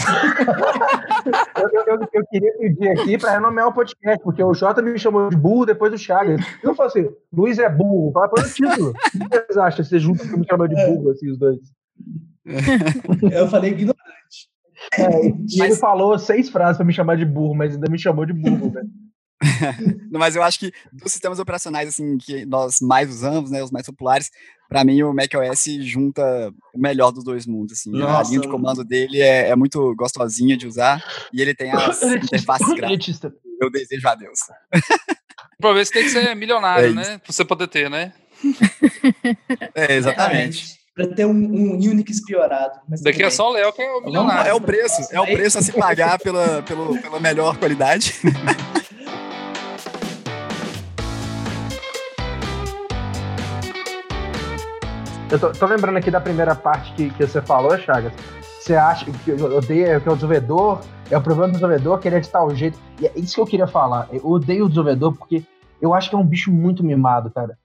eu, 1.54 1.84
eu, 1.86 2.08
eu, 2.14 2.26
queria 2.28 2.50
pedir 2.56 2.88
aqui 2.88 3.18
para 3.18 3.32
renomear 3.32 3.68
o 3.68 3.72
podcast, 3.74 4.24
porque 4.24 4.42
o 4.42 4.54
Jota 4.54 4.80
me 4.80 4.98
chamou 4.98 5.28
de 5.28 5.36
burro 5.36 5.66
depois 5.66 5.92
do 5.92 5.98
Chagas. 5.98 6.40
Eu 6.62 6.74
falei 6.74 6.88
assim: 6.90 7.14
Luiz 7.30 7.58
é 7.58 7.68
burro, 7.68 8.10
fala 8.10 8.30
para 8.30 8.42
o 8.42 8.50
título. 8.50 8.88
O 8.88 9.28
que 9.28 9.38
vocês 9.38 9.58
acham? 9.58 9.84
Você 9.84 9.98
junto 9.98 10.26
que 10.26 10.34
me 10.34 10.46
chamou 10.46 10.66
de 10.66 10.74
burro, 10.74 11.10
assim, 11.10 11.30
os 11.30 11.38
dois? 11.38 11.58
Eu 13.30 13.48
falei 13.48 13.72
ignorante. 13.72 13.98
É, 14.96 15.26
e 15.26 15.34
mas... 15.34 15.58
ele 15.58 15.76
falou 15.76 16.18
seis 16.18 16.48
frases 16.48 16.78
para 16.78 16.86
me 16.86 16.94
chamar 16.94 17.18
de 17.18 17.26
burro, 17.26 17.54
mas 17.54 17.74
ainda 17.74 17.90
me 17.90 17.98
chamou 17.98 18.24
de 18.24 18.32
burro, 18.32 18.70
velho. 18.70 18.88
Mas 20.10 20.34
eu 20.34 20.42
acho 20.42 20.58
que 20.58 20.72
dos 20.92 21.12
sistemas 21.12 21.38
operacionais 21.38 21.88
assim 21.88 22.18
que 22.18 22.44
nós 22.44 22.80
mais 22.80 23.08
usamos, 23.08 23.50
né, 23.50 23.62
os 23.62 23.70
mais 23.70 23.86
populares, 23.86 24.30
para 24.68 24.84
mim 24.84 25.02
o 25.02 25.14
macOS 25.14 25.64
junta 25.80 26.52
o 26.74 26.78
melhor 26.78 27.10
dos 27.10 27.24
dois 27.24 27.46
mundos. 27.46 27.78
Assim. 27.78 27.90
Nossa. 27.90 28.18
A 28.18 28.22
linha 28.24 28.40
de 28.40 28.48
comando 28.48 28.84
dele 28.84 29.20
é, 29.20 29.48
é, 29.48 29.56
muito 29.56 29.94
gostosinha 29.96 30.56
de 30.56 30.66
usar 30.66 31.02
e 31.32 31.40
ele 31.40 31.54
tem 31.54 31.72
as 31.72 32.02
interfaces 32.02 32.74
gráficas. 32.74 33.20
Eu 33.60 33.70
desejo 33.70 34.08
a 34.08 34.14
Deus. 34.14 34.40
Pra 35.60 35.72
ver 35.72 35.86
se 35.86 35.92
tem 35.92 36.04
que 36.04 36.10
ser 36.10 36.34
milionário, 36.36 36.90
é 36.90 36.92
né? 36.92 37.18
Pra 37.18 37.32
você 37.32 37.44
poder 37.44 37.66
ter, 37.66 37.90
né? 37.90 38.12
É, 39.74 39.96
exatamente. 39.96 40.78
Para 40.94 41.08
ter 41.08 41.26
um, 41.26 41.30
um 41.30 41.74
Unix 41.74 42.24
piorado. 42.24 42.78
Daqui 43.02 43.24
é 43.24 43.30
só 43.30 43.50
o 43.50 43.52
Léo 43.52 43.72
que 43.72 43.82
é 43.82 43.90
o 43.90 44.00
milionário. 44.00 44.50
É 44.50 44.54
o 44.54 44.60
preço, 44.60 45.08
é 45.10 45.20
o 45.20 45.26
preço 45.26 45.58
a 45.58 45.62
se 45.62 45.72
pagar 45.72 46.18
pela, 46.18 46.62
pelo, 46.62 47.00
pela 47.00 47.18
melhor 47.18 47.56
qualidade. 47.56 48.14
Eu 55.30 55.38
tô, 55.38 55.52
tô, 55.52 55.66
lembrando 55.66 55.98
aqui 55.98 56.10
da 56.10 56.22
primeira 56.22 56.54
parte 56.54 56.90
que, 56.94 57.10
que 57.10 57.26
você 57.26 57.42
falou, 57.42 57.76
Chagas. 57.76 58.14
Você 58.60 58.74
acha 58.74 59.04
que 59.04 59.30
eu 59.30 59.58
odeio 59.58 60.00
que 60.00 60.08
é 60.08 60.10
o 60.10 60.14
desenvolvedor, 60.14 60.80
é 61.10 61.18
o 61.18 61.20
problema 61.20 61.48
do 61.48 61.52
desenvolvedor 61.52 61.98
querer 62.00 62.22
de 62.22 62.30
tal 62.30 62.54
jeito. 62.54 62.78
E 62.98 63.06
é 63.06 63.12
isso 63.14 63.34
que 63.34 63.40
eu 63.42 63.46
queria 63.46 63.66
falar. 63.66 64.08
Eu 64.10 64.24
odeio 64.24 64.64
o 64.64 64.68
desenvolvedor 64.68 65.14
porque 65.14 65.44
eu 65.82 65.92
acho 65.92 66.08
que 66.08 66.16
é 66.16 66.18
um 66.18 66.24
bicho 66.24 66.50
muito 66.50 66.82
mimado, 66.82 67.30
cara. 67.30 67.58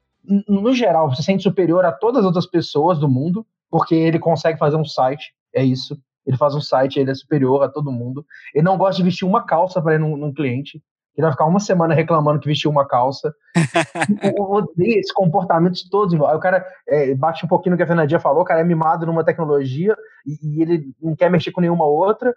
No 0.48 0.74
geral, 0.74 1.10
você 1.10 1.22
se 1.22 1.24
sente 1.24 1.44
superior 1.44 1.86
a 1.86 1.92
todas 1.94 2.20
as 2.20 2.26
outras 2.26 2.46
pessoas 2.46 3.00
do 3.00 3.08
mundo, 3.08 3.46
porque 3.72 3.96
ele 3.96 4.20
consegue 4.20 4.60
fazer 4.60 4.76
um 4.76 4.86
site, 4.86 5.34
é 5.56 5.64
isso. 5.64 5.98
Ele 6.26 6.36
faz 6.36 6.56
um 6.56 6.62
site, 6.62 7.00
ele 7.00 7.12
é 7.12 7.16
superior 7.16 7.64
a 7.64 7.70
todo 7.70 7.92
mundo. 7.92 8.26
Ele 8.54 8.64
não 8.64 8.78
gosta 8.78 8.98
de 8.98 9.04
vestir 9.04 9.26
uma 9.26 9.46
calça 9.46 9.82
para 9.82 9.96
ir 9.96 10.00
num, 10.00 10.18
num 10.18 10.34
cliente. 10.34 10.82
Ele 11.16 11.26
vai 11.26 11.32
ficar 11.32 11.46
uma 11.46 11.60
semana 11.60 11.94
reclamando 11.94 12.40
que 12.40 12.48
vestiu 12.48 12.72
uma 12.72 12.88
calça. 12.88 13.34
eu 14.36 14.44
odeio 14.44 15.00
esses 15.00 15.12
comportamentos 15.12 15.88
todos. 15.88 16.14
Aí 16.14 16.36
o 16.36 16.40
cara 16.40 16.66
é, 16.88 17.14
bate 17.14 17.46
um 17.46 17.48
pouquinho 17.48 17.72
no 17.72 17.78
que 17.78 17.84
a 17.84 17.88
Fernandinha 17.88 18.20
falou, 18.20 18.42
o 18.42 18.46
cara 18.46 18.62
é 18.62 18.64
mimado 18.64 19.06
numa 19.06 19.24
tecnologia 19.24 19.96
e, 20.26 20.38
e 20.42 20.62
ele 20.62 20.92
não 21.02 21.16
quer 21.16 21.30
mexer 21.30 21.52
com 21.52 21.62
nenhuma 21.62 21.86
outra. 21.86 22.34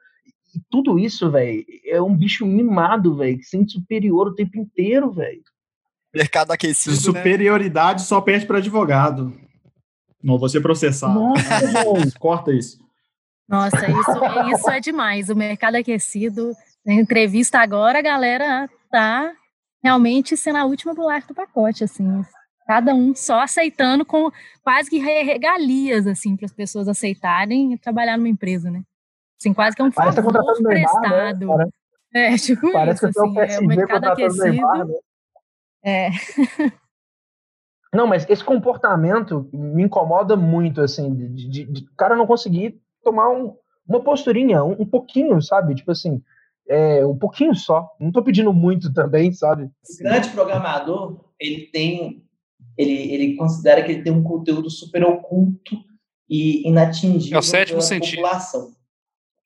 E 0.54 0.60
tudo 0.70 0.98
isso, 0.98 1.30
velho, 1.30 1.64
é 1.86 2.00
um 2.00 2.14
bicho 2.14 2.44
mimado, 2.46 3.16
velho, 3.16 3.38
que 3.38 3.44
se 3.44 3.50
sente 3.50 3.72
superior 3.72 4.28
o 4.28 4.34
tempo 4.34 4.58
inteiro, 4.58 5.10
velho. 5.10 5.42
Mercado 6.14 6.50
aquecido. 6.50 6.96
De 6.96 7.06
né? 7.06 7.18
superioridade 7.18 8.00
né? 8.00 8.06
só 8.06 8.20
perde 8.20 8.46
para 8.46 8.58
advogado. 8.58 9.32
Não 10.22 10.38
vou 10.38 10.48
ser 10.48 10.60
processado. 10.60 11.14
Nossa, 11.14 11.42
Corta 12.18 12.52
isso. 12.52 12.78
Nossa, 13.48 13.86
isso, 13.88 14.54
isso 14.54 14.70
é 14.70 14.80
demais. 14.80 15.28
O 15.28 15.36
mercado 15.36 15.76
aquecido 15.76 16.52
entrevista 16.94 17.58
agora, 17.58 17.98
a 17.98 18.02
galera 18.02 18.68
tá 18.90 19.32
realmente 19.82 20.36
sendo 20.36 20.58
a 20.58 20.64
última 20.64 20.94
bolacha 20.94 21.26
do 21.26 21.34
pacote, 21.34 21.84
assim. 21.84 22.22
Cada 22.66 22.94
um 22.94 23.14
só 23.14 23.40
aceitando 23.40 24.04
com 24.04 24.30
quase 24.62 24.90
que 24.90 24.98
regalias, 24.98 26.06
assim, 26.06 26.36
para 26.36 26.46
as 26.46 26.52
pessoas 26.52 26.88
aceitarem 26.88 27.76
trabalhar 27.78 28.16
numa 28.16 28.28
empresa, 28.28 28.70
né? 28.70 28.82
Assim, 29.38 29.52
quase 29.52 29.76
que 29.76 29.82
é 29.82 29.84
um 29.84 29.92
favor 29.92 30.32
tá 30.32 30.42
prestado. 30.62 31.38
Neymar, 31.38 31.58
né? 31.58 31.68
É, 32.14 32.36
tipo 32.36 32.72
Parece 32.72 33.08
isso, 33.08 33.12
que 33.12 33.40
assim, 33.40 33.56
é 33.56 33.60
o 33.60 33.66
mercado 33.66 34.04
aquecido. 34.06 34.44
Neymar, 34.44 34.86
né? 34.86 34.94
É. 35.84 36.10
Não, 37.94 38.06
mas 38.06 38.28
esse 38.28 38.42
comportamento 38.42 39.48
me 39.52 39.84
incomoda 39.84 40.36
muito, 40.36 40.80
assim, 40.80 41.14
de, 41.14 41.48
de, 41.48 41.64
de 41.64 41.82
o 41.84 41.96
cara 41.96 42.16
não 42.16 42.26
conseguir 42.26 42.80
tomar 43.02 43.28
um, 43.30 43.56
uma 43.86 44.02
posturinha, 44.02 44.64
um, 44.64 44.82
um 44.82 44.86
pouquinho, 44.86 45.40
sabe? 45.40 45.74
Tipo 45.74 45.92
assim, 45.92 46.20
é, 46.68 47.04
um 47.06 47.16
pouquinho 47.16 47.54
só. 47.54 47.88
Não 48.00 48.08
estou 48.08 48.22
pedindo 48.22 48.52
muito 48.52 48.92
também, 48.92 49.32
sabe? 49.32 49.64
O 49.64 50.02
grande 50.02 50.28
programador, 50.30 51.24
ele 51.38 51.66
tem, 51.72 52.24
ele, 52.76 53.12
ele 53.12 53.36
considera 53.36 53.82
que 53.82 53.92
ele 53.92 54.02
tem 54.02 54.12
um 54.12 54.22
conteúdo 54.22 54.68
super 54.70 55.04
oculto 55.04 55.76
e 56.28 56.68
inatingível 56.68 57.36
é 57.36 57.38
o 57.38 57.42
sétimo 57.42 57.78
pela 57.78 57.88
sentido. 57.88 58.22
população. 58.22 58.72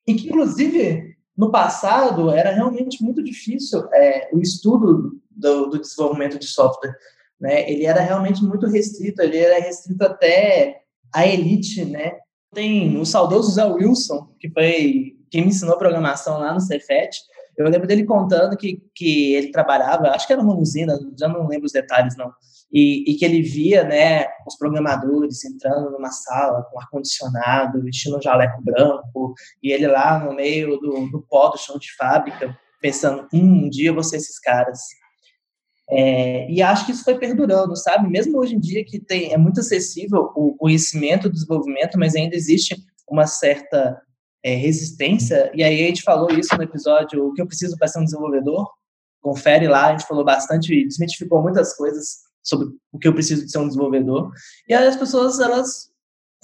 E 0.07 0.15
que, 0.15 0.29
inclusive, 0.29 1.17
no 1.37 1.51
passado, 1.51 2.31
era 2.31 2.53
realmente 2.53 3.03
muito 3.03 3.23
difícil 3.23 3.87
é, 3.93 4.31
o 4.33 4.41
estudo 4.41 5.21
do, 5.31 5.67
do, 5.67 5.81
desenvolvimento 5.81 6.39
de 6.39 6.47
software. 6.47 6.97
Né? 7.39 7.71
Ele 7.71 7.85
era 7.85 8.01
realmente 8.01 8.43
muito 8.43 8.67
restrito, 8.67 9.23
ele 9.23 9.39
era 9.39 9.63
restrito 9.63 10.05
até 10.05 10.83
a 11.13 11.27
elite, 11.27 11.85
né? 11.85 12.19
Tem 12.53 12.99
o 12.99 13.07
saudoso 13.07 13.53
Zé 13.53 13.65
Wilson, 13.65 14.35
que 14.39 14.51
foi 14.51 15.20
quem 15.31 15.43
me 15.43 15.49
ensinou 15.49 15.79
programação 15.79 16.39
lá 16.39 16.53
no 16.53 16.61
Cefet, 16.61 17.19
eu 17.57 17.69
lembro 17.69 17.87
dele 17.87 18.05
contando 18.05 18.57
que, 18.57 18.83
que 18.95 19.35
ele 19.35 19.51
trabalhava, 19.51 20.09
acho 20.09 20.27
que 20.27 20.33
era 20.33 20.43
numa 20.43 20.57
usina, 20.57 20.99
já 21.19 21.29
não 21.29 21.47
lembro 21.47 21.67
os 21.67 21.73
detalhes 21.73 22.17
não, 22.17 22.33
e, 22.73 23.11
e 23.11 23.15
que 23.17 23.25
ele 23.25 23.43
via, 23.43 23.85
né, 23.85 24.27
os 24.47 24.57
programadores 24.57 25.45
entrando 25.45 25.91
numa 25.91 26.11
sala 26.11 26.63
com 26.71 26.81
ar-condicionado, 26.81 27.83
vestindo 27.83 28.17
um 28.17 28.23
jaleco 28.23 28.63
branco, 28.63 29.35
e 29.63 29.73
ele 29.73 29.87
lá 29.87 30.19
no 30.19 30.35
meio 30.35 30.79
do, 30.79 31.11
do 31.11 31.23
pó 31.29 31.49
do 31.49 31.59
chão 31.59 31.79
de 31.79 31.95
fábrica, 31.97 32.57
pensando, 32.81 33.27
hum, 33.33 33.67
um 33.67 33.69
dia 33.69 33.91
eu 33.91 33.95
vou 33.95 34.05
ser 34.05 34.17
esses 34.17 34.39
caras. 34.39 34.81
É, 35.91 36.49
e 36.49 36.63
acho 36.63 36.87
que 36.87 36.93
isso 36.93 37.03
foi 37.03 37.19
perdurando, 37.19 37.77
sabe? 37.77 38.09
Mesmo 38.09 38.39
hoje 38.39 38.55
em 38.55 38.61
dia 38.61 38.85
que 38.85 39.01
tem, 39.01 39.33
é 39.33 39.37
muito 39.37 39.61
acessível 39.61 40.31
o 40.37 40.55
conhecimento, 40.57 41.27
o 41.27 41.33
desenvolvimento, 41.33 41.99
mas 41.99 42.15
ainda 42.15 42.37
existe 42.37 42.77
uma 43.09 43.27
certa 43.27 44.01
é, 44.43 44.55
resistência, 44.55 45.51
e 45.55 45.63
aí 45.63 45.85
a 45.85 45.87
gente 45.87 46.03
falou 46.03 46.31
isso 46.31 46.57
no 46.57 46.63
episódio 46.63 47.27
O 47.27 47.33
que 47.35 47.43
eu 47.43 47.47
preciso 47.47 47.77
para 47.77 47.89
ser 47.89 48.01
um 48.01 48.05
desenvolvedor. 48.05 48.71
Confere 49.21 49.69
lá, 49.69 49.89
a 49.89 49.91
gente 49.93 50.07
falou 50.07 50.25
bastante 50.25 50.85
desmitificou 50.85 51.43
muitas 51.43 51.77
coisas 51.77 52.21
sobre 52.43 52.69
o 52.91 52.99
que 52.99 53.07
eu 53.07 53.13
preciso 53.13 53.45
de 53.45 53.51
ser 53.51 53.59
um 53.59 53.67
desenvolvedor. 53.69 54.31
E 54.69 54.73
aí 54.73 54.87
as 54.87 54.97
pessoas, 54.97 55.41
elas 55.41 55.91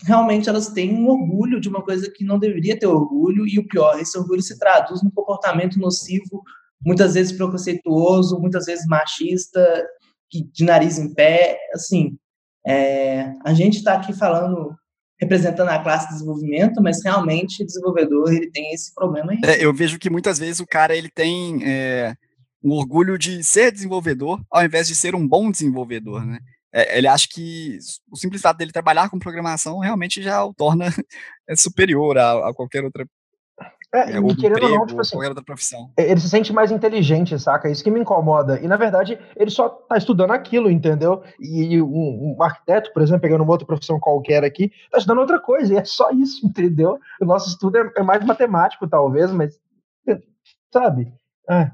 realmente 0.03 0.49
elas 0.49 0.69
têm 0.69 0.95
um 0.95 1.09
orgulho 1.09 1.59
de 1.59 1.69
uma 1.69 1.83
coisa 1.83 2.11
que 2.11 2.25
não 2.25 2.39
deveria 2.39 2.79
ter 2.79 2.87
orgulho, 2.87 3.47
e 3.47 3.59
o 3.59 3.67
pior, 3.67 3.99
esse 3.99 4.19
orgulho 4.19 4.43
se 4.43 4.59
traduz 4.59 5.03
num 5.03 5.11
comportamento 5.11 5.79
nocivo, 5.79 6.43
muitas 6.85 7.15
vezes 7.15 7.33
preconceituoso, 7.33 8.39
muitas 8.39 8.67
vezes 8.67 8.87
machista, 8.87 9.87
de 10.31 10.65
nariz 10.65 10.99
em 10.99 11.15
pé, 11.15 11.59
assim, 11.73 12.19
é, 12.67 13.33
a 13.45 13.55
gente 13.55 13.79
está 13.79 13.95
aqui 13.95 14.13
falando 14.13 14.77
representando 15.19 15.69
a 15.69 15.79
classe 15.79 16.07
de 16.09 16.15
desenvolvimento, 16.15 16.83
mas 16.83 17.03
realmente 17.03 17.63
o 17.63 17.67
desenvolvedor 17.67 18.33
ele 18.33 18.51
tem 18.51 18.73
esse 18.73 18.95
problema 18.95 19.33
aí. 19.33 19.41
É, 19.45 19.65
eu 19.65 19.73
vejo 19.73 19.99
que 19.99 20.11
muitas 20.11 20.39
vezes 20.39 20.61
o 20.61 20.67
cara 20.67 20.95
ele 20.95 21.09
tem 21.09 21.61
é, 21.65 22.15
um 22.63 22.73
orgulho 22.73 23.19
de 23.19 23.43
ser 23.43 23.73
desenvolvedor 23.73 24.41
ao 24.51 24.65
invés 24.65 24.87
de 24.89 24.95
ser 24.95 25.15
um 25.15 25.27
bom 25.27 25.51
desenvolvedor, 25.51 26.25
né? 26.25 26.39
É, 26.73 26.99
ele 26.99 27.09
acha 27.09 27.27
que 27.31 27.79
o 28.11 28.17
simples 28.17 28.43
fato 28.43 28.59
dele 28.59 28.73
trabalhar 28.73 29.09
com 29.09 29.19
programação 29.19 29.79
realmente 29.79 30.23
já 30.23 30.45
o 30.45 30.53
torna 30.53 30.87
superior 31.57 32.19
a, 32.19 32.51
a 32.51 32.55
qualquer 32.55 32.85
outra 32.85 33.07
é, 33.95 34.13
é, 34.13 34.19
e 34.19 34.37
querendo 34.37 34.65
ou 34.65 34.71
não, 34.71 34.87
tipo 34.87 35.01
assim, 35.01 35.17
profissão. 35.45 35.91
ele 35.97 36.21
se 36.21 36.29
sente 36.29 36.53
mais 36.53 36.71
inteligente, 36.71 37.39
saca? 37.39 37.71
Isso 37.71 37.83
que 37.83 37.91
me 37.91 38.01
incomoda. 38.01 38.61
E 38.61 38.69
na 38.69 38.77
verdade, 38.77 39.19
ele 39.37 39.51
só 39.51 39.69
tá 39.69 39.97
estudando 39.97 40.33
aquilo, 40.33 40.71
entendeu? 40.71 41.23
E 41.41 41.81
um, 41.81 42.37
um 42.37 42.43
arquiteto, 42.43 42.93
por 42.93 43.01
exemplo, 43.01 43.23
pegando 43.23 43.43
uma 43.43 43.53
outra 43.53 43.67
profissão 43.67 43.99
qualquer 43.99 44.45
aqui, 44.45 44.71
tá 44.91 44.99
estudando 44.99 45.21
outra 45.21 45.41
coisa, 45.41 45.73
e 45.73 45.77
é 45.77 45.85
só 45.85 46.11
isso, 46.11 46.45
entendeu? 46.47 46.99
O 47.21 47.25
nosso 47.25 47.49
estudo 47.49 47.79
é, 47.79 47.91
é 47.97 48.03
mais 48.03 48.25
matemático, 48.25 48.87
talvez, 48.87 49.31
mas. 49.31 49.59
Sabe? 50.73 51.13
É. 51.49 51.71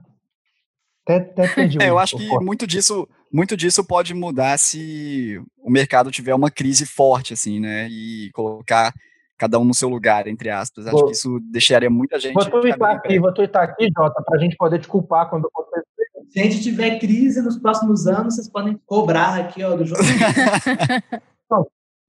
Até, 1.04 1.16
até 1.16 1.48
perdi 1.48 1.78
é, 1.82 1.90
eu 1.90 1.98
acho 1.98 2.16
que 2.16 2.28
muito 2.38 2.66
disso, 2.66 3.08
muito 3.32 3.56
disso 3.56 3.82
pode 3.82 4.14
mudar 4.14 4.56
se 4.58 5.42
o 5.58 5.70
mercado 5.70 6.10
tiver 6.10 6.34
uma 6.34 6.50
crise 6.50 6.86
forte, 6.86 7.32
assim, 7.32 7.58
né? 7.58 7.88
E 7.90 8.30
colocar 8.32 8.94
cada 9.42 9.58
um 9.58 9.64
no 9.64 9.74
seu 9.74 9.88
lugar, 9.88 10.28
entre 10.28 10.50
aspas. 10.50 10.86
Acho 10.86 10.96
vou, 10.96 11.06
que 11.06 11.12
isso 11.12 11.40
deixaria 11.50 11.90
muita 11.90 12.20
gente. 12.20 12.32
Vou 12.32 12.48
twittar 12.48 12.92
aqui, 12.92 13.18
vou 13.18 13.34
twittar 13.34 13.64
aqui, 13.64 13.88
Jota, 13.96 14.22
para 14.22 14.38
a 14.38 14.40
gente 14.40 14.56
poder 14.56 14.78
te 14.78 14.86
culpar 14.86 15.28
quando 15.28 15.48
acontecer. 15.48 15.84
Se 16.28 16.38
a 16.38 16.44
gente 16.44 16.62
tiver 16.62 17.00
crise 17.00 17.42
nos 17.42 17.58
próximos 17.58 18.06
anos, 18.06 18.36
vocês 18.36 18.48
podem 18.48 18.80
cobrar 18.86 19.40
aqui, 19.40 19.64
ó, 19.64 19.74
do 19.74 19.84
jogo. 19.84 20.00
Não, 21.50 21.66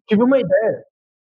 tive 0.08 0.22
uma 0.22 0.40
ideia. 0.40 0.84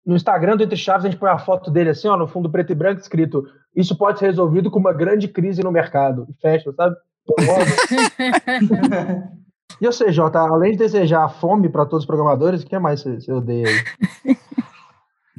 No 0.06 0.14
Instagram 0.14 0.56
do 0.56 0.62
Entre 0.62 0.76
Chaves, 0.76 1.04
a 1.04 1.10
gente 1.10 1.18
põe 1.18 1.30
a 1.30 1.38
foto 1.38 1.68
dele 1.68 1.90
assim, 1.90 2.06
ó, 2.06 2.16
no 2.16 2.28
fundo 2.28 2.48
preto 2.48 2.70
e 2.70 2.76
branco, 2.76 3.00
escrito: 3.00 3.42
Isso 3.74 3.98
pode 3.98 4.20
ser 4.20 4.26
resolvido 4.26 4.70
com 4.70 4.78
uma 4.78 4.92
grande 4.92 5.26
crise 5.26 5.64
no 5.64 5.72
mercado. 5.72 6.28
fecha, 6.40 6.72
sabe? 6.72 6.94
e 9.80 9.86
você, 9.86 10.12
Jota, 10.12 10.38
além 10.38 10.72
de 10.72 10.78
desejar 10.78 11.28
fome 11.28 11.68
para 11.68 11.84
todos 11.84 12.04
os 12.04 12.06
programadores, 12.06 12.62
o 12.62 12.66
que 12.66 12.78
mais 12.78 13.02
você, 13.02 13.20
você 13.20 13.32
odeia 13.32 13.66
aí? 13.66 14.36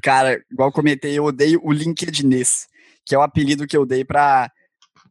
Cara, 0.01 0.43
igual 0.51 0.71
comentei, 0.71 1.17
eu 1.17 1.25
odeio 1.25 1.59
o 1.63 1.71
LinkedInês, 1.71 2.67
que 3.05 3.15
é 3.15 3.17
o 3.17 3.21
apelido 3.21 3.67
que 3.67 3.75
eu 3.75 3.85
dei 3.85 4.03
para 4.05 4.51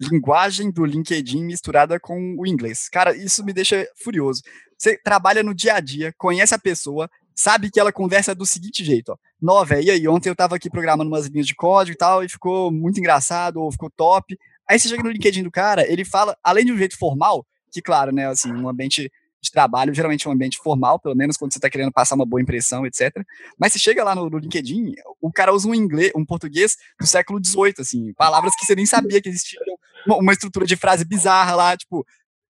linguagem 0.01 0.70
do 0.70 0.85
LinkedIn 0.85 1.44
misturada 1.44 1.98
com 1.98 2.37
o 2.38 2.46
inglês. 2.46 2.88
Cara, 2.88 3.16
isso 3.16 3.44
me 3.44 3.53
deixa 3.53 3.87
furioso. 4.03 4.42
Você 4.77 4.96
trabalha 4.96 5.42
no 5.42 5.55
dia 5.55 5.74
a 5.74 5.81
dia, 5.81 6.14
conhece 6.16 6.55
a 6.55 6.59
pessoa, 6.59 7.11
sabe 7.35 7.70
que 7.70 7.81
ela 7.81 7.92
conversa 7.92 8.35
do 8.35 8.46
seguinte 8.46 8.85
jeito, 8.85 9.18
ó. 9.40 9.64
Velho, 9.64 9.83
e 9.83 9.90
aí, 9.90 10.09
ontem 10.09 10.29
eu 10.29 10.37
tava 10.37 10.57
aqui 10.57 10.70
programando 10.70 11.11
umas 11.11 11.27
linhas 11.27 11.46
de 11.46 11.55
código 11.55 11.94
e 11.94 11.98
tal, 11.98 12.22
e 12.22 12.29
ficou 12.29 12.70
muito 12.70 12.98
engraçado, 12.98 13.61
ou 13.61 13.72
ficou 13.72 13.90
top. 13.90 14.38
Aí 14.68 14.79
você 14.79 14.88
chega 14.88 15.03
no 15.03 15.11
LinkedIn 15.11 15.42
do 15.42 15.51
cara, 15.51 15.90
ele 15.90 16.05
fala, 16.05 16.37
além 16.44 16.64
de 16.64 16.72
um 16.72 16.79
jeito 16.79 16.96
formal, 16.96 17.44
que, 17.72 17.83
claro, 17.83 18.12
né, 18.12 18.27
assim, 18.29 18.53
um 18.53 18.68
ambiente 18.68 19.11
de 19.49 19.53
trabalho, 19.53 19.95
geralmente 19.95 20.27
é 20.27 20.31
um 20.31 20.33
ambiente 20.33 20.59
formal, 20.59 20.99
pelo 20.99 21.15
menos 21.15 21.37
quando 21.37 21.53
você 21.53 21.59
está 21.59 21.69
querendo 21.69 21.93
passar 21.93 22.15
uma 22.15 22.25
boa 22.25 22.41
impressão, 22.41 22.87
etc. 22.87 23.15
Mas 23.59 23.73
se 23.73 23.79
chega 23.79 24.05
lá 24.05 24.15
no, 24.15 24.31
no, 24.31 24.39
LinkedIn, 24.39 24.95
o 25.21 25.33
cara 25.33 25.53
usa 25.53 25.69
um 25.69 25.75
inglês, 25.75 26.13
um 26.15 26.25
português 26.25 26.77
do 27.01 27.07
século 27.07 27.41
XVIII, 27.45 27.75
assim, 27.79 28.13
palavras 28.15 28.55
que 28.55 28.65
você 28.65 28.75
nem 28.75 28.87
sabia 28.87 29.21
que 29.21 29.29
existiam, 29.29 29.63
uma, 30.07 30.17
uma 30.17 30.33
estrutura 30.33 30.67
de 30.67 30.77
frase 30.77 31.05
bizarra 31.05 31.55
lá, 31.55 31.77
tipo, 31.77 32.07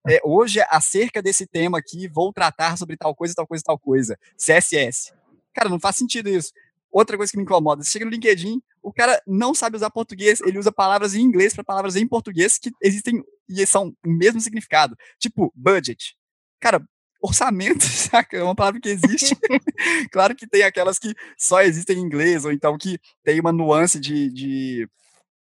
é, 0.07 0.19
hoje, 0.23 0.59
acerca 0.69 1.21
desse 1.21 1.45
tema 1.45 1.77
aqui, 1.77 2.07
vou 2.07 2.31
tratar 2.31 2.77
sobre 2.77 2.95
tal 2.95 3.13
coisa, 3.15 3.33
tal 3.35 3.45
coisa, 3.45 3.63
tal 3.63 3.77
coisa. 3.77 4.17
CSS. 4.37 5.13
Cara, 5.53 5.69
não 5.69 5.79
faz 5.79 5.97
sentido 5.97 6.29
isso. 6.29 6.51
Outra 6.91 7.17
coisa 7.17 7.31
que 7.31 7.37
me 7.37 7.43
incomoda, 7.43 7.83
você 7.83 7.91
chega 7.91 8.05
no 8.05 8.11
LinkedIn, 8.11 8.61
o 8.81 8.91
cara 8.91 9.21
não 9.27 9.53
sabe 9.53 9.75
usar 9.75 9.89
português, 9.91 10.41
ele 10.41 10.57
usa 10.57 10.71
palavras 10.71 11.13
em 11.13 11.21
inglês 11.21 11.53
para 11.53 11.63
palavras 11.63 11.95
em 11.95 12.07
português 12.07 12.57
que 12.57 12.71
existem 12.81 13.23
e 13.47 13.65
são 13.65 13.93
o 14.05 14.09
mesmo 14.09 14.39
significado. 14.39 14.95
Tipo, 15.19 15.51
budget. 15.55 16.15
Cara, 16.59 16.81
orçamento, 17.21 17.83
saca? 17.85 18.37
É 18.37 18.43
uma 18.43 18.55
palavra 18.55 18.79
que 18.79 18.89
existe. 18.89 19.35
claro 20.11 20.35
que 20.35 20.47
tem 20.47 20.63
aquelas 20.63 20.97
que 20.97 21.13
só 21.37 21.61
existem 21.61 21.97
em 21.97 22.01
inglês, 22.01 22.45
ou 22.45 22.51
então 22.51 22.77
que 22.77 22.99
tem 23.23 23.39
uma 23.39 23.51
nuance 23.51 23.99
de, 23.99 24.31
de 24.31 24.89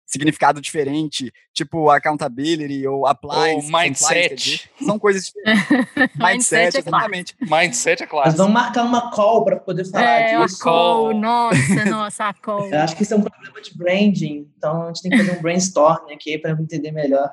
significado 0.05 0.59
diferente, 0.59 1.31
tipo 1.53 1.89
accountability 1.89 2.85
ou 2.85 3.07
apply. 3.07 3.55
Ou 3.55 3.63
mindset. 3.63 4.69
são 4.83 4.99
coisas 4.99 5.25
diferentes. 5.33 6.17
mindset, 6.17 6.75
é 6.75 6.79
exatamente. 6.79 7.35
Mindset 7.39 8.03
é 8.03 8.07
claro. 8.07 8.27
Mas 8.27 8.37
vamos 8.37 8.53
marcar 8.53 8.83
uma 8.83 9.09
call 9.09 9.45
para 9.45 9.55
poder 9.55 9.85
falar 9.85 10.03
é, 10.03 10.37
disso. 10.37 10.61
A 10.61 10.63
call, 10.63 11.13
nossa, 11.13 11.85
nossa, 11.85 12.25
a 12.25 12.33
call. 12.33 12.67
Eu 12.69 12.79
acho 12.81 12.95
que 12.95 13.03
isso 13.03 13.13
é 13.13 13.17
um 13.17 13.21
problema 13.21 13.61
de 13.61 13.77
branding, 13.77 14.51
então 14.57 14.83
a 14.83 14.87
gente 14.87 15.01
tem 15.01 15.11
que 15.11 15.17
fazer 15.17 15.37
um 15.37 15.41
brainstorming 15.41 16.13
aqui 16.13 16.37
para 16.37 16.51
entender 16.51 16.91
melhor. 16.91 17.31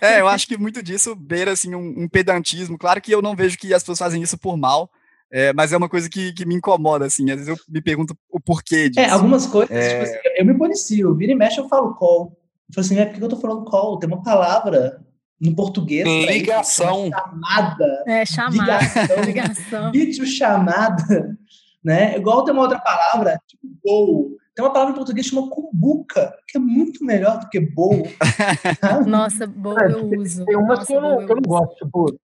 É, 0.00 0.20
eu 0.20 0.28
acho 0.28 0.46
que 0.46 0.58
muito 0.58 0.82
disso 0.82 1.14
beira 1.14 1.52
assim, 1.52 1.74
um, 1.74 2.02
um 2.04 2.08
pedantismo. 2.08 2.76
Claro 2.76 3.00
que 3.00 3.12
eu 3.12 3.22
não 3.22 3.36
vejo 3.36 3.56
que 3.56 3.72
as 3.72 3.82
pessoas 3.82 3.98
fazem 3.98 4.22
isso 4.22 4.36
por 4.36 4.56
mal, 4.56 4.90
é, 5.30 5.52
mas 5.52 5.72
é 5.72 5.76
uma 5.76 5.88
coisa 5.88 6.08
que, 6.08 6.32
que, 6.32 6.44
me 6.44 6.54
incomoda, 6.54 7.04
assim. 7.04 7.30
Às 7.30 7.36
vezes 7.36 7.48
eu 7.48 7.56
me 7.68 7.80
pergunto 7.80 8.16
o 8.30 8.40
porquê 8.40 8.76
é, 8.76 8.88
disso. 8.88 9.00
É, 9.00 9.10
algumas 9.10 9.46
coisas, 9.46 9.70
é... 9.70 9.88
tipo 9.90 10.02
assim, 10.02 10.28
eu 10.38 10.44
me 10.44 10.56
policio, 10.56 11.14
vira 11.14 11.32
e 11.32 11.34
mexe 11.34 11.58
eu 11.58 11.68
falo 11.68 11.94
call. 11.94 12.36
Eu 12.68 12.74
falo 12.74 12.84
assim, 12.84 12.98
é 12.98 13.06
porque 13.06 13.22
eu 13.22 13.28
tô 13.28 13.36
falando 13.36 13.64
call? 13.64 13.98
Tem 13.98 14.08
uma 14.08 14.22
palavra 14.22 15.00
no 15.40 15.54
português. 15.54 16.06
Ligação. 16.06 17.08
Isso, 17.08 17.10
chamada. 17.10 18.04
É, 18.06 18.26
chamada. 18.26 18.78
Ligação. 18.78 19.24
ligação. 19.24 19.92
Vídeo 19.92 20.26
chamada. 20.26 21.36
Né? 21.84 22.16
Igual 22.16 22.44
tem 22.44 22.52
uma 22.52 22.62
outra 22.62 22.80
palavra, 22.80 23.38
tipo 23.46 23.62
bowl. 23.84 24.36
Tem 24.56 24.64
uma 24.64 24.72
palavra 24.72 24.94
em 24.94 24.96
português 24.96 25.26
chamada 25.26 25.50
cumbuca, 25.50 26.34
que 26.48 26.56
é 26.56 26.60
muito 26.60 27.04
melhor 27.04 27.38
do 27.38 27.48
que 27.50 27.60
bowl. 27.60 28.08
Nossa, 29.06 29.46
bowl 29.46 29.78
é, 29.78 29.92
eu 29.92 30.08
uso. 30.18 30.46
Tem 30.46 30.56
umas 30.56 30.78
Nossa, 30.78 30.86
que 30.86 30.94
eu, 30.94 31.00
não, 31.02 31.20
eu, 31.20 31.28
não 31.28 31.42
gosto, 31.46 31.84
tipo, 31.84 32.18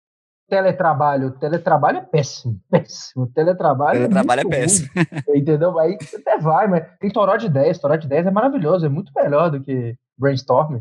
teletrabalho. 0.49 1.33
Teletrabalho 1.33 1.99
é 1.99 2.01
péssimo, 2.01 2.59
péssimo. 2.73 3.27
Teletrabalho, 3.35 4.01
teletrabalho 4.01 4.41
é, 4.41 4.45
é 4.45 4.49
péssimo. 4.49 4.89
Ruim, 5.29 5.39
entendeu? 5.41 5.79
Aí 5.79 5.99
até 6.15 6.39
vai, 6.39 6.67
mas 6.67 6.87
tem 6.99 7.11
Toró 7.11 7.37
de 7.37 7.51
10. 7.51 7.79
Toró 7.79 7.97
de 7.97 8.09
10 8.09 8.27
é 8.27 8.31
maravilhoso, 8.31 8.87
é 8.87 8.89
muito 8.89 9.13
melhor 9.15 9.51
do 9.51 9.61
que 9.63 9.95
Brainstorm. 10.17 10.81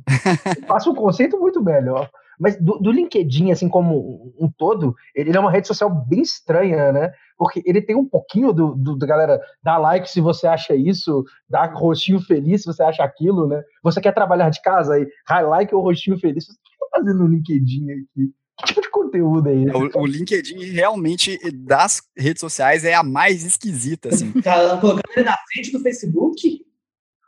Passa 0.66 0.90
um 0.90 0.96
conceito 0.96 1.38
muito 1.38 1.62
melhor. 1.62 2.10
Mas 2.42 2.58
do, 2.60 2.80
do, 2.80 2.92
LinkedIn, 2.92 3.52
assim 3.52 3.70
como 3.70 4.34
um 4.40 4.50
todo, 4.58 4.96
ele 5.14 5.36
é 5.36 5.40
uma 5.40 5.52
rede 5.52 5.68
social 5.68 5.92
bem 5.92 6.22
estranha, 6.24 6.92
né? 6.92 7.14
Porque 7.38 7.62
ele 7.64 7.80
tem 7.80 7.96
um 7.96 8.04
pouquinho 8.06 8.52
do, 8.52 8.74
do 8.74 8.98
da 8.98 9.06
galera 9.06 9.40
dar 9.62 9.78
like 9.78 10.10
se 10.10 10.20
você 10.20 10.48
acha 10.48 10.74
isso, 10.76 11.24
dar 11.48 11.72
rostinho 11.72 12.20
feliz 12.20 12.62
se 12.62 12.68
você 12.68 12.82
acha 12.82 13.04
aquilo, 13.04 13.48
né? 13.48 13.62
Você 13.84 14.02
quer 14.02 14.12
trabalhar 14.12 14.50
de 14.50 14.60
casa 14.64 14.96
aí, 14.96 15.08
like 15.44 15.74
ou 15.76 15.84
rostinho 15.84 16.18
feliz. 16.18 16.46
O 16.46 16.48
que 16.48 16.54
você 16.54 16.78
tá 16.80 16.98
fazendo 16.98 17.20
no 17.20 17.28
LinkedIn 17.28 17.92
aqui? 17.92 18.34
Que 18.58 18.66
tipo 18.66 18.82
de 18.82 18.90
conteúdo 18.90 19.48
é 19.48 19.56
esse? 19.56 19.98
O, 19.98 20.02
o, 20.02 20.06
LinkedIn 20.08 20.58
realmente 20.72 21.38
das 21.54 22.02
redes 22.18 22.40
sociais 22.40 22.84
é 22.84 22.96
a 22.96 23.04
mais 23.04 23.46
esquisita, 23.46 24.10
assim. 24.10 24.32
Tá 24.42 24.78
colocando 24.78 25.04
ele 25.16 25.26
na 25.26 25.38
frente 25.54 25.72
do 25.72 25.80
Facebook? 25.80 26.66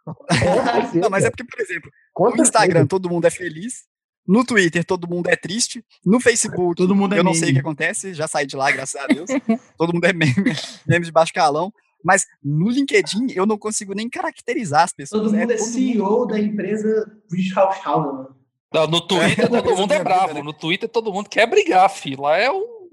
Não, 1.00 1.10
mas 1.12 1.24
é 1.24 1.30
porque, 1.30 1.44
por 1.44 1.62
exemplo, 1.62 1.92
no 2.18 2.42
Instagram 2.42 2.88
todo 2.88 3.10
mundo 3.10 3.26
é 3.26 3.30
feliz, 3.30 3.86
no 4.28 4.46
Twitter 4.46 4.84
todo 4.86 5.08
mundo 5.08 5.30
é 5.30 5.36
triste, 5.36 5.84
no 6.06 6.20
Facebook 6.20 6.76
todo 6.76 6.96
mundo 6.96 7.14
é 7.14 7.20
eu 7.20 7.24
meme. 7.24 7.36
não 7.36 7.40
sei 7.40 7.52
o 7.52 7.54
que 7.54 7.60
acontece, 7.60 8.14
já 8.14 8.28
saí 8.28 8.46
de 8.46 8.56
lá, 8.56 8.72
graças 8.72 9.02
a 9.02 9.08
Deus. 9.08 9.30
todo 9.78 9.94
mundo 9.94 10.06
é 10.06 10.14
meme, 10.14 10.34
meme 10.88 11.06
de 11.06 11.12
baixo 11.12 11.34
calão. 11.34 11.74
Mas 12.06 12.26
no 12.44 12.70
LinkedIn 12.70 13.28
eu 13.34 13.46
não 13.46 13.58
consigo 13.58 13.94
nem 13.94 14.10
caracterizar 14.10 14.84
as 14.84 14.92
pessoas. 14.92 15.24
Todo 15.24 15.32
mundo 15.34 15.52
é, 15.52 15.56
é 15.56 15.58
todo 15.58 15.68
CEO 15.68 16.06
mundo... 16.06 16.28
da 16.28 16.40
empresa 16.40 17.12
Rich 17.32 17.54
House 17.54 18.34
não, 18.74 18.88
no 18.88 19.02
Twitter 19.02 19.46
é, 19.46 19.48
todo 19.48 19.78
mundo 19.78 19.92
é 19.92 20.04
bravo. 20.04 20.34
Né? 20.34 20.42
No 20.44 20.52
Twitter 20.52 20.90
todo 20.90 21.14
mundo 21.14 21.30
quer 21.30 21.48
brigar, 21.48 21.88
filho. 21.90 22.24
Lá 22.24 22.38
é 22.38 22.52
um. 22.52 22.90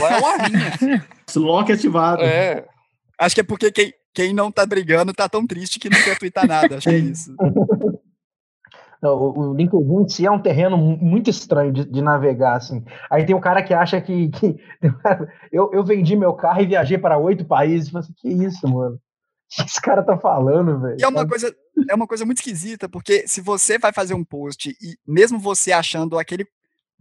Lá 0.00 0.10
é 0.10 0.18
uma 0.18 0.36
rinha. 0.36 1.06
Lock 1.36 1.72
ativado. 1.72 2.22
É. 2.22 2.66
Acho 3.16 3.36
que 3.36 3.40
é 3.40 3.44
porque 3.44 3.70
quem, 3.70 3.94
quem 4.12 4.34
não 4.34 4.50
tá 4.50 4.66
brigando 4.66 5.14
tá 5.14 5.28
tão 5.28 5.46
triste 5.46 5.78
que 5.78 5.88
não 5.88 6.02
quer 6.02 6.18
twittar 6.18 6.46
nada. 6.48 6.78
Acho 6.78 6.88
que 6.88 6.94
é 6.96 6.98
isso. 6.98 7.34
Não, 9.02 9.16
o 9.16 9.54
LinkedIn 9.54 10.02
em 10.02 10.08
si 10.08 10.26
é 10.26 10.30
um 10.30 10.42
terreno 10.42 10.76
muito 10.76 11.30
estranho 11.30 11.72
de, 11.72 11.84
de, 11.84 12.02
navegar, 12.02 12.56
assim. 12.56 12.84
Aí 13.10 13.24
tem 13.24 13.34
um 13.34 13.40
cara 13.40 13.62
que 13.62 13.72
acha 13.72 14.00
que. 14.00 14.28
que 14.28 14.56
eu, 15.50 15.70
eu 15.72 15.82
vendi 15.82 16.14
meu 16.14 16.34
carro 16.34 16.60
e 16.60 16.66
viajei 16.66 16.98
para 16.98 17.18
oito 17.18 17.44
países. 17.44 17.94
Assim, 17.94 18.12
que 18.14 18.28
isso, 18.28 18.68
mano? 18.68 19.00
que 19.50 19.62
esse 19.62 19.80
cara 19.80 20.02
tá 20.02 20.16
falando, 20.16 20.80
velho? 20.80 20.96
É 21.00 21.08
uma 21.08 21.26
coisa, 21.26 21.54
é 21.88 21.94
uma 21.94 22.06
coisa 22.06 22.24
muito 22.24 22.38
esquisita, 22.38 22.88
porque 22.88 23.26
se 23.26 23.40
você 23.40 23.78
vai 23.78 23.92
fazer 23.92 24.14
um 24.14 24.24
post 24.24 24.70
e 24.80 24.96
mesmo 25.04 25.38
você 25.38 25.72
achando 25.72 26.18
aquele 26.18 26.46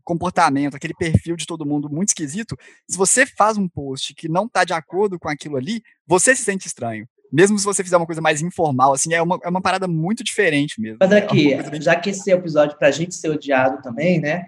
comportamento, 0.04 0.76
aquele 0.76 0.96
perfil 0.96 1.36
de 1.36 1.46
todo 1.46 1.66
mundo 1.66 1.88
muito 1.88 2.10
esquisito, 2.10 2.58
se 2.90 2.98
você 2.98 3.26
faz 3.28 3.58
um 3.58 3.70
post 3.70 4.16
que 4.16 4.28
não 4.28 4.50
tá 4.50 4.64
de 4.64 4.74
acordo 4.74 5.20
com 5.20 5.30
aquilo 5.30 5.58
ali, 5.58 5.84
você 6.08 6.36
se 6.36 6.44
sente 6.44 6.68
estranho. 6.68 7.08
Mesmo 7.32 7.60
se 7.60 7.65
você 7.65 7.84
fizer 7.84 7.98
uma 7.98 8.06
coisa 8.06 8.22
mais 8.22 8.42
informal, 8.42 8.94
assim, 8.94 9.13
é 9.13 9.22
uma, 9.22 9.39
é 9.44 9.50
uma 9.50 9.62
parada 9.62 9.88
muito 9.88 10.24
diferente 10.24 10.82
mesmo. 10.82 10.98
Mas 11.00 11.12
aqui, 11.12 11.54
é 11.54 11.70
bem... 11.70 11.82
já 11.82 11.96
que 11.96 12.10
esse 12.10 12.32
é 12.32 12.36
o 12.36 12.39
episódio 12.39 12.78
pra 12.78 12.92
gente 12.92 13.15
ser 13.15 13.30
odiado 13.30 13.82
também, 13.82 14.20
né? 14.20 14.46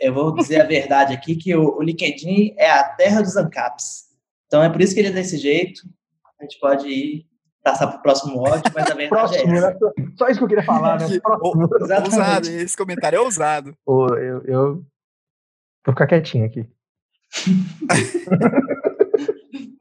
Eu 0.00 0.14
vou 0.14 0.34
dizer 0.34 0.60
a 0.60 0.66
verdade 0.66 1.14
aqui, 1.14 1.36
que 1.36 1.54
o, 1.54 1.76
o 1.76 1.82
LinkedIn 1.82 2.54
é 2.56 2.70
a 2.70 2.84
terra 2.84 3.20
dos 3.20 3.36
ANCAPs. 3.36 4.04
Então 4.46 4.62
é 4.62 4.68
por 4.68 4.80
isso 4.80 4.94
que 4.94 5.00
ele 5.00 5.08
é 5.08 5.12
desse 5.12 5.36
jeito. 5.36 5.82
A 6.40 6.44
gente 6.44 6.58
pode 6.58 6.88
ir 6.88 7.26
passar 7.62 7.86
para 7.86 7.98
o 7.98 8.02
próximo 8.02 8.40
ódio, 8.40 8.70
mas 8.74 8.90
a 8.90 8.94
verdade 8.94 9.08
próximo, 9.08 9.54
é 9.54 9.56
essa. 9.56 9.70
Né? 9.70 10.12
Só 10.16 10.28
isso 10.28 10.38
que 10.38 10.44
eu 10.44 10.48
queria 10.48 10.64
falar, 10.64 11.00
né? 11.00 11.06
Próximo. 11.20 11.68
Ousado, 12.04 12.48
esse 12.48 12.76
comentário 12.76 13.16
é 13.16 13.20
ousado. 13.20 13.76
eu, 13.86 14.42
eu 14.44 14.74
vou 15.84 15.94
ficar 15.94 16.06
quietinho 16.06 16.46
aqui. 16.46 16.66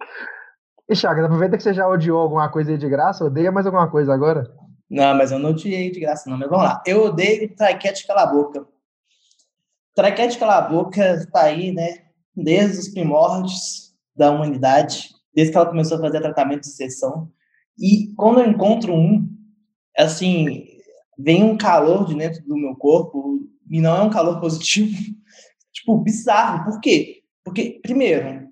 e 0.90 0.96
Chagas, 0.96 1.26
aproveita 1.26 1.58
que 1.58 1.64
você 1.64 1.74
já 1.74 1.88
odiou 1.88 2.20
alguma 2.20 2.50
coisa 2.50 2.72
aí 2.72 2.78
de 2.78 2.90
graça, 2.90 3.26
odeia 3.26 3.52
mais 3.52 3.66
alguma 3.66 3.90
coisa 3.90 4.14
agora? 4.14 4.52
Não, 4.90 5.16
mas 5.16 5.32
eu 5.32 5.40
não 5.40 5.52
odiei 5.52 5.90
de 5.92 6.00
graça, 6.00 6.30
não. 6.30 6.38
Mas 6.38 6.50
vamos 6.50 6.66
lá. 6.66 6.84
Eu 6.86 7.06
odeio 7.06 7.56
Traquete 7.56 8.06
Cala 8.06 8.24
a 8.24 8.28
Boca. 8.28 8.68
Traquete 9.96 10.38
Cala 10.38 10.58
a 10.58 10.62
Boca 10.62 11.26
tá 11.32 11.44
aí, 11.44 11.72
né? 11.72 12.04
Desde 12.36 12.80
os 12.80 12.90
primórdios 12.90 13.94
da 14.16 14.30
humanidade, 14.30 15.10
desde 15.34 15.52
que 15.52 15.58
ela 15.58 15.68
começou 15.68 15.98
a 15.98 16.02
fazer 16.02 16.22
tratamento 16.22 16.62
de 16.62 16.76
sessão. 16.76 17.32
E 17.80 18.14
quando 18.16 18.42
eu 18.42 18.48
encontro 18.48 18.94
um, 18.94 19.28
assim, 19.98 20.66
vem 21.18 21.44
um 21.44 21.58
calor 21.58 22.06
de 22.06 22.16
dentro 22.16 22.44
do 22.46 22.56
meu 22.56 22.76
corpo, 22.76 23.40
e 23.70 23.82
não 23.82 23.96
é 23.96 24.02
um 24.02 24.10
calor 24.10 24.40
positivo, 24.40 24.96
tipo, 25.74 25.98
bizarro. 25.98 26.66
Por 26.66 26.80
quê? 26.82 27.24
Porque, 27.44 27.80
primeiro, 27.82 28.43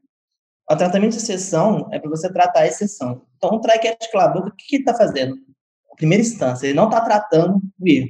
o 0.73 0.77
tratamento 0.77 1.11
de 1.11 1.17
exceção 1.17 1.89
é 1.91 1.99
para 1.99 2.09
você 2.09 2.31
tratar 2.31 2.61
a 2.61 2.67
exceção. 2.67 3.23
Então, 3.37 3.51
o 3.51 3.59
traquete 3.59 4.09
boca, 4.13 4.49
o 4.49 4.55
que, 4.55 4.65
que 4.67 4.75
ele 4.77 4.83
está 4.83 4.95
fazendo? 4.95 5.35
Na 5.35 5.95
primeira 5.95 6.23
instância, 6.23 6.67
ele 6.67 6.75
não 6.75 6.85
está 6.85 7.01
tratando 7.01 7.61
o 7.79 7.87
erro. 7.87 8.09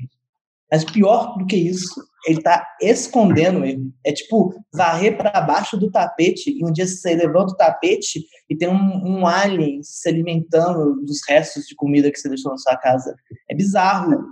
Mas 0.72 0.86
pior 0.86 1.38
do 1.38 1.46
que 1.46 1.56
isso, 1.58 2.02
ele 2.26 2.38
está 2.38 2.66
escondendo 2.82 3.60
o 3.60 3.66
erro. 3.66 3.92
É 4.06 4.14
tipo 4.14 4.54
varrer 4.74 5.18
para 5.18 5.42
baixo 5.42 5.78
do 5.78 5.92
tapete 5.92 6.52
e 6.52 6.66
um 6.66 6.72
dia 6.72 6.88
você 6.88 7.16
levanta 7.16 7.54
o 7.54 7.58
tapete 7.58 8.26
e 8.50 8.56
tem 8.56 8.70
um, 8.70 9.20
um, 9.20 9.28
alien 9.28 9.82
se 9.84 10.08
alimentando 10.08 11.02
dos 11.04 11.20
restos 11.28 11.66
de 11.66 11.76
comida 11.76 12.12
que 12.12 12.18
você 12.18 12.30
deixou 12.30 12.52
na 12.52 12.58
sua 12.58 12.78
casa. 12.78 13.16
É 13.50 13.56
bizarro. 13.56 14.24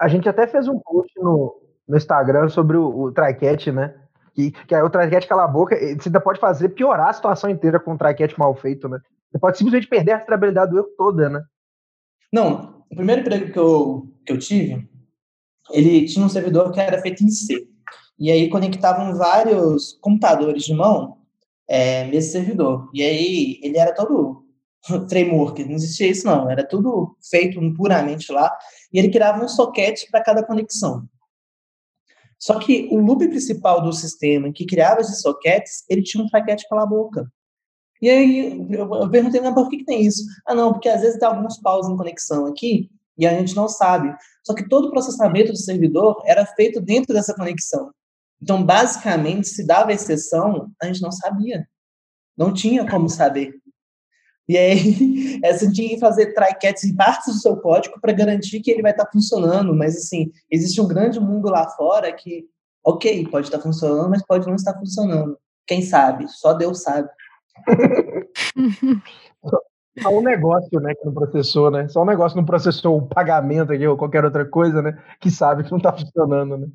A 0.00 0.08
gente 0.08 0.28
até 0.28 0.46
fez 0.46 0.66
um 0.66 0.78
post 0.78 1.12
no, 1.18 1.60
no 1.86 1.96
Instagram 1.96 2.48
sobre 2.48 2.76
o, 2.76 2.88
o 2.88 3.12
traquete, 3.12 3.70
né? 3.70 3.94
Que, 4.36 4.50
que 4.50 4.74
aí 4.74 4.82
o 4.82 4.90
traquete 4.90 5.26
cala 5.26 5.44
a 5.44 5.48
boca, 5.48 5.74
você 5.74 6.08
ainda 6.10 6.20
pode 6.20 6.38
fazer 6.38 6.68
piorar 6.68 7.08
a 7.08 7.12
situação 7.14 7.48
inteira 7.48 7.80
com 7.80 7.94
o 7.94 7.98
traquete 7.98 8.38
mal 8.38 8.54
feito, 8.54 8.86
né? 8.86 8.98
Você 9.32 9.38
pode 9.38 9.56
simplesmente 9.56 9.88
perder 9.88 10.12
a 10.12 10.18
estabilidade 10.18 10.72
do 10.72 10.78
erro 10.78 10.88
toda, 10.98 11.30
né? 11.30 11.42
Não, 12.30 12.84
o 12.90 12.94
primeiro 12.94 13.22
emprego 13.22 13.50
que 13.50 13.58
eu, 13.58 14.12
que 14.26 14.32
eu 14.34 14.38
tive, 14.38 14.86
ele 15.70 16.04
tinha 16.04 16.24
um 16.24 16.28
servidor 16.28 16.70
que 16.70 16.78
era 16.78 17.00
feito 17.00 17.24
em 17.24 17.30
C. 17.30 17.66
E 18.18 18.30
aí 18.30 18.50
conectavam 18.50 19.14
vários 19.14 19.98
computadores 20.02 20.64
de 20.64 20.74
mão 20.74 21.16
é, 21.66 22.04
nesse 22.04 22.32
servidor. 22.32 22.90
E 22.92 23.02
aí 23.02 23.58
ele 23.62 23.78
era 23.78 23.94
todo 23.94 24.44
framework, 25.08 25.64
não 25.64 25.76
existia 25.76 26.08
isso 26.08 26.26
não, 26.26 26.50
era 26.50 26.62
tudo 26.62 27.16
feito 27.30 27.58
puramente 27.74 28.30
lá. 28.30 28.54
E 28.92 28.98
ele 28.98 29.10
criava 29.10 29.42
um 29.42 29.48
socket 29.48 30.10
para 30.10 30.22
cada 30.22 30.44
conexão. 30.44 31.08
Só 32.38 32.58
que 32.58 32.88
o 32.90 32.98
loop 32.98 33.26
principal 33.28 33.82
do 33.82 33.92
sistema 33.92 34.52
que 34.52 34.66
criava 34.66 35.00
esses 35.00 35.20
sockets, 35.20 35.84
ele 35.88 36.02
tinha 36.02 36.22
um 36.22 36.28
traquete 36.28 36.66
pela 36.68 36.86
boca. 36.86 37.30
E 38.00 38.10
aí 38.10 38.66
eu 38.70 39.10
perguntei, 39.10 39.40
mas 39.40 39.54
por 39.54 39.68
que, 39.70 39.78
que 39.78 39.84
tem 39.84 40.04
isso? 40.04 40.22
Ah, 40.46 40.54
não, 40.54 40.72
porque 40.72 40.88
às 40.88 41.00
vezes 41.00 41.18
tem 41.18 41.26
alguns 41.26 41.58
paus 41.60 41.88
em 41.88 41.96
conexão 41.96 42.46
aqui 42.46 42.90
e 43.16 43.26
a 43.26 43.32
gente 43.32 43.56
não 43.56 43.68
sabe. 43.68 44.14
Só 44.44 44.54
que 44.54 44.68
todo 44.68 44.88
o 44.88 44.90
processamento 44.90 45.52
do 45.52 45.58
servidor 45.58 46.22
era 46.26 46.44
feito 46.44 46.80
dentro 46.80 47.14
dessa 47.14 47.34
conexão. 47.34 47.90
Então, 48.40 48.62
basicamente, 48.62 49.48
se 49.48 49.66
dava 49.66 49.92
exceção, 49.92 50.70
a 50.80 50.86
gente 50.86 51.00
não 51.00 51.10
sabia. 51.10 51.66
Não 52.36 52.52
tinha 52.52 52.88
como 52.88 53.08
saber. 53.08 53.54
E 54.48 54.56
aí, 54.56 55.40
você 55.42 55.70
tinha 55.72 55.88
que 55.88 55.98
fazer 55.98 56.32
try-catch 56.32 56.84
em 56.84 56.94
partes 56.94 57.34
do 57.34 57.40
seu 57.40 57.56
código 57.56 58.00
para 58.00 58.12
garantir 58.12 58.60
que 58.60 58.70
ele 58.70 58.82
vai 58.82 58.92
estar 58.92 59.04
tá 59.04 59.10
funcionando. 59.10 59.74
Mas, 59.74 59.96
assim, 59.96 60.30
existe 60.50 60.80
um 60.80 60.86
grande 60.86 61.18
mundo 61.18 61.48
lá 61.48 61.68
fora 61.70 62.12
que, 62.12 62.44
ok, 62.84 63.26
pode 63.28 63.46
estar 63.46 63.58
tá 63.58 63.64
funcionando, 63.64 64.08
mas 64.08 64.24
pode 64.24 64.46
não 64.46 64.54
estar 64.54 64.74
funcionando. 64.74 65.36
Quem 65.66 65.82
sabe? 65.82 66.28
Só 66.28 66.52
Deus 66.52 66.82
sabe. 66.82 67.08
Só 70.00 70.10
um 70.10 70.22
negócio, 70.22 70.78
né, 70.78 70.94
que 70.94 71.06
não 71.06 71.14
processou, 71.14 71.70
né? 71.70 71.88
Só 71.88 72.02
um 72.02 72.06
negócio 72.06 72.34
que 72.34 72.40
não 72.40 72.46
processou 72.46 72.98
o 72.98 73.06
pagamento 73.06 73.72
aqui 73.72 73.86
ou 73.86 73.96
qualquer 73.96 74.24
outra 74.24 74.44
coisa, 74.44 74.82
né? 74.82 75.02
Que 75.18 75.30
sabe 75.30 75.64
que 75.64 75.70
não 75.70 75.78
está 75.78 75.90
funcionando, 75.92 76.58
né? 76.58 76.68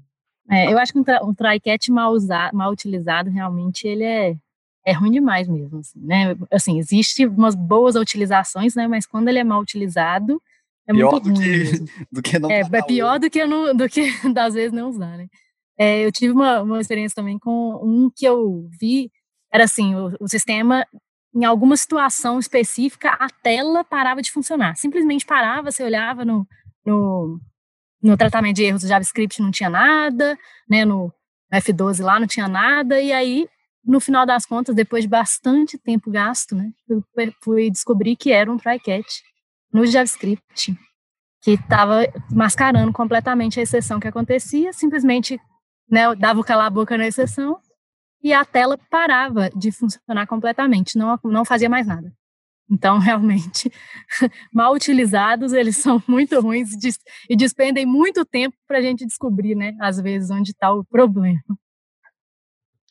É, 0.50 0.74
eu 0.74 0.78
acho 0.80 0.92
que 0.92 1.00
um, 1.00 1.04
tra 1.04 1.24
um 1.24 1.34
try-catch 1.34 1.90
mal, 1.90 2.14
mal 2.52 2.72
utilizado, 2.72 3.30
realmente, 3.30 3.88
ele 3.88 4.04
é, 4.04 4.36
é 4.86 4.94
ruim 4.94 5.12
demais 5.12 5.48
mesmo, 5.48 5.80
assim, 5.80 6.00
né? 6.00 6.36
Assim, 6.52 6.78
existe 6.80 7.26
umas 7.26 7.56
boas 7.56 7.96
utilizações, 7.96 8.76
né? 8.76 8.88
Mas 8.88 9.06
quando 9.06 9.28
ele 9.28 9.40
é 9.40 9.44
mal 9.44 9.62
utilizado, 9.62 10.42
é 10.88 10.94
pior 10.94 11.12
muito 11.12 11.26
ruim 11.26 11.34
do 11.34 11.40
que, 11.40 11.48
mesmo. 11.48 11.88
do 12.12 12.22
que 12.22 12.40
não 12.40 12.52
É, 12.52 12.62
é 12.62 12.82
pior 12.84 13.20
do 13.20 13.30
que, 13.30 13.46
não, 13.46 13.76
do 13.76 13.88
que, 13.88 14.02
às 14.38 14.54
vezes, 14.54 14.72
não 14.72 14.90
usar, 14.90 15.18
né? 15.18 15.28
É, 15.78 16.06
eu 16.06 16.12
tive 16.12 16.34
uma, 16.34 16.62
uma 16.62 16.82
experiência 16.82 17.16
também 17.16 17.40
com 17.40 17.80
um 17.84 18.12
que 18.16 18.26
eu 18.26 18.70
vi, 18.80 19.12
era 19.52 19.64
assim, 19.64 19.96
o, 19.96 20.16
o 20.20 20.28
sistema 20.28 20.86
em 21.34 21.46
alguma 21.46 21.78
situação 21.78 22.40
específica, 22.40 23.10
a 23.12 23.30
tela 23.30 23.84
parava 23.84 24.22
de 24.22 24.32
funcionar. 24.32 24.76
Simplesmente 24.76 25.26
parava, 25.26 25.72
você 25.72 25.84
olhava 25.84 26.26
no, 26.26 26.46
no, 26.86 27.40
no 28.04 28.18
tratamento 28.18 28.58
de 28.58 28.64
erros 28.64 28.82
do 28.82 28.88
JavaScript, 28.88 29.42
não 29.42 29.52
tinha 29.52 29.70
nada, 29.70 30.38
né, 30.70 30.84
no 30.84 31.12
F12 31.54 32.04
lá 32.04 32.20
não 32.20 32.28
tinha 32.28 32.48
nada, 32.48 33.02
e 33.02 33.12
aí, 33.12 33.48
no 33.84 34.00
final 34.00 34.26
das 34.26 34.46
contas, 34.46 34.76
depois 34.76 35.04
de 35.04 35.10
bastante 35.10 35.78
tempo 35.78 36.12
gasto, 36.12 36.56
né, 36.56 36.72
fui 37.44 37.70
descobrir 37.70 38.16
que 38.16 38.32
era 38.32 38.52
um 38.52 38.58
try-catch 38.58 39.22
no 39.74 39.86
JavaScript, 39.86 40.78
que 41.42 41.52
estava 41.52 42.02
mascarando 42.32 42.94
completamente 42.94 43.60
a 43.60 43.64
exceção 43.64 44.00
que 44.00 44.08
acontecia, 44.08 44.72
simplesmente 44.74 45.40
né, 45.90 46.14
dava 46.16 46.40
o 46.40 46.44
calar-boca 46.44 46.98
na 46.98 47.08
exceção, 47.08 47.60
e 48.24 48.34
a 48.34 48.46
tela 48.46 48.78
parava 48.90 49.50
de 49.50 49.72
funcionar 49.72 50.28
completamente, 50.28 50.98
não, 50.98 51.20
não 51.24 51.44
fazia 51.44 51.70
mais 51.70 51.88
nada. 51.88 52.14
Então, 52.70 52.98
realmente, 53.00 53.72
mal 54.54 54.74
utilizados, 54.74 55.54
eles 55.54 55.78
são 55.78 56.02
muito 56.08 56.40
ruins 56.40 56.70
e 57.30 57.36
despendem 57.36 57.86
muito 57.86 58.24
tempo 58.24 58.56
para 58.68 58.78
a 58.78 58.82
gente 58.82 59.06
descobrir, 59.06 59.56
né, 59.56 59.76
às 59.82 60.00
vezes, 60.00 60.30
onde 60.30 60.52
está 60.52 60.72
o 60.72 60.84
problema. 60.84 61.42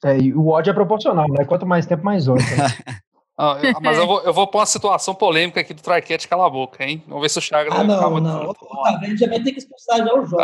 É, 0.04 0.18
e 0.18 0.32
o 0.32 0.48
ódio 0.48 0.70
é 0.70 0.74
proporcional, 0.74 1.26
né? 1.28 1.44
Quanto 1.44 1.66
mais 1.66 1.86
tempo, 1.86 2.04
mais 2.04 2.28
ódio. 2.28 2.44
Né? 2.56 2.66
Ah, 3.42 3.58
eu, 3.62 3.80
mas 3.80 3.96
eu 3.96 4.06
vou, 4.06 4.20
eu 4.20 4.34
vou 4.34 4.46
pôr 4.46 4.58
uma 4.58 4.66
situação 4.66 5.14
polêmica 5.14 5.62
aqui 5.62 5.72
do 5.72 5.80
Tricat 5.80 6.28
cala 6.28 6.46
a 6.46 6.50
boca, 6.50 6.84
hein? 6.84 7.02
Vamos 7.06 7.22
ver 7.22 7.30
se 7.30 7.38
o 7.38 7.40
Chagas 7.40 7.72
ah, 7.72 7.78
vai 7.78 7.86
não, 7.86 7.94
ficar 7.94 8.10
não. 8.10 8.44
muito. 8.44 8.66
Tá 8.66 8.98
vendo? 9.00 9.16
Já 9.16 9.28
vai 9.28 9.42
ter 9.42 9.52
que 9.52 9.58
expulsar 9.60 9.96
já 9.96 10.14
o 10.14 10.26
jogo. 10.26 10.42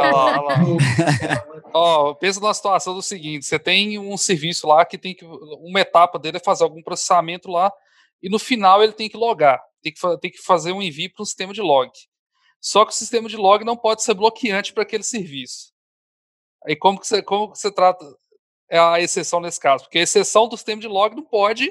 Ó, 1.75 2.14
pensa 2.14 2.40
numa 2.40 2.55
situação 2.55 2.95
do 2.95 3.03
seguinte: 3.03 3.45
você 3.45 3.59
tem 3.59 3.99
um 3.99 4.16
serviço 4.16 4.66
lá 4.66 4.83
que 4.87 4.97
tem 4.97 5.14
que. 5.14 5.27
Uma 5.27 5.81
etapa 5.83 6.19
dele 6.19 6.38
é 6.38 6.40
fazer 6.40 6.64
algum 6.64 6.83
processamento 6.83 7.51
lá, 7.51 7.71
e 8.23 8.31
no 8.31 8.38
final 8.38 8.83
ele 8.83 8.95
tem 8.95 9.11
que 9.11 9.16
logar. 9.19 9.61
Tem 9.83 9.92
que, 9.92 10.01
tem 10.19 10.31
que 10.31 10.42
fazer 10.42 10.73
um 10.73 10.81
envio 10.81 11.12
para 11.12 11.23
um 11.23 11.27
sistema 11.27 11.53
de 11.53 11.61
log. 11.61 11.90
Só 12.62 12.83
que 12.87 12.92
o 12.92 12.95
sistema 12.95 13.29
de 13.29 13.37
log 13.37 13.62
não 13.62 13.77
pode 13.77 14.03
ser 14.03 14.14
bloqueante 14.14 14.73
para 14.73 14.85
aquele 14.85 15.03
serviço. 15.03 15.71
Aí 16.66 16.75
como 16.75 16.99
que 16.99 17.07
você, 17.07 17.23
como 17.23 17.53
que 17.53 17.59
você 17.59 17.71
trata 17.71 18.03
é 18.70 18.79
a 18.79 19.00
exceção 19.00 19.40
nesse 19.40 19.61
caso? 19.61 19.85
Porque 19.85 19.98
a 19.98 20.02
exceção 20.02 20.48
do 20.48 20.57
sistema 20.57 20.81
de 20.81 20.88
log 20.88 21.14
não 21.14 21.22
pode 21.22 21.70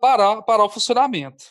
parar, 0.00 0.42
parar 0.42 0.64
o 0.64 0.70
funcionamento. 0.70 1.44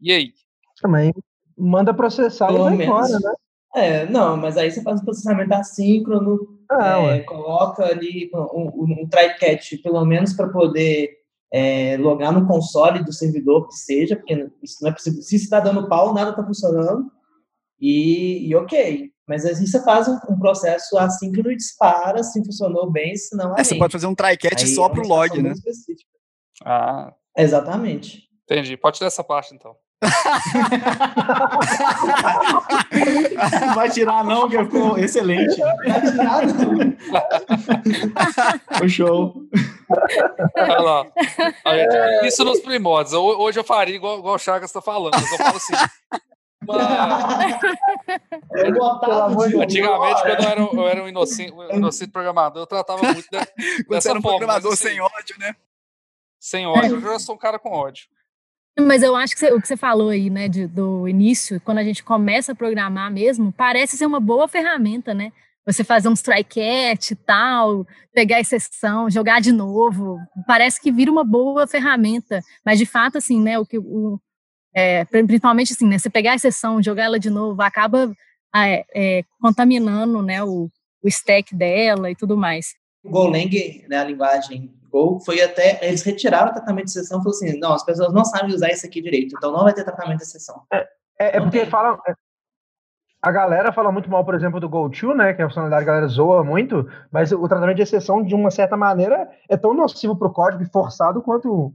E 0.00 0.12
aí? 0.12 0.32
Também 0.80 1.12
manda 1.56 1.94
processar 1.94 2.48
Pelo 2.48 2.58
e 2.58 2.62
vai 2.62 2.76
menos. 2.76 3.10
embora, 3.10 3.20
né? 3.20 3.34
É, 3.74 4.06
não, 4.06 4.36
mas 4.36 4.58
aí 4.58 4.70
você 4.70 4.82
faz 4.82 5.00
um 5.00 5.04
processamento 5.04 5.54
assíncrono, 5.54 6.58
ah, 6.70 6.98
é, 6.98 7.20
coloca 7.20 7.84
ali 7.84 8.30
um, 8.34 8.38
um, 8.38 9.02
um 9.02 9.08
try-catch, 9.08 9.80
pelo 9.82 10.04
menos 10.04 10.34
para 10.34 10.48
poder 10.48 11.10
é, 11.52 11.96
logar 11.98 12.32
no 12.32 12.46
console 12.46 13.04
do 13.04 13.12
servidor 13.12 13.68
que 13.68 13.74
seja, 13.74 14.16
porque 14.16 14.50
isso 14.62 14.82
não 14.82 14.90
é 14.90 14.92
possível. 14.92 15.22
Se 15.22 15.36
está 15.36 15.60
dando 15.60 15.88
pau, 15.88 16.12
nada 16.12 16.30
está 16.30 16.44
funcionando, 16.44 17.10
e, 17.80 18.48
e, 18.48 18.54
ok. 18.54 19.11
Mas 19.28 19.46
assim 19.46 19.66
você 19.66 19.82
faz 19.84 20.08
um, 20.08 20.18
um, 20.28 20.38
processo 20.38 20.98
assíncrono 20.98 21.52
e 21.52 21.56
dispara 21.56 22.22
se 22.22 22.44
funcionou 22.44 22.90
bem, 22.90 23.14
se 23.16 23.36
não. 23.36 23.56
É, 23.56 23.62
você 23.62 23.76
pode 23.76 23.92
fazer 23.92 24.06
um 24.06 24.14
try-catch 24.14 24.66
só 24.66 24.86
é 24.86 24.88
para 24.90 25.00
o 25.00 25.06
log, 25.06 25.42
né? 25.42 25.52
Específica. 25.52 26.10
Ah, 26.64 27.12
Exatamente. 27.36 28.28
Entendi. 28.44 28.76
Pode 28.76 29.00
dar 29.00 29.06
essa 29.06 29.24
parte, 29.24 29.54
então. 29.54 29.74
não 33.66 33.74
vai 33.74 33.88
tirar, 33.88 34.24
não, 34.24 34.48
que 34.48 34.58
ficou 34.58 34.98
excelente. 34.98 35.56
Vai 35.60 36.00
tirar, 36.00 36.46
não. 36.46 36.96
Foi 38.78 38.88
show. 38.88 39.34
Olha 40.56 40.80
lá. 40.80 41.06
Isso 42.24 42.44
nos 42.44 42.60
primórdios. 42.60 43.14
Hoje 43.14 43.60
eu 43.60 43.64
faria 43.64 43.94
igual, 43.94 44.18
igual 44.18 44.34
o 44.34 44.38
Chagas 44.38 44.70
está 44.70 44.82
falando. 44.82 45.14
Eu 45.14 45.38
falo 45.38 45.56
assim. 45.56 45.74
Antigamente, 49.62 50.22
quando 50.22 50.42
eu 50.42 50.48
era, 50.48 50.60
eu 50.60 50.88
era 50.88 51.02
um 51.02 51.08
inocente, 51.08 51.52
um 51.52 51.76
inocente 51.76 52.10
programador, 52.10 52.62
eu 52.62 52.66
tratava 52.66 53.02
muito 53.02 53.28
de, 53.30 53.38
dessa 53.88 54.10
era 54.10 54.18
um 54.18 54.22
forma, 54.22 54.38
programador 54.38 54.72
assim, 54.72 54.88
sem 54.88 55.00
ódio, 55.00 55.38
né? 55.38 55.56
Sem 56.38 56.66
ódio. 56.66 56.96
Eu 56.96 57.00
já 57.00 57.18
sou 57.18 57.34
um 57.34 57.38
cara 57.38 57.58
com 57.58 57.70
ódio. 57.70 58.06
Mas 58.78 59.02
eu 59.02 59.14
acho 59.14 59.34
que 59.34 59.40
você, 59.40 59.52
o 59.52 59.60
que 59.60 59.68
você 59.68 59.76
falou 59.76 60.08
aí, 60.08 60.30
né, 60.30 60.48
de, 60.48 60.66
do 60.66 61.06
início, 61.06 61.60
quando 61.60 61.76
a 61.78 61.84
gente 61.84 62.02
começa 62.02 62.52
a 62.52 62.54
programar 62.54 63.12
mesmo, 63.12 63.52
parece 63.52 63.98
ser 63.98 64.06
uma 64.06 64.20
boa 64.20 64.48
ferramenta, 64.48 65.12
né? 65.12 65.30
Você 65.66 65.84
fazer 65.84 66.08
um 66.08 66.14
strike 66.14 66.58
e 66.58 67.14
tal, 67.14 67.86
pegar 68.12 68.40
exceção, 68.40 69.10
jogar 69.10 69.40
de 69.40 69.52
novo, 69.52 70.18
parece 70.46 70.80
que 70.80 70.90
vira 70.90 71.10
uma 71.10 71.22
boa 71.22 71.66
ferramenta. 71.66 72.40
Mas 72.64 72.78
de 72.78 72.86
fato, 72.86 73.18
assim, 73.18 73.38
né, 73.40 73.58
o 73.58 73.66
que 73.66 73.78
o, 73.78 74.18
é, 74.74 75.04
principalmente 75.04 75.72
assim, 75.72 75.86
né, 75.86 75.98
você 75.98 76.08
pegar 76.08 76.32
a 76.32 76.36
exceção, 76.36 76.82
jogar 76.82 77.04
ela 77.04 77.18
de 77.18 77.30
novo, 77.30 77.60
acaba 77.62 78.12
é, 78.54 78.84
é, 78.94 79.24
contaminando, 79.40 80.22
né, 80.22 80.42
o, 80.42 80.70
o 81.02 81.08
stack 81.08 81.54
dela 81.54 82.10
e 82.10 82.16
tudo 82.16 82.36
mais. 82.36 82.74
O 83.04 83.10
Golang, 83.10 83.84
né, 83.88 83.98
a 83.98 84.04
linguagem 84.04 84.72
Go, 84.92 85.18
foi 85.20 85.40
até. 85.40 85.80
Eles 85.82 86.02
retiraram 86.02 86.50
o 86.50 86.54
tratamento 86.54 86.84
de 86.84 86.90
exceção 86.90 87.18
e 87.18 87.22
falaram 87.22 87.38
assim: 87.38 87.58
não, 87.58 87.72
as 87.72 87.84
pessoas 87.84 88.12
não 88.12 88.24
sabem 88.24 88.54
usar 88.54 88.68
isso 88.68 88.84
aqui 88.84 89.00
direito, 89.00 89.34
então 89.36 89.50
não 89.50 89.64
vai 89.64 89.72
ter 89.72 89.84
tratamento 89.84 90.18
de 90.18 90.24
exceção. 90.24 90.62
É, 90.70 90.86
é, 91.18 91.36
é 91.38 91.40
porque 91.40 91.64
fala. 91.66 91.98
É, 92.06 92.14
a 93.22 93.30
galera 93.30 93.72
fala 93.72 93.92
muito 93.92 94.10
mal, 94.10 94.24
por 94.24 94.34
exemplo, 94.34 94.58
do 94.58 94.68
GoTo, 94.68 95.14
né? 95.14 95.32
Que 95.32 95.42
a 95.42 95.46
funcionalidade 95.46 95.84
a 95.84 95.86
galera 95.86 96.08
zoa 96.08 96.42
muito, 96.42 96.88
mas 97.10 97.30
o 97.30 97.46
tratamento 97.48 97.76
de 97.76 97.82
exceção, 97.82 98.22
de 98.22 98.34
uma 98.34 98.50
certa 98.50 98.76
maneira, 98.76 99.30
é 99.48 99.56
tão 99.56 99.72
nocivo 99.72 100.16
para 100.16 100.26
o 100.26 100.32
código 100.32 100.62
e 100.62 100.66
forçado 100.66 101.22
quanto 101.22 101.72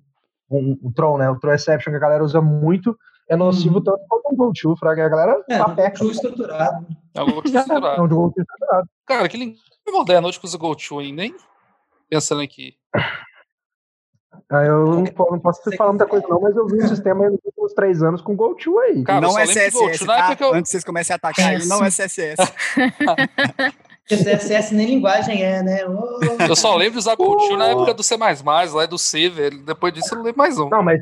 o, 0.50 0.88
o 0.88 0.92
Tron, 0.94 1.18
né? 1.18 1.30
O 1.30 1.40
Tron 1.40 1.54
Exception, 1.54 1.92
que 1.92 1.98
a 1.98 2.02
galera 2.02 2.24
usa 2.24 2.42
muito, 2.42 2.98
é 3.30 3.36
nocivo 3.36 3.80
hum. 3.80 3.84
tanto 3.84 4.00
quanto 4.08 4.32
o 4.32 4.36
GoTo, 4.36 4.76
fraga. 4.78 5.06
A 5.06 5.10
galera 5.10 5.44
é, 5.50 5.58
papeca. 5.58 6.04
O 6.04 6.12
estruturado. 6.12 6.88
É 7.14 7.22
o 7.22 7.26
GoTo 7.26 7.48
estruturado. 7.54 8.02
É, 8.02 8.02
o 8.02 8.08
GoTo 8.08 8.42
estruturado. 8.42 8.90
Cara, 9.06 9.30
que 9.30 9.38
linguagem 9.38 9.64
moderna 9.92 10.28
hoje 10.28 10.40
que 10.40 10.46
usa 10.46 10.58
GoTo 10.58 11.00
ainda, 11.00 11.24
hein? 11.24 11.36
Pensando 12.10 12.42
aqui. 12.42 12.76
Ah, 14.50 14.64
eu 14.64 14.86
não, 14.86 15.04
não 15.04 15.40
posso 15.40 15.70
te 15.70 15.76
falar 15.76 15.92
muita 15.92 16.06
coisa, 16.06 16.26
não, 16.30 16.40
mas 16.40 16.56
eu 16.56 16.66
vi 16.68 16.78
o 16.78 16.88
sistema 16.88 17.30
nos 17.30 17.40
últimos 17.44 17.74
três 17.74 18.02
anos 18.02 18.22
com 18.22 18.34
GoTo 18.34 18.80
aí. 18.80 19.04
Cara, 19.04 19.20
não 19.20 19.38
é 19.38 19.46
CSS. 19.46 20.06
Tá? 20.06 20.38
Eu... 20.40 20.54
Antes 20.54 20.72
vocês 20.72 20.86
comecem 20.86 21.14
a 21.14 21.18
atacar 21.18 21.54
ele, 21.54 21.66
não 21.66 21.84
é 21.84 21.90
CSS. 21.90 22.38
Porque 24.08 24.24
CSS 24.24 24.74
nem 24.74 24.88
linguagem 24.88 25.44
é, 25.44 25.62
né? 25.62 25.86
Oh. 25.86 26.20
Eu 26.48 26.56
só 26.56 26.76
lembro 26.76 26.94
de 26.94 27.00
usar 27.00 27.16
GoTo 27.16 27.54
oh. 27.54 27.58
na 27.58 27.68
época 27.68 27.94
do 27.94 28.02
C, 28.02 28.16
lá 28.16 28.86
do 28.86 28.98
C, 28.98 29.30
velho. 29.30 29.66
Depois 29.66 29.94
disso 29.94 30.14
eu 30.14 30.20
não 30.20 30.26
lembro 30.26 30.38
mais 30.38 30.58
um. 30.58 30.70
Não, 30.70 30.82
mas 30.82 31.02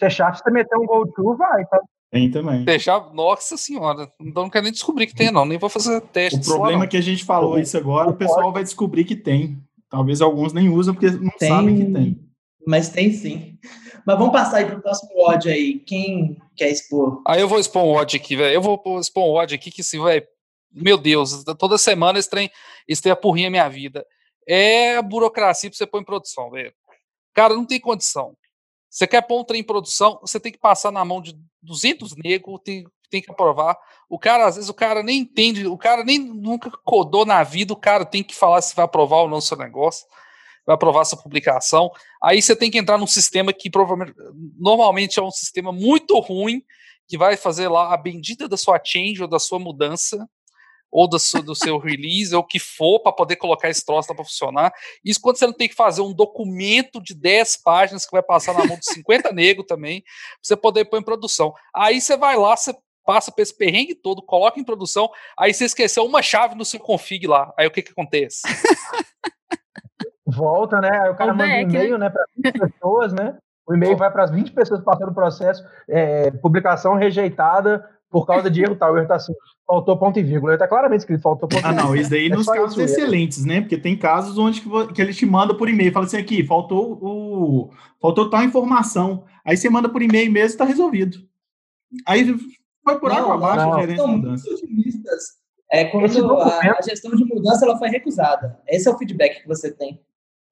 C 0.00 0.08
Sharp, 0.08 0.36
se 0.36 0.42
você 0.42 0.50
meter 0.50 0.76
um 0.78 0.86
GoTo, 0.86 1.36
vai, 1.36 1.64
tá? 1.66 1.78
Tem 2.10 2.30
também. 2.30 2.64
Deixar, 2.64 3.12
nossa 3.12 3.56
senhora, 3.56 4.10
então 4.20 4.44
não 4.44 4.50
quero 4.50 4.64
nem 4.64 4.72
descobrir 4.72 5.06
que 5.06 5.14
tem, 5.14 5.30
não. 5.30 5.44
Nem 5.44 5.58
vou 5.58 5.68
fazer 5.68 6.00
teste. 6.00 6.38
O 6.40 6.54
problema 6.54 6.84
é 6.84 6.86
que 6.86 6.96
a 6.96 7.02
gente 7.02 7.24
falou 7.24 7.58
isso 7.58 7.76
agora, 7.76 8.08
o 8.08 8.16
pessoal 8.16 8.50
vai 8.52 8.62
descobrir 8.62 9.04
que 9.04 9.16
tem. 9.16 9.58
Talvez 9.90 10.22
alguns 10.22 10.52
nem 10.52 10.68
usam 10.68 10.94
porque 10.94 11.10
não 11.10 11.30
tem, 11.38 11.48
sabem 11.48 11.76
que 11.76 11.92
tem. 11.92 12.18
Mas 12.66 12.88
tem 12.88 13.12
sim. 13.12 13.58
Mas 14.06 14.18
vamos 14.18 14.32
passar 14.32 14.58
aí 14.58 14.64
para 14.64 14.78
o 14.78 14.82
próximo 14.82 15.10
odd 15.16 15.48
aí. 15.48 15.80
Quem 15.80 16.38
quer 16.56 16.70
expor? 16.70 17.20
Aí 17.26 17.40
eu 17.40 17.48
vou 17.48 17.58
expor 17.58 17.84
um 17.84 17.94
odd 17.94 18.16
aqui, 18.16 18.36
velho. 18.36 18.54
Eu 18.54 18.62
vou 18.62 18.80
expor 19.00 19.24
um 19.24 19.34
odd 19.34 19.54
aqui 19.54 19.70
que, 19.70 19.82
se 19.82 19.98
vai 19.98 20.22
meu 20.76 20.98
Deus, 20.98 21.42
toda 21.58 21.78
semana 21.78 22.18
esse 22.18 22.28
trem, 22.28 22.50
esse 22.86 23.00
trem 23.00 23.12
apurrinha 23.12 23.50
minha 23.50 23.68
vida. 23.68 24.06
É 24.46 24.96
a 24.96 25.02
burocracia 25.02 25.70
para 25.70 25.76
você 25.76 25.86
pôr 25.86 26.00
em 26.00 26.04
produção, 26.04 26.50
velho. 26.50 26.72
Cara, 27.34 27.54
não 27.54 27.64
tem 27.64 27.80
condição. 27.80 28.36
Você 28.88 29.06
quer 29.06 29.22
pôr 29.22 29.40
um 29.40 29.44
trem 29.44 29.60
em 29.60 29.64
produção, 29.64 30.18
você 30.20 30.38
tem 30.38 30.52
que 30.52 30.58
passar 30.58 30.90
na 30.90 31.04
mão 31.04 31.20
de 31.20 31.36
200 31.62 32.14
negros, 32.16 32.60
tem, 32.64 32.86
tem 33.10 33.20
que 33.20 33.30
aprovar. 33.30 33.76
O 34.08 34.18
cara, 34.18 34.46
às 34.46 34.54
vezes, 34.56 34.70
o 34.70 34.74
cara 34.74 35.02
nem 35.02 35.20
entende, 35.20 35.66
o 35.66 35.76
cara 35.76 36.04
nem 36.04 36.18
nunca 36.18 36.70
codou 36.84 37.26
na 37.26 37.42
vida, 37.42 37.72
o 37.72 37.76
cara 37.76 38.04
tem 38.04 38.22
que 38.22 38.34
falar 38.34 38.62
se 38.62 38.74
vai 38.74 38.84
aprovar 38.84 39.22
ou 39.22 39.28
não 39.28 39.38
o 39.38 39.42
seu 39.42 39.56
negócio, 39.56 40.06
vai 40.64 40.74
aprovar 40.74 41.02
essa 41.02 41.16
publicação. 41.16 41.90
Aí 42.22 42.40
você 42.40 42.54
tem 42.54 42.70
que 42.70 42.78
entrar 42.78 42.96
num 42.96 43.06
sistema 43.06 43.52
que 43.52 43.68
provavelmente, 43.68 44.14
normalmente 44.58 45.18
é 45.18 45.22
um 45.22 45.30
sistema 45.30 45.72
muito 45.72 46.18
ruim, 46.20 46.62
que 47.08 47.18
vai 47.18 47.36
fazer 47.36 47.68
lá 47.68 47.92
a 47.92 47.96
bendita 47.96 48.48
da 48.48 48.56
sua 48.56 48.80
change 48.82 49.22
ou 49.22 49.28
da 49.28 49.38
sua 49.38 49.58
mudança, 49.58 50.28
ou 50.90 51.08
do 51.08 51.18
seu, 51.18 51.42
do 51.42 51.54
seu 51.54 51.78
release, 51.78 52.34
ou 52.34 52.40
o 52.40 52.46
que 52.46 52.58
for, 52.58 53.00
para 53.00 53.12
poder 53.12 53.36
colocar 53.36 53.68
esse 53.68 53.84
troço 53.84 54.14
para 54.14 54.24
funcionar. 54.24 54.72
Isso 55.04 55.20
quando 55.20 55.36
você 55.36 55.46
não 55.46 55.52
tem 55.52 55.68
que 55.68 55.74
fazer 55.74 56.00
um 56.02 56.12
documento 56.12 57.02
de 57.02 57.14
10 57.14 57.62
páginas 57.62 58.04
que 58.04 58.12
vai 58.12 58.22
passar 58.22 58.54
na 58.54 58.64
mão 58.64 58.78
de 58.78 58.86
50 58.92 59.32
negros 59.34 59.66
também, 59.66 60.02
pra 60.02 60.10
você 60.42 60.56
poder 60.56 60.84
pôr 60.86 60.98
em 60.98 61.04
produção. 61.04 61.52
Aí 61.74 62.00
você 62.00 62.16
vai 62.16 62.36
lá, 62.36 62.56
você 62.56 62.74
passa 63.04 63.30
por 63.30 63.40
esse 63.40 63.56
perrengue 63.56 63.94
todo, 63.94 64.20
coloca 64.20 64.58
em 64.58 64.64
produção, 64.64 65.08
aí 65.38 65.54
você 65.54 65.64
esqueceu 65.64 66.04
uma 66.04 66.20
chave 66.22 66.56
no 66.56 66.64
seu 66.64 66.80
config 66.80 67.26
lá. 67.26 67.52
Aí 67.56 67.66
o 67.66 67.70
que 67.70 67.82
que 67.82 67.92
acontece? 67.92 68.42
Volta, 70.26 70.80
né? 70.80 70.90
Aí 71.02 71.10
o 71.10 71.16
cara 71.16 71.32
manda 71.32 71.54
um 71.54 71.60
e-mail, 71.60 71.98
né, 71.98 72.06
né 72.06 72.10
para 72.10 72.24
20 72.36 72.58
pessoas, 72.58 73.12
né? 73.12 73.38
O 73.66 73.74
e-mail 73.74 73.96
vai 73.96 74.10
para 74.10 74.24
as 74.24 74.30
20 74.30 74.52
pessoas 74.52 74.82
passando 74.82 75.10
o 75.10 75.14
processo, 75.14 75.64
é, 75.88 76.30
publicação 76.30 76.94
rejeitada 76.94 77.88
por 78.10 78.26
causa 78.26 78.50
de 78.50 78.62
erro 78.62 78.76
tal. 78.76 78.94
O 78.94 78.98
erro 78.98 79.08
tá 79.08 79.16
assim, 79.16 79.32
faltou 79.66 79.96
ponto 79.98 80.18
e 80.18 80.22
vírgula. 80.22 80.54
Está 80.54 80.68
claramente 80.68 81.00
escrito, 81.00 81.22
faltou 81.22 81.48
ponto 81.48 81.60
e 81.60 81.62
vírgula. 81.62 81.82
Ah, 81.82 81.84
não, 81.84 81.96
isso 81.96 82.10
daí 82.10 82.26
é 82.26 82.28
nos 82.28 82.46
casos 82.46 82.78
excelentes, 82.78 83.44
né? 83.44 83.60
Porque 83.60 83.76
tem 83.76 83.96
casos 83.96 84.38
onde 84.38 84.60
que, 84.60 84.92
que 84.92 85.02
ele 85.02 85.14
te 85.14 85.26
manda 85.26 85.54
por 85.54 85.68
e-mail, 85.68 85.92
fala 85.92 86.06
assim, 86.06 86.16
aqui, 86.16 86.44
faltou 86.44 86.98
o 87.00 87.70
faltou 88.00 88.30
tal 88.30 88.42
informação. 88.42 89.24
Aí 89.44 89.56
você 89.56 89.68
manda 89.68 89.88
por 89.88 90.02
e-mail 90.02 90.30
mesmo, 90.30 90.48
está 90.48 90.64
resolvido. 90.64 91.18
Aí 92.06 92.34
foi 92.84 92.98
por 92.98 93.10
água 93.10 93.34
abaixo 93.34 93.72
a 93.72 93.80
gerência 93.80 94.06
de 94.06 94.12
mudança. 94.12 94.46
É 95.72 95.84
quando 95.86 96.40
a, 96.40 96.78
a, 96.78 96.82
gestão 96.82 97.10
de 97.10 97.24
mudança 97.24 97.64
ela 97.64 97.76
foi 97.76 97.88
recusada. 97.88 98.60
Esse 98.68 98.88
é 98.88 98.92
o 98.92 98.96
feedback 98.96 99.42
que 99.42 99.48
você 99.48 99.72
tem. 99.72 100.00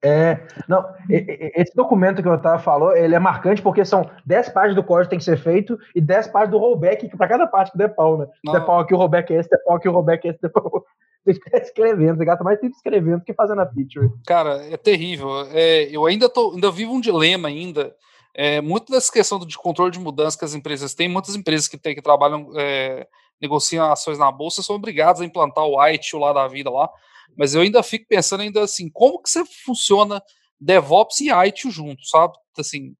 É, 0.05 0.46
não, 0.68 0.84
esse 1.09 1.74
documento 1.74 2.22
que 2.22 2.28
o 2.28 2.32
Otávio 2.32 2.62
falou, 2.62 2.94
ele 2.94 3.14
é 3.14 3.18
marcante 3.18 3.62
porque 3.62 3.86
são 3.86 4.11
10 4.26 4.50
páginas 4.50 4.76
do 4.76 4.84
código 4.84 5.05
que 5.05 5.11
tem 5.11 5.18
que 5.18 5.24
ser 5.24 5.38
feito 5.38 5.78
e 5.94 6.00
10 6.00 6.26
páginas 6.28 6.50
do 6.50 6.59
rollback 6.59 7.09
para 7.16 7.26
cada 7.26 7.46
parte 7.46 7.72
que 7.72 7.78
der 7.78 7.88
pau, 7.88 8.18
né? 8.18 8.26
Não. 8.44 8.52
Der 8.52 8.66
pau 8.66 8.80
aqui, 8.80 8.92
o 8.92 8.98
rollback 8.98 9.32
é 9.32 9.40
esse, 9.40 9.48
der 9.48 9.64
pau 9.64 9.76
aqui, 9.76 9.88
o 9.88 9.92
rollback 9.92 10.28
é 10.28 10.30
esse, 10.32 10.40
der 10.42 10.50
pau. 10.50 10.84
Tem 11.24 11.34
que 11.34 11.40
ficar 11.42 11.57
escrevendo, 11.57 12.18
você 12.18 12.24
gasta 12.26 12.44
mais 12.44 12.61
tempo 12.61 12.76
escrevendo 12.76 13.20
do 13.20 13.24
que 13.24 13.32
fazendo 13.32 13.62
a 13.62 13.66
feature. 13.66 14.11
Cara, 14.26 14.62
é 14.70 14.76
terrível. 14.76 15.30
É, 15.52 15.84
eu 15.84 16.05
ainda, 16.05 16.28
tô, 16.28 16.52
ainda 16.52 16.70
vivo 16.70 16.92
um 16.92 17.00
dilema 17.00 17.48
ainda. 17.48 17.94
É, 18.34 18.61
muito 18.61 18.92
dessa 18.92 19.11
questão 19.11 19.38
de 19.38 19.57
controle 19.57 19.90
de 19.90 19.98
mudança 19.98 20.36
que 20.36 20.44
as 20.44 20.55
empresas 20.55 20.92
têm, 20.92 21.09
muitas 21.09 21.34
empresas 21.34 21.66
que, 21.66 21.78
tem, 21.78 21.94
que 21.94 22.02
trabalham, 22.02 22.50
é, 22.57 23.07
negociam 23.45 23.90
ações 23.90 24.18
na 24.18 24.32
bolsa, 24.32 24.62
são 24.62 24.76
obrigadas 24.76 25.20
a 25.20 25.24
implantar 25.24 25.64
o 25.64 25.86
ITIL 25.86 26.18
lá 26.18 26.32
da 26.32 26.49
vida 26.49 26.70
lá. 26.70 26.90
Mas 27.36 27.55
eu 27.55 27.62
ainda 27.62 27.82
fico 27.82 28.07
pensando 28.09 28.40
ainda 28.40 28.62
assim, 28.62 28.88
como 28.88 29.20
que 29.20 29.28
você 29.28 29.45
funciona 29.64 30.22
DevOps 30.61 31.20
e 31.20 31.30
ITIL 31.30 31.70
junto, 31.70 32.07
sabe? 32.07 32.34
Assim, 32.59 32.95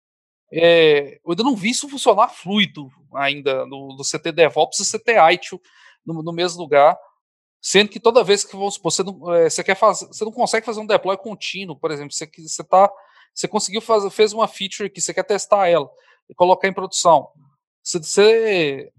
é, 0.53 1.15
eu 1.25 1.31
ainda 1.31 1.43
não 1.43 1.57
vi 1.57 1.71
isso 1.71 1.89
funcionar 1.89 2.29
fluido 2.29 2.89
ainda 3.15 3.65
no, 3.67 3.97
no 3.97 4.03
CT 4.03 4.33
DevOps 4.33 4.81
e 4.81 4.99
CT 4.99 5.13
ITIL 5.33 5.61
no, 6.05 6.23
no, 6.23 6.33
mesmo 6.33 6.61
lugar, 6.61 6.97
sendo 7.61 7.89
que 7.89 7.99
toda 7.99 8.23
vez 8.23 8.45
que 8.45 8.57
vamos 8.57 8.75
supor, 8.75 8.93
você 8.93 9.03
não, 9.03 9.35
é, 9.35 9.49
você 9.49 9.65
quer 9.65 9.77
fazer, 9.77 10.07
você 10.07 10.25
não 10.25 10.33
consegue 10.33 10.67
fazer 10.67 10.81
um 10.81 10.87
deploy 10.87 11.17
contínuo, 11.17 11.77
por 11.77 11.91
exemplo, 11.91 12.13
você, 12.13 12.29
você 12.37 12.63
tá, 12.63 12.91
você 13.35 13.49
conseguiu 13.49 13.81
fazer, 13.81 14.11
fez 14.11 14.33
uma 14.33 14.47
feature 14.47 14.91
que 14.91 15.01
você 15.01 15.15
quer 15.15 15.25
testar 15.25 15.69
ela 15.69 15.89
e 16.29 16.35
colocar 16.35 16.69
em 16.69 16.73
produção, 16.73 17.29
você, 17.83 17.99
você, 17.99 18.93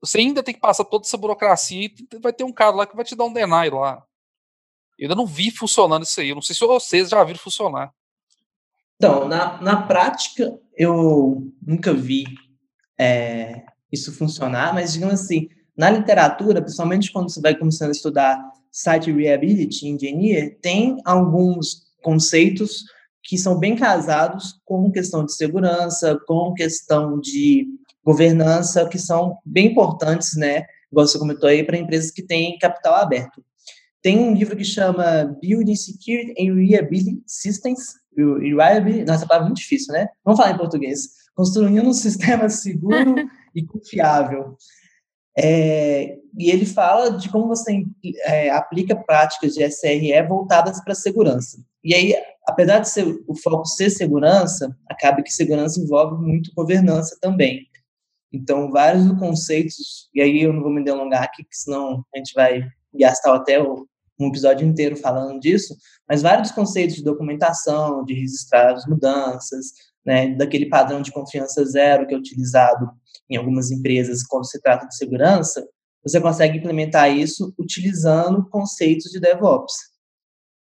você 0.00 0.18
ainda 0.18 0.42
tem 0.42 0.54
que 0.54 0.60
passar 0.60 0.84
toda 0.84 1.04
essa 1.04 1.16
burocracia 1.16 1.86
e 1.86 2.18
vai 2.20 2.32
ter 2.32 2.44
um 2.44 2.52
cara 2.52 2.74
lá 2.74 2.86
que 2.86 2.96
vai 2.96 3.04
te 3.04 3.16
dar 3.16 3.24
um 3.24 3.32
deny 3.32 3.70
lá. 3.70 4.04
Eu 4.98 5.04
ainda 5.04 5.14
não 5.14 5.26
vi 5.26 5.50
funcionando 5.50 6.02
isso 6.02 6.20
aí. 6.20 6.30
Eu 6.30 6.34
não 6.34 6.42
sei 6.42 6.54
se 6.54 6.60
vocês 6.60 7.08
já 7.08 7.22
viram 7.22 7.38
funcionar. 7.38 7.92
Então, 8.96 9.28
na, 9.28 9.60
na 9.62 9.82
prática, 9.82 10.58
eu 10.76 11.52
nunca 11.64 11.94
vi 11.94 12.24
é, 12.98 13.64
isso 13.92 14.12
funcionar, 14.12 14.74
mas, 14.74 14.92
digamos 14.92 15.20
assim, 15.20 15.48
na 15.76 15.88
literatura, 15.88 16.60
principalmente 16.60 17.12
quando 17.12 17.30
você 17.30 17.40
vai 17.40 17.54
começando 17.54 17.90
a 17.90 17.92
estudar 17.92 18.52
Site 18.72 19.12
Reliability 19.12 19.86
Engineer, 19.86 20.58
tem 20.60 20.96
alguns 21.04 21.86
conceitos 22.02 22.84
que 23.22 23.38
são 23.38 23.58
bem 23.58 23.76
casados 23.76 24.60
com 24.64 24.90
questão 24.90 25.24
de 25.24 25.34
segurança, 25.34 26.18
com 26.26 26.52
questão 26.54 27.20
de 27.20 27.68
governança, 28.04 28.88
que 28.88 28.98
são 28.98 29.38
bem 29.44 29.66
importantes, 29.66 30.36
né? 30.36 30.64
Igual 30.90 31.06
você 31.06 31.18
comentou 31.18 31.48
aí, 31.48 31.64
para 31.64 31.76
empresas 31.76 32.10
que 32.10 32.22
têm 32.22 32.58
capital 32.58 32.94
aberto. 32.94 33.44
Tem 34.02 34.18
um 34.18 34.34
livro 34.34 34.56
que 34.56 34.64
chama 34.64 35.36
Building 35.40 35.74
Security 35.74 36.32
and 36.38 36.54
Reliability 36.54 37.22
Systems. 37.26 37.94
Reliability, 38.16 39.04
nossa, 39.04 39.26
palavra 39.26 39.46
é 39.46 39.48
muito 39.48 39.60
difícil, 39.60 39.92
né? 39.92 40.08
Vamos 40.24 40.40
falar 40.40 40.54
em 40.54 40.58
português. 40.58 41.08
Construindo 41.34 41.88
um 41.88 41.92
sistema 41.94 42.48
seguro 42.48 43.16
e 43.54 43.64
confiável. 43.64 44.56
É, 45.40 46.16
e 46.36 46.50
ele 46.50 46.66
fala 46.66 47.12
de 47.12 47.28
como 47.28 47.46
você 47.46 47.84
é, 48.24 48.50
aplica 48.50 48.96
práticas 48.96 49.54
de 49.54 49.62
SRE 49.70 50.20
voltadas 50.26 50.82
para 50.82 50.96
segurança. 50.96 51.58
E 51.84 51.94
aí, 51.94 52.14
apesar 52.44 52.80
de 52.80 52.88
ser, 52.88 53.06
o 53.26 53.36
foco 53.36 53.64
ser 53.64 53.88
segurança, 53.90 54.76
acaba 54.88 55.22
que 55.22 55.32
segurança 55.32 55.80
envolve 55.80 56.20
muito 56.20 56.52
governança 56.54 57.16
também. 57.20 57.67
Então, 58.32 58.70
vários 58.70 59.10
conceitos, 59.18 60.08
e 60.14 60.20
aí 60.20 60.42
eu 60.42 60.52
não 60.52 60.62
vou 60.62 60.70
me 60.70 60.84
delongar 60.84 61.22
aqui, 61.22 61.44
senão 61.50 62.04
a 62.14 62.18
gente 62.18 62.34
vai 62.34 62.68
gastar 62.94 63.34
até 63.34 63.60
um 63.62 64.28
episódio 64.28 64.66
inteiro 64.66 64.96
falando 64.96 65.38
disso, 65.40 65.74
mas 66.08 66.22
vários 66.22 66.50
conceitos 66.50 66.96
de 66.96 67.04
documentação, 67.04 68.04
de 68.04 68.14
registrar 68.14 68.74
as 68.74 68.86
mudanças, 68.86 69.72
né, 70.04 70.34
daquele 70.34 70.66
padrão 70.66 71.00
de 71.00 71.12
confiança 71.12 71.64
zero 71.64 72.06
que 72.06 72.14
é 72.14 72.18
utilizado 72.18 72.90
em 73.30 73.36
algumas 73.36 73.70
empresas 73.70 74.24
quando 74.26 74.46
se 74.46 74.60
trata 74.60 74.86
de 74.86 74.96
segurança, 74.96 75.66
você 76.02 76.20
consegue 76.20 76.58
implementar 76.58 77.10
isso 77.14 77.54
utilizando 77.58 78.48
conceitos 78.48 79.10
de 79.10 79.20
DevOps. 79.20 79.74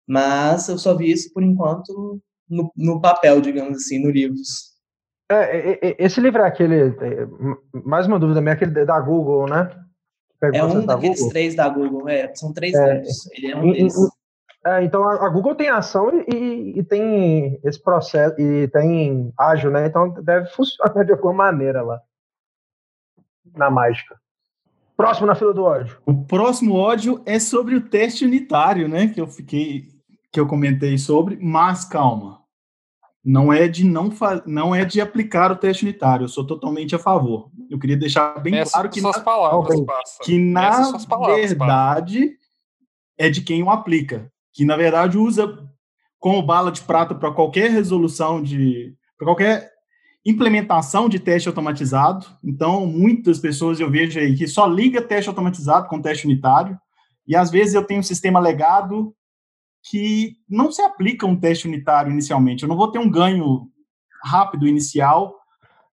Mas 0.06 0.68
eu 0.68 0.78
só 0.78 0.96
vi 0.96 1.10
isso, 1.10 1.32
por 1.32 1.42
enquanto, 1.42 2.20
no, 2.48 2.72
no 2.76 3.00
papel, 3.00 3.40
digamos 3.40 3.76
assim, 3.78 3.98
no 3.98 4.10
livros. 4.10 4.75
É, 5.28 5.96
esse 5.98 6.20
livro 6.20 6.40
é 6.42 6.46
aquele. 6.46 6.88
É, 6.88 7.26
mais 7.84 8.06
uma 8.06 8.18
dúvida 8.18 8.40
minha, 8.40 8.54
aquele 8.54 8.84
da 8.84 9.00
Google, 9.00 9.48
né? 9.48 9.70
é 10.40 10.62
um 10.62 10.84
daqueles 10.84 11.18
Google? 11.18 11.32
três 11.32 11.54
da 11.54 11.68
Google, 11.68 12.08
é, 12.08 12.32
são 12.34 12.52
três 12.52 12.74
é, 12.74 13.02
Ele 13.32 13.50
é 13.50 13.56
um 13.56 13.72
deles. 13.72 13.94
É, 14.64 14.82
então 14.82 15.08
a, 15.08 15.28
Google 15.28 15.54
tem 15.54 15.68
ação 15.68 16.10
e, 16.28 16.78
e, 16.78 16.82
tem 16.82 17.58
esse 17.64 17.80
processo, 17.80 18.40
e 18.40 18.68
tem 18.68 19.32
ágil, 19.38 19.70
né? 19.70 19.86
Então 19.86 20.10
deve 20.22 20.48
funcionar 20.50 21.02
de 21.06 21.12
alguma 21.12 21.32
maneira 21.32 21.82
lá. 21.82 22.00
Na 23.54 23.70
mágica. 23.70 24.20
Próximo 24.96 25.26
na 25.26 25.34
fila 25.34 25.52
do 25.52 25.64
ódio. 25.64 25.98
O 26.06 26.24
próximo 26.24 26.74
ódio 26.74 27.22
é 27.26 27.38
sobre 27.38 27.74
o 27.74 27.80
teste 27.80 28.24
unitário, 28.24 28.88
né? 28.88 29.08
Que 29.08 29.20
eu 29.20 29.26
fiquei. 29.26 29.88
que 30.32 30.38
eu 30.38 30.46
comentei 30.46 30.98
sobre, 30.98 31.36
mas 31.40 31.84
calma 31.84 32.45
não 33.26 33.52
é 33.52 33.66
de 33.66 33.82
não 33.82 34.08
não 34.46 34.72
é 34.72 34.84
de 34.84 35.00
aplicar 35.00 35.50
o 35.50 35.56
teste 35.56 35.84
unitário. 35.84 36.24
Eu 36.24 36.28
sou 36.28 36.46
totalmente 36.46 36.94
a 36.94 36.98
favor. 36.98 37.50
Eu 37.68 37.76
queria 37.76 37.96
deixar 37.96 38.40
bem 38.40 38.54
Essa 38.54 38.74
claro 38.74 38.88
que 38.88 39.00
na, 39.00 39.12
palavras, 39.20 39.82
que 40.22 40.38
na 40.38 40.84
verdade 41.24 42.26
passa. 42.28 42.36
é 43.18 43.28
de 43.28 43.40
quem 43.40 43.64
o 43.64 43.70
aplica, 43.70 44.30
que 44.52 44.64
na 44.64 44.76
verdade 44.76 45.18
usa 45.18 45.58
como 46.20 46.40
bala 46.40 46.70
de 46.70 46.80
prata 46.82 47.16
para 47.16 47.32
qualquer 47.32 47.68
resolução 47.72 48.40
de 48.40 48.94
para 49.18 49.26
qualquer 49.26 49.72
implementação 50.24 51.08
de 51.08 51.18
teste 51.18 51.48
automatizado. 51.48 52.26
Então, 52.44 52.86
muitas 52.86 53.40
pessoas 53.40 53.80
eu 53.80 53.90
vejo 53.90 54.20
aí 54.20 54.36
que 54.36 54.46
só 54.46 54.66
liga 54.68 55.02
teste 55.02 55.28
automatizado 55.28 55.88
com 55.88 56.00
teste 56.00 56.26
unitário, 56.26 56.78
e 57.26 57.34
às 57.34 57.50
vezes 57.50 57.74
eu 57.74 57.82
tenho 57.82 58.00
um 58.00 58.04
sistema 58.04 58.38
legado 58.38 59.15
que 59.88 60.36
não 60.48 60.72
se 60.72 60.82
aplica 60.82 61.26
um 61.26 61.38
teste 61.38 61.68
unitário 61.68 62.10
inicialmente. 62.10 62.62
Eu 62.62 62.68
não 62.68 62.76
vou 62.76 62.90
ter 62.90 62.98
um 62.98 63.10
ganho 63.10 63.70
rápido 64.22 64.66
inicial 64.66 65.34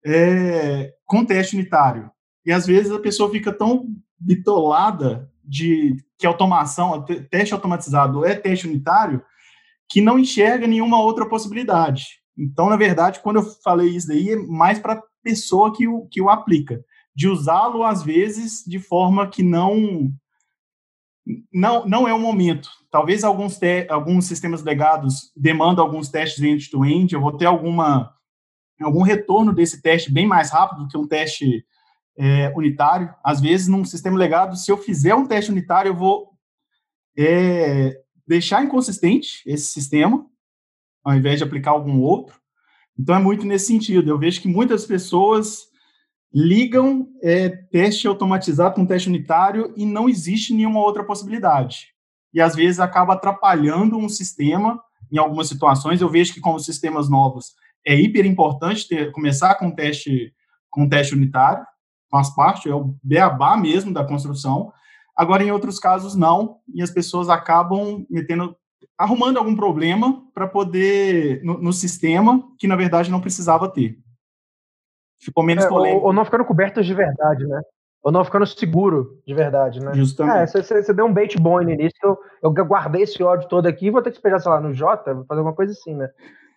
é, 0.04 0.92
com 1.06 1.24
teste 1.24 1.56
unitário. 1.56 2.10
E 2.44 2.52
às 2.52 2.66
vezes 2.66 2.92
a 2.92 2.98
pessoa 2.98 3.30
fica 3.30 3.52
tão 3.52 3.86
bitolada 4.18 5.30
de 5.42 5.96
que 6.18 6.26
automação, 6.26 7.04
teste 7.30 7.54
automatizado 7.54 8.24
é 8.24 8.34
teste 8.34 8.66
unitário, 8.66 9.22
que 9.88 10.00
não 10.02 10.18
enxerga 10.18 10.66
nenhuma 10.66 11.00
outra 11.00 11.26
possibilidade. 11.26 12.20
Então, 12.36 12.68
na 12.68 12.76
verdade, 12.76 13.20
quando 13.20 13.36
eu 13.36 13.44
falei 13.62 13.88
isso 13.88 14.08
daí, 14.08 14.30
é 14.30 14.36
mais 14.36 14.78
para 14.78 14.94
a 14.94 15.02
pessoa 15.22 15.74
que 15.74 15.88
o, 15.88 16.06
que 16.06 16.20
o 16.20 16.28
aplica, 16.28 16.84
de 17.14 17.26
usá-lo, 17.26 17.82
às 17.82 18.02
vezes, 18.02 18.62
de 18.66 18.78
forma 18.78 19.28
que 19.28 19.42
não 19.42 20.12
não, 21.52 21.86
não 21.86 22.08
é 22.08 22.14
o 22.14 22.18
momento. 22.18 22.70
Talvez 22.90 23.22
alguns, 23.22 23.58
te, 23.58 23.86
alguns 23.90 24.24
sistemas 24.24 24.62
legados 24.62 25.30
demandam 25.36 25.84
alguns 25.84 26.08
testes 26.08 26.42
end-to-end, 26.42 27.04
-end, 27.04 27.12
eu 27.12 27.20
vou 27.20 27.36
ter 27.36 27.44
alguma, 27.44 28.14
algum 28.80 29.02
retorno 29.02 29.52
desse 29.52 29.82
teste 29.82 30.10
bem 30.10 30.26
mais 30.26 30.50
rápido 30.50 30.84
do 30.84 30.88
que 30.88 30.96
um 30.96 31.06
teste 31.06 31.64
é, 32.16 32.52
unitário. 32.56 33.14
Às 33.22 33.40
vezes, 33.40 33.68
num 33.68 33.84
sistema 33.84 34.16
legado, 34.16 34.56
se 34.56 34.70
eu 34.70 34.78
fizer 34.78 35.14
um 35.14 35.26
teste 35.26 35.50
unitário, 35.50 35.90
eu 35.90 35.96
vou 35.96 36.30
é, 37.16 38.00
deixar 38.26 38.64
inconsistente 38.64 39.42
esse 39.46 39.66
sistema, 39.66 40.24
ao 41.04 41.14
invés 41.14 41.38
de 41.38 41.44
aplicar 41.44 41.72
algum 41.72 42.00
outro. 42.00 42.40
Então, 42.98 43.14
é 43.14 43.18
muito 43.18 43.46
nesse 43.46 43.66
sentido. 43.66 44.10
Eu 44.10 44.18
vejo 44.18 44.40
que 44.40 44.48
muitas 44.48 44.86
pessoas 44.86 45.68
ligam 46.32 47.08
é, 47.22 47.48
teste 47.48 48.06
automatizado 48.06 48.74
com 48.74 48.86
teste 48.86 49.08
unitário 49.08 49.72
e 49.76 49.86
não 49.86 50.08
existe 50.08 50.52
nenhuma 50.52 50.80
outra 50.80 51.04
possibilidade. 51.04 51.88
E, 52.32 52.40
às 52.40 52.54
vezes, 52.54 52.80
acaba 52.80 53.14
atrapalhando 53.14 53.96
um 53.96 54.08
sistema 54.08 54.80
em 55.10 55.18
algumas 55.18 55.48
situações. 55.48 56.00
Eu 56.00 56.10
vejo 56.10 56.34
que, 56.34 56.40
com 56.40 56.54
os 56.54 56.64
sistemas 56.64 57.08
novos, 57.08 57.54
é 57.86 57.94
hiper 57.94 58.26
importante 58.26 58.86
ter, 58.86 59.10
começar 59.12 59.54
com 59.54 59.70
teste, 59.70 60.32
com 60.70 60.88
teste 60.88 61.14
unitário, 61.14 61.64
faz 62.10 62.34
parte, 62.34 62.68
é 62.68 62.74
o 62.74 62.94
beabá 63.02 63.56
mesmo 63.56 63.92
da 63.92 64.04
construção. 64.04 64.72
Agora, 65.16 65.42
em 65.42 65.50
outros 65.50 65.78
casos, 65.78 66.14
não, 66.14 66.58
e 66.72 66.82
as 66.82 66.90
pessoas 66.90 67.28
acabam 67.28 68.06
metendo, 68.10 68.54
arrumando 68.96 69.38
algum 69.38 69.56
problema 69.56 70.22
para 70.34 70.46
poder, 70.46 71.42
no, 71.42 71.60
no, 71.60 71.72
sistema, 71.72 72.42
que 72.58 72.66
na 72.66 72.76
verdade 72.76 73.10
não 73.10 73.20
precisava 73.20 73.68
ter. 73.68 73.98
Ficou 75.20 75.44
menos 75.44 75.64
é, 75.64 75.68
polêmico. 75.68 76.00
Ou, 76.00 76.06
ou, 76.08 76.12
não 76.12 76.24
ficando 76.24 76.44
cobertas 76.44 76.86
de 76.86 76.94
verdade, 76.94 77.46
né? 77.46 77.60
Ou 78.02 78.12
não 78.12 78.24
ficando 78.24 78.46
seguro 78.46 79.20
de 79.26 79.34
verdade, 79.34 79.80
né? 79.80 79.92
Justamente. 79.94 80.56
É, 80.56 80.62
você, 80.62 80.92
deu 80.92 81.06
um 81.06 81.12
bait 81.12 81.36
bom 81.38 81.60
no 81.60 81.70
início, 81.70 81.98
eu, 82.02 82.18
eu 82.56 82.64
guardei 82.64 83.02
esse 83.02 83.22
ódio 83.22 83.48
todo 83.48 83.66
aqui, 83.66 83.90
vou 83.90 84.00
ter 84.00 84.10
que 84.10 84.16
esperar, 84.16 84.40
sei 84.40 84.50
lá, 84.50 84.60
no 84.60 84.72
Jota, 84.72 85.14
vou 85.14 85.24
fazer 85.24 85.40
alguma 85.40 85.56
coisa 85.56 85.72
assim, 85.72 85.94
né? 85.94 86.08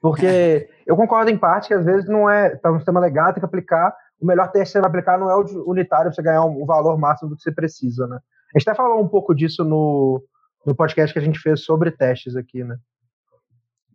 Porque 0.01 0.69
eu 0.85 0.95
concordo 0.95 1.31
em 1.31 1.37
parte 1.37 1.67
que 1.69 1.73
às 1.73 1.85
vezes 1.85 2.07
não 2.07 2.29
é, 2.29 2.55
tá 2.55 2.71
um 2.71 2.77
sistema 2.77 2.99
legal, 2.99 3.33
tem 3.33 3.39
que 3.39 3.45
aplicar 3.45 3.95
o 4.21 4.25
melhor 4.25 4.51
teste 4.51 4.67
que 4.67 4.71
você 4.73 4.79
vai 4.79 4.89
aplicar 4.89 5.17
não 5.17 5.29
é 5.29 5.35
o 5.35 5.69
unitário 5.69 6.05
para 6.05 6.13
você 6.13 6.21
ganhar 6.21 6.45
o 6.45 6.65
valor 6.65 6.97
máximo 6.97 7.29
do 7.29 7.35
que 7.35 7.41
você 7.41 7.51
precisa, 7.51 8.05
né? 8.05 8.19
A 8.53 8.59
gente 8.59 8.69
até 8.69 8.77
falou 8.77 9.01
um 9.03 9.07
pouco 9.07 9.33
disso 9.33 9.63
no, 9.63 10.23
no 10.65 10.75
podcast 10.75 11.11
que 11.11 11.19
a 11.19 11.23
gente 11.23 11.39
fez 11.39 11.63
sobre 11.63 11.89
testes 11.89 12.35
aqui, 12.35 12.63
né? 12.63 12.77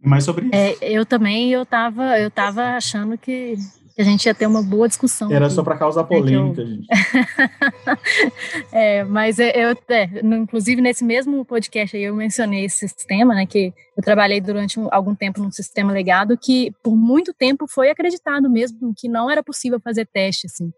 Mais 0.03 0.25
sobre 0.25 0.47
isso. 0.47 0.55
É, 0.55 0.77
eu 0.83 1.07
também, 1.07 1.53
eu 1.53 1.64
tava, 1.64 2.19
eu 2.19 2.31
tava 2.31 2.62
achando 2.77 3.17
que 3.17 3.55
que 3.97 4.03
a 4.03 4.05
gente 4.05 4.26
ia 4.26 4.34
ter 4.34 4.47
uma 4.47 4.62
boa 4.62 4.86
discussão. 4.86 5.32
Era 5.32 5.47
aqui, 5.47 5.55
só 5.55 5.62
para 5.62 5.78
causar 5.78 6.05
polêmica, 6.05 6.61
eu... 6.61 6.66
gente. 6.66 6.86
é, 8.70 9.03
mas 9.05 9.38
eu, 9.38 9.47
é, 9.88 10.11
inclusive 10.22 10.82
nesse 10.82 11.03
mesmo 11.03 11.42
podcast 11.47 11.97
aí 11.97 12.03
eu 12.03 12.14
mencionei 12.14 12.66
esse 12.66 12.86
sistema, 12.86 13.34
né, 13.34 13.47
que 13.47 13.72
eu 13.97 14.03
trabalhei 14.05 14.38
durante 14.38 14.78
algum 14.90 15.14
tempo 15.14 15.40
num 15.40 15.51
sistema 15.51 15.94
legado 15.94 16.36
que 16.36 16.74
por 16.82 16.94
muito 16.94 17.32
tempo 17.32 17.66
foi 17.66 17.88
acreditado 17.88 18.51
mesmo 18.51 18.92
que 18.94 19.09
não 19.09 19.30
era 19.30 19.42
possível 19.42 19.80
fazer 19.80 20.07
teste 20.07 20.47
assim. 20.47 20.70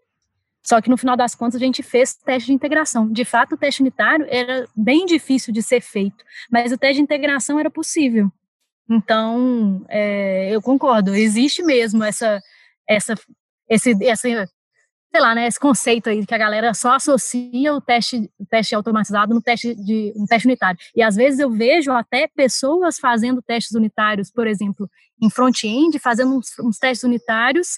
Só 0.63 0.79
que 0.79 0.89
no 0.89 0.95
final 0.95 1.17
das 1.17 1.35
contas 1.35 1.55
a 1.55 1.65
gente 1.65 1.83
fez 1.83 2.15
teste 2.15 2.47
de 2.47 2.53
integração. 2.53 3.11
De 3.11 3.25
fato, 3.25 3.55
o 3.55 3.57
teste 3.57 3.81
unitário 3.81 4.25
era 4.29 4.65
bem 4.73 5.05
difícil 5.05 5.53
de 5.53 5.61
ser 5.61 5.81
feito, 5.81 6.23
mas 6.49 6.71
o 6.71 6.77
teste 6.77 6.95
de 6.95 7.01
integração 7.01 7.59
era 7.59 7.69
possível. 7.69 8.31
Então, 8.89 9.85
é, 9.89 10.49
eu 10.51 10.61
concordo, 10.61 11.13
existe 11.13 11.61
mesmo 11.63 12.03
essa 12.03 12.41
essa, 12.89 13.13
esse, 13.69 13.95
essa, 14.03 14.27
sei 15.11 15.21
lá, 15.21 15.35
né, 15.35 15.47
esse 15.47 15.59
conceito 15.59 16.09
aí 16.09 16.25
que 16.25 16.33
a 16.33 16.37
galera 16.37 16.73
só 16.73 16.95
associa 16.95 17.73
o 17.73 17.79
teste, 17.79 18.29
o 18.39 18.45
teste 18.45 18.73
automatizado 18.73 19.33
no 19.33 19.41
teste 19.41 19.75
de 19.75 20.11
um 20.15 20.25
teste 20.25 20.47
unitário. 20.47 20.79
E 20.95 21.03
às 21.03 21.15
vezes 21.15 21.39
eu 21.39 21.51
vejo 21.51 21.91
até 21.91 22.27
pessoas 22.27 22.97
fazendo 22.97 23.41
testes 23.41 23.75
unitários, 23.75 24.31
por 24.31 24.47
exemplo, 24.47 24.89
em 25.21 25.29
front-end, 25.29 25.99
fazendo 25.99 26.35
uns, 26.35 26.47
uns, 26.59 26.77
testes 26.77 27.03
unitários 27.03 27.77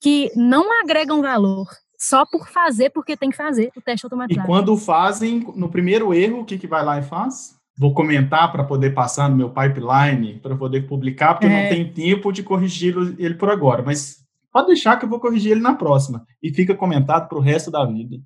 que 0.00 0.30
não 0.34 0.80
agregam 0.80 1.20
valor. 1.20 1.66
Só 1.98 2.26
por 2.26 2.46
fazer, 2.48 2.90
porque 2.90 3.16
tem 3.16 3.30
que 3.30 3.36
fazer 3.36 3.70
o 3.74 3.80
teste 3.80 4.04
automatizado. 4.04 4.46
E 4.46 4.46
quando 4.46 4.76
fazem, 4.76 5.40
no 5.56 5.70
primeiro 5.70 6.12
erro, 6.12 6.40
o 6.40 6.44
que, 6.44 6.58
que 6.58 6.66
vai 6.66 6.84
lá 6.84 6.98
e 6.98 7.02
faz? 7.02 7.56
Vou 7.78 7.94
comentar 7.94 8.52
para 8.52 8.64
poder 8.64 8.92
passar 8.92 9.30
no 9.30 9.36
meu 9.36 9.48
pipeline, 9.48 10.38
para 10.40 10.54
poder 10.54 10.86
publicar, 10.86 11.34
porque 11.34 11.46
é. 11.46 11.62
não 11.62 11.68
tem 11.70 11.90
tempo 11.90 12.32
de 12.32 12.42
corrigir 12.42 12.94
ele 13.18 13.34
por 13.34 13.48
agora. 13.48 13.82
Mas 13.82 14.25
Pode 14.56 14.68
deixar 14.68 14.96
que 14.96 15.04
eu 15.04 15.08
vou 15.10 15.20
corrigir 15.20 15.52
ele 15.52 15.60
na 15.60 15.74
próxima. 15.74 16.26
E 16.42 16.50
fica 16.50 16.74
comentado 16.74 17.28
para 17.28 17.36
o 17.36 17.42
resto 17.42 17.70
da 17.70 17.84
vida. 17.84 18.16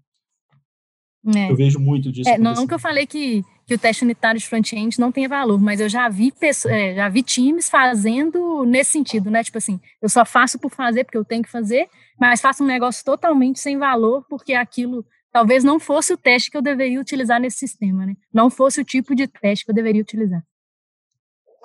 É. 1.35 1.51
Eu 1.51 1.57
vejo 1.57 1.81
muito 1.81 2.13
disso. 2.13 2.31
É, 2.31 2.39
não 2.39 2.69
que 2.69 2.73
eu 2.73 2.79
falei 2.79 3.05
que, 3.05 3.45
que 3.67 3.75
o 3.75 3.79
teste 3.79 4.05
unitário 4.05 4.39
de 4.39 4.47
front-end 4.47 5.01
não 5.01 5.11
tenha 5.11 5.29
valor, 5.29 5.61
mas 5.61 5.81
eu 5.81 5.89
já 5.89 6.09
vi, 6.09 6.33
é, 6.69 6.95
já 6.95 7.09
vi 7.09 7.25
times 7.25 7.69
fazendo 7.69 8.65
nesse 8.65 8.93
sentido, 8.93 9.29
né? 9.29 9.43
Tipo 9.43 9.59
assim, 9.59 9.81
eu 10.01 10.09
só 10.09 10.25
faço 10.25 10.57
por 10.57 10.71
fazer, 10.71 11.03
porque 11.03 11.19
eu 11.19 11.25
tenho 11.25 11.43
que 11.43 11.51
fazer, 11.51 11.89
mas 12.17 12.41
faço 12.41 12.63
um 12.63 12.67
negócio 12.69 13.05
totalmente 13.05 13.59
sem 13.59 13.77
valor, 13.77 14.25
porque 14.31 14.55
aquilo 14.55 15.05
talvez 15.33 15.65
não 15.65 15.81
fosse 15.81 16.13
o 16.13 16.17
teste 16.17 16.49
que 16.49 16.57
eu 16.57 16.63
deveria 16.63 17.01
utilizar 17.01 17.41
nesse 17.41 17.59
sistema, 17.59 18.07
né? 18.07 18.15
Não 18.33 18.51
fosse 18.51 18.81
o 18.81 18.85
tipo 18.85 19.17
de 19.17 19.27
teste 19.27 19.65
que 19.65 19.73
eu 19.73 19.75
deveria 19.75 20.01
utilizar. 20.01 20.45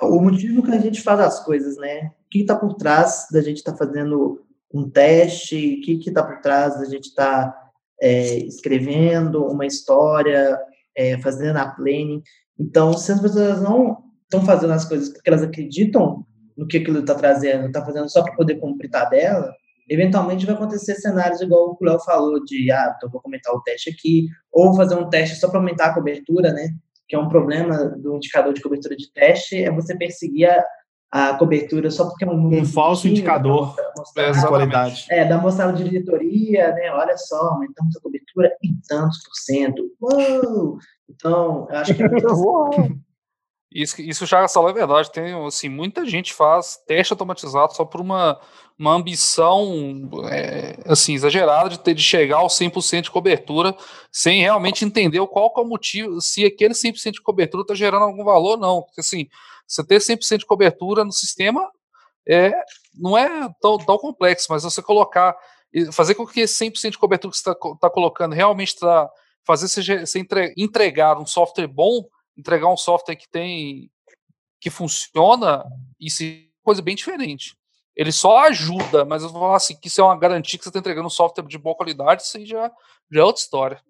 O 0.01 0.20
motivo 0.20 0.63
que 0.63 0.72
a 0.72 0.80
gente 0.80 1.03
faz 1.03 1.20
as 1.20 1.45
coisas, 1.45 1.78
né? 1.78 2.07
O 2.26 2.30
que 2.32 2.39
está 2.39 2.55
por 2.55 2.74
trás 2.74 3.28
da 3.32 3.43
gente 3.43 3.57
estar 3.57 3.74
tá 3.74 3.78
fazendo 3.78 4.43
um 4.74 4.89
teste, 4.89 5.80
o 5.80 5.82
que 5.82 6.09
está 6.09 6.24
por 6.24 6.41
trás 6.41 6.78
da 6.78 6.86
gente 6.86 7.09
estar 7.09 7.51
tá, 7.51 7.72
é, 8.01 8.39
escrevendo 8.39 9.45
uma 9.45 9.66
história, 9.66 10.59
é, 10.95 11.18
fazendo 11.20 11.57
a 11.57 11.68
planning. 11.68 12.22
Então, 12.59 12.93
se 12.93 13.11
as 13.11 13.20
pessoas 13.20 13.61
não 13.61 13.97
estão 14.24 14.43
fazendo 14.45 14.74
as 14.74 14.86
coisas 14.86 15.09
porque 15.09 15.30
elas 15.30 15.43
acreditam 15.43 16.26
no 16.57 16.68
que 16.68 16.78
aquilo 16.78 16.99
está 16.99 17.16
trazendo, 17.16 17.68
está 17.68 17.84
fazendo 17.86 18.09
só 18.09 18.24
para 18.24 18.36
poder 18.36 18.55
cumprir 18.55 18.89
tabela, 18.89 19.53
eventualmente 19.89 20.45
vai 20.45 20.55
acontecer 20.55 20.95
cenários 20.95 21.41
igual 21.41 21.78
o 21.80 21.86
Léo 21.86 21.99
falou, 21.99 22.43
de, 22.43 22.72
ah, 22.72 22.93
então 22.95 23.09
vou 23.09 23.22
comentar 23.22 23.53
o 23.53 23.61
teste 23.61 23.89
aqui, 23.89 24.28
ou 24.51 24.76
fazer 24.76 24.95
um 24.95 25.09
teste 25.09 25.36
só 25.36 25.49
para 25.49 25.59
aumentar 25.59 25.88
a 25.88 25.93
cobertura, 25.93 26.51
né? 26.51 26.70
Que 27.07 27.16
é 27.16 27.20
um 27.20 27.30
problema 27.30 27.89
do 27.89 28.16
indicador 28.16 28.53
de 28.53 28.61
cobertura 28.61 28.95
de 28.95 29.11
teste, 29.11 29.63
é 29.63 29.72
você 29.72 29.95
perseguir 29.95 30.49
a, 30.49 30.63
a 31.12 31.34
cobertura 31.34 31.89
só 31.89 32.06
porque 32.06 32.26
é 32.26 32.28
um, 32.28 32.60
um 32.60 32.66
falso 32.66 33.08
indicador 33.08 33.76
de 34.14 34.47
qualidade. 34.47 35.06
É, 35.10 35.26
da 35.26 35.38
mostrada 35.38 35.74
de 35.74 35.84
diretoria, 35.84 36.74
né? 36.74 36.91
Olha 36.91 37.18
só, 37.18 37.38
aumentamos 37.49 37.95
a 37.95 38.01
cobertura 38.01 38.51
em 38.64 38.78
tantos 38.88 39.24
por 39.24 39.36
cento. 39.36 39.91
Uou! 40.01 40.78
Então, 41.10 41.68
eu 41.70 41.78
acho 41.78 41.93
que. 41.93 42.03
Isso, 43.76 44.01
isso 44.01 44.26
já 44.26 44.47
só 44.47 44.70
é 44.70 44.74
verdade. 44.74 45.12
Tem 45.12 45.34
assim, 45.45 45.68
muita 45.68 46.06
gente 46.06 46.34
faz 46.34 46.78
teste 46.88 47.12
automatizado 47.12 47.76
só 47.76 47.84
por 47.84 47.99
uma, 47.99 48.39
uma 48.80 48.93
ambição 48.93 50.10
é, 50.32 50.78
assim 50.86 51.14
exagerada 51.14 51.68
de 51.68 51.80
ter 51.80 51.93
de 51.93 52.01
chegar 52.01 52.38
ao 52.38 52.47
100% 52.47 53.01
de 53.01 53.12
cobertura, 53.12 53.76
sem 54.10 54.41
realmente 54.41 54.86
entender 54.86 55.20
qual 55.28 55.53
é 55.58 55.60
o 55.60 55.66
motivo, 55.66 56.22
se 56.22 56.45
aquele 56.45 56.74
100% 56.74 57.12
de 57.12 57.22
cobertura 57.22 57.64
está 57.64 57.76
gerando 57.76 58.03
algum 58.03 58.24
valor, 58.24 58.58
não. 58.58 58.82
Porque 58.82 59.01
assim, 59.01 59.28
você 59.68 59.86
ter 59.86 59.97
100% 59.99 60.39
de 60.39 60.45
cobertura 60.45 61.03
no 61.03 61.11
sistema 61.11 61.70
é, 62.28 62.53
não 62.93 63.18
é 63.18 63.49
tão, 63.61 63.78
tão 63.78 63.97
complexo, 63.97 64.47
mas 64.49 64.63
você 64.63 64.82
colocar, 64.82 65.36
fazer 65.93 66.16
com 66.16 66.26
que 66.26 66.41
esse 66.41 66.66
100% 66.66 66.91
de 66.91 66.97
cobertura 66.97 67.32
que 67.32 67.38
você 67.38 67.49
está 67.49 67.76
tá 67.80 67.89
colocando 67.89 68.34
realmente 68.34 68.70
está 68.70 69.09
fazer 69.45 69.68
você, 69.68 70.05
você 70.05 70.26
entregar 70.57 71.20
um 71.20 71.26
software 71.26 71.68
bom, 71.68 72.07
entregar 72.36 72.68
um 72.68 72.78
software 72.78 73.16
que 73.16 73.30
tem 73.30 73.89
que 74.59 74.70
funciona, 74.72 75.63
isso 75.99 76.24
é 76.24 76.47
coisa 76.63 76.82
bem 76.82 76.95
diferente. 76.95 77.55
Ele 77.95 78.11
só 78.11 78.39
ajuda, 78.45 79.05
mas 79.05 79.22
eu 79.22 79.30
vou 79.30 79.41
falar 79.41 79.57
assim, 79.57 79.80
que 79.80 79.88
isso 79.88 80.01
é 80.01 80.03
uma 80.03 80.18
garantia 80.18 80.57
que 80.57 80.63
você 80.63 80.70
está 80.70 80.80
entregando 80.80 81.05
um 81.05 81.11
software 81.11 81.45
de 81.45 81.57
boa 81.57 81.76
qualidade, 81.76 82.24
isso 82.24 82.36
aí 82.36 82.45
já, 82.45 82.72
já 83.11 83.22
é 83.22 83.24
outra 83.24 83.41
história. 83.41 83.84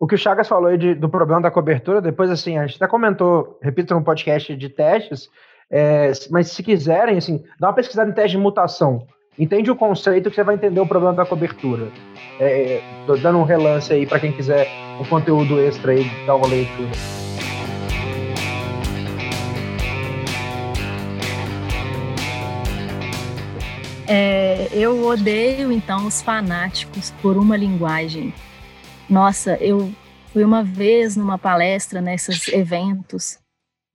O 0.00 0.06
que 0.06 0.14
o 0.14 0.18
Chagas 0.18 0.46
falou 0.46 0.68
aí 0.68 0.78
de, 0.78 0.94
do 0.94 1.08
problema 1.08 1.42
da 1.42 1.50
cobertura, 1.50 2.00
depois, 2.00 2.30
assim, 2.30 2.56
a 2.56 2.64
gente 2.64 2.76
até 2.76 2.86
comentou, 2.86 3.58
repito, 3.60 3.94
no 3.94 4.04
podcast 4.04 4.54
de 4.54 4.68
testes, 4.68 5.28
é, 5.68 6.12
mas 6.30 6.52
se 6.52 6.62
quiserem, 6.62 7.18
assim, 7.18 7.42
dá 7.58 7.66
uma 7.66 7.72
pesquisada 7.72 8.08
em 8.08 8.14
teste 8.14 8.36
de 8.36 8.38
mutação. 8.38 9.04
Entende 9.36 9.72
o 9.72 9.76
conceito 9.76 10.30
que 10.30 10.36
você 10.36 10.44
vai 10.44 10.54
entender 10.54 10.78
o 10.78 10.86
problema 10.86 11.14
da 11.14 11.26
cobertura. 11.26 11.88
É, 12.38 12.80
dando 13.20 13.38
um 13.38 13.42
relance 13.42 13.92
aí 13.92 14.06
para 14.06 14.20
quem 14.20 14.30
quiser 14.30 14.68
um 15.00 15.04
conteúdo 15.04 15.60
extra 15.60 15.90
aí, 15.90 16.04
dar 16.24 16.36
uma 16.36 16.46
leitura. 16.46 16.90
É, 24.06 24.68
eu 24.72 25.04
odeio 25.04 25.72
então 25.72 26.06
os 26.06 26.22
fanáticos 26.22 27.10
por 27.20 27.36
uma 27.36 27.56
linguagem 27.56 28.32
nossa, 29.08 29.56
eu 29.56 29.92
fui 30.32 30.44
uma 30.44 30.62
vez 30.62 31.16
numa 31.16 31.38
palestra 31.38 32.00
nesses 32.00 32.48
eventos 32.48 33.38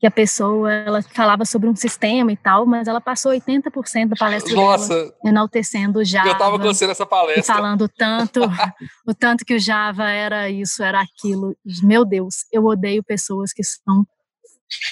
que 0.04 0.08
a 0.08 0.12
pessoa 0.12 0.70
ela 0.70 1.02
falava 1.02 1.46
sobre 1.46 1.70
um 1.70 1.76
sistema 1.78 2.30
e 2.30 2.36
tal, 2.36 2.66
mas 2.66 2.90
ela 2.90 3.00
passou 3.00 3.32
80% 3.32 4.10
da 4.10 4.16
palestra 4.18 4.54
Nossa, 4.54 4.94
dela 4.94 5.14
enaltecendo 5.24 6.00
o 6.00 6.04
Java. 6.04 6.28
Eu 6.28 6.34
estava 6.34 6.60
conhecendo 6.60 6.92
essa 6.92 7.06
palestra. 7.06 7.56
falando 7.56 7.88
tanto, 7.88 8.42
o 9.08 9.14
tanto 9.14 9.46
que 9.46 9.56
o 9.56 9.60
Java 9.60 10.10
era 10.10 10.50
isso, 10.50 10.84
era 10.84 11.00
aquilo. 11.00 11.56
Meu 11.82 12.04
Deus, 12.04 12.46
eu 12.52 12.66
odeio 12.66 13.02
pessoas 13.02 13.54
que 13.54 13.64
são 13.64 14.06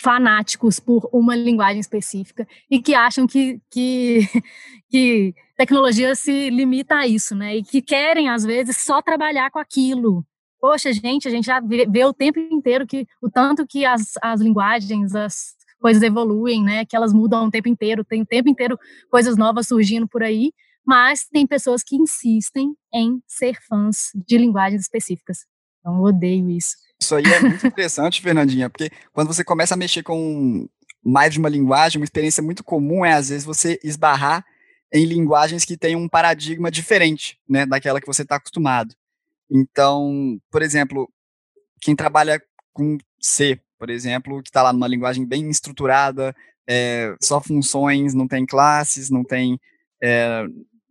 fanáticos 0.02 0.80
por 0.80 1.10
uma 1.12 1.36
linguagem 1.36 1.82
específica 1.82 2.48
e 2.70 2.82
que 2.82 2.96
acham 2.96 3.28
que, 3.28 3.60
que, 3.70 4.30
que 4.90 5.36
tecnologia 5.62 6.16
se 6.16 6.50
limita 6.50 6.96
a 6.96 7.08
isso, 7.08 7.36
né? 7.36 7.58
E 7.58 7.64
que 7.64 7.82
querem, 7.82 8.30
às 8.30 8.44
vezes, 8.44 8.78
só 8.78 9.02
trabalhar 9.02 9.52
com 9.52 9.60
aquilo 9.60 10.26
poxa, 10.62 10.94
gente, 10.94 11.28
a 11.28 11.32
gente 11.32 11.46
já 11.46 11.60
vê, 11.60 11.88
vê, 11.88 12.06
o 12.06 12.14
tempo 12.14 12.40
inteiro 12.40 12.86
que 12.86 13.08
o 13.20 13.30
tanto 13.30 13.66
que 13.66 13.84
as, 13.84 14.14
as 14.22 14.40
linguagens, 14.40 15.16
as 15.16 15.56
coisas 15.82 16.04
evoluem, 16.04 16.64
né? 16.64 16.86
Que 16.86 16.96
elas 16.96 17.12
mudam 17.12 17.48
o 17.48 17.52
tempo 17.52 17.68
inteiro, 17.68 18.06
tem 18.06 18.22
o 18.22 18.26
tempo 18.26 18.48
inteiro 18.48 18.78
coisas 19.10 19.36
novas 19.36 19.68
surgindo 19.68 20.08
por 20.08 20.22
aí, 20.22 20.54
mas 20.86 21.26
tem 21.26 21.48
pessoas 21.48 21.82
que 21.84 21.96
insistem 21.96 22.76
em 22.94 23.20
ser 23.28 23.58
fãs 23.68 24.12
de 24.14 24.38
linguagens 24.38 24.84
específicas. 24.84 25.40
Então, 25.80 25.98
eu 25.98 26.04
odeio 26.04 26.48
isso. 26.52 26.76
Isso 27.02 27.16
aí 27.16 27.24
é 27.26 27.40
muito 27.40 27.66
interessante, 27.66 28.22
Fernandinha, 28.22 28.70
porque 28.70 28.92
quando 29.12 29.34
você 29.34 29.44
começa 29.44 29.74
a 29.74 29.78
mexer 29.78 30.04
com 30.04 30.70
mais 31.04 31.34
de 31.34 31.40
uma 31.40 31.50
linguagem, 31.50 32.00
uma 32.00 32.06
experiência 32.06 32.44
muito 32.44 32.64
comum 32.64 33.04
é, 33.04 33.14
às 33.14 33.30
vezes, 33.30 33.44
você 33.44 33.80
esbarrar 33.84 34.46
em 34.94 35.06
linguagens 35.06 35.64
que 35.64 35.78
têm 35.78 35.96
um 35.96 36.08
paradigma 36.08 36.70
diferente, 36.70 37.40
né, 37.48 37.66
daquela 37.66 38.02
que 38.02 38.08
você 38.08 38.24
está 38.24 38.36
acostumado. 38.36 38.94
Então, 39.50 40.40
por 40.50 40.62
exemplo, 40.62 41.10
quem 41.82 41.96
trabalha 41.96 42.42
com 42.74 42.98
C, 43.20 43.60
por 43.78 43.90
exemplo, 43.90 44.42
que 44.42 44.50
está 44.50 44.62
lá 44.62 44.72
numa 44.72 44.88
linguagem 44.88 45.26
bem 45.26 45.50
estruturada, 45.50 46.36
é, 46.68 47.16
só 47.22 47.42
funções, 47.42 48.14
não 48.14 48.28
tem 48.28 48.46
classes, 48.46 49.10
não 49.10 49.24
tem 49.24 49.60
é, 50.02 50.46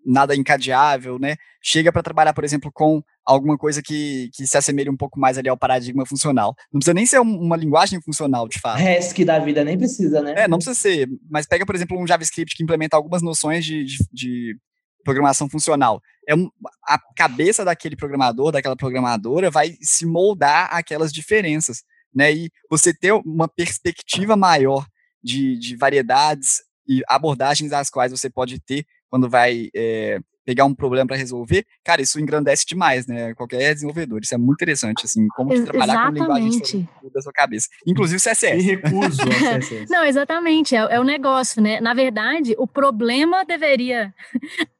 nada 0.04 0.34
encadeável, 0.34 1.18
né? 1.18 1.36
Chega 1.62 1.92
para 1.92 2.02
trabalhar, 2.02 2.32
por 2.32 2.44
exemplo, 2.44 2.70
com 2.72 3.02
alguma 3.24 3.56
coisa 3.56 3.82
que, 3.82 4.30
que 4.34 4.46
se 4.46 4.56
assemelhe 4.56 4.90
um 4.90 4.96
pouco 4.96 5.18
mais 5.18 5.38
ali 5.38 5.48
ao 5.48 5.56
paradigma 5.56 6.06
funcional. 6.06 6.54
Não 6.72 6.78
precisa 6.78 6.94
nem 6.94 7.06
ser 7.06 7.20
um, 7.20 7.38
uma 7.38 7.56
linguagem 7.56 8.00
funcional, 8.00 8.48
de 8.48 8.58
fato. 8.58 8.80
que 9.14 9.24
da 9.24 9.38
vida 9.38 9.64
nem 9.64 9.78
precisa, 9.78 10.22
né? 10.22 10.34
É, 10.36 10.48
não 10.48 10.58
precisa 10.58 10.74
ser. 10.74 11.08
Mas 11.30 11.46
pega, 11.46 11.66
por 11.66 11.74
exemplo, 11.74 12.00
um 12.00 12.06
JavaScript 12.06 12.56
que 12.56 12.62
implementa 12.62 12.96
algumas 12.96 13.22
noções 13.22 13.64
de, 13.64 13.84
de, 13.84 13.98
de 14.12 14.56
programação 15.04 15.48
funcional. 15.48 16.00
É 16.26 16.34
um, 16.34 16.48
a 16.86 16.98
cabeça 17.16 17.64
daquele 17.64 17.96
programador, 17.96 18.52
daquela 18.52 18.76
programadora, 18.76 19.50
vai 19.50 19.76
se 19.80 20.06
moldar 20.06 20.68
aquelas 20.72 21.12
diferenças, 21.12 21.82
né? 22.14 22.32
E 22.32 22.50
você 22.70 22.92
ter 22.92 23.12
uma 23.12 23.48
perspectiva 23.48 24.36
maior 24.36 24.86
de, 25.22 25.58
de 25.58 25.76
variedades 25.76 26.62
e 26.88 27.02
abordagens 27.06 27.72
às 27.72 27.90
quais 27.90 28.10
você 28.10 28.28
pode 28.28 28.58
ter 28.60 28.84
quando 29.10 29.28
vai 29.28 29.70
é, 29.74 30.20
pegar 30.44 30.64
um 30.64 30.74
problema 30.74 31.06
para 31.06 31.16
resolver, 31.16 31.64
cara, 31.84 32.02
isso 32.02 32.18
engrandece 32.18 32.64
demais, 32.66 33.06
né? 33.06 33.34
Qualquer 33.34 33.74
desenvolvedor. 33.74 34.20
Isso 34.22 34.34
é 34.34 34.38
muito 34.38 34.58
interessante, 34.58 35.04
assim, 35.04 35.26
como 35.28 35.50
trabalhar 35.64 36.12
exatamente. 36.12 36.18
com 36.18 36.34
linguagem 36.34 36.88
da 37.12 37.20
sua 37.20 37.32
cabeça. 37.32 37.68
Inclusive 37.86 38.20
CSS. 38.20 38.58
E 38.58 38.60
recuso 38.60 39.22
ao 39.22 39.28
CSS. 39.28 39.86
Não, 39.90 40.04
exatamente. 40.04 40.74
É, 40.74 40.78
é 40.78 41.00
o 41.00 41.04
negócio, 41.04 41.62
né? 41.62 41.80
Na 41.80 41.94
verdade, 41.94 42.54
o 42.58 42.66
problema 42.66 43.44
deveria. 43.44 44.14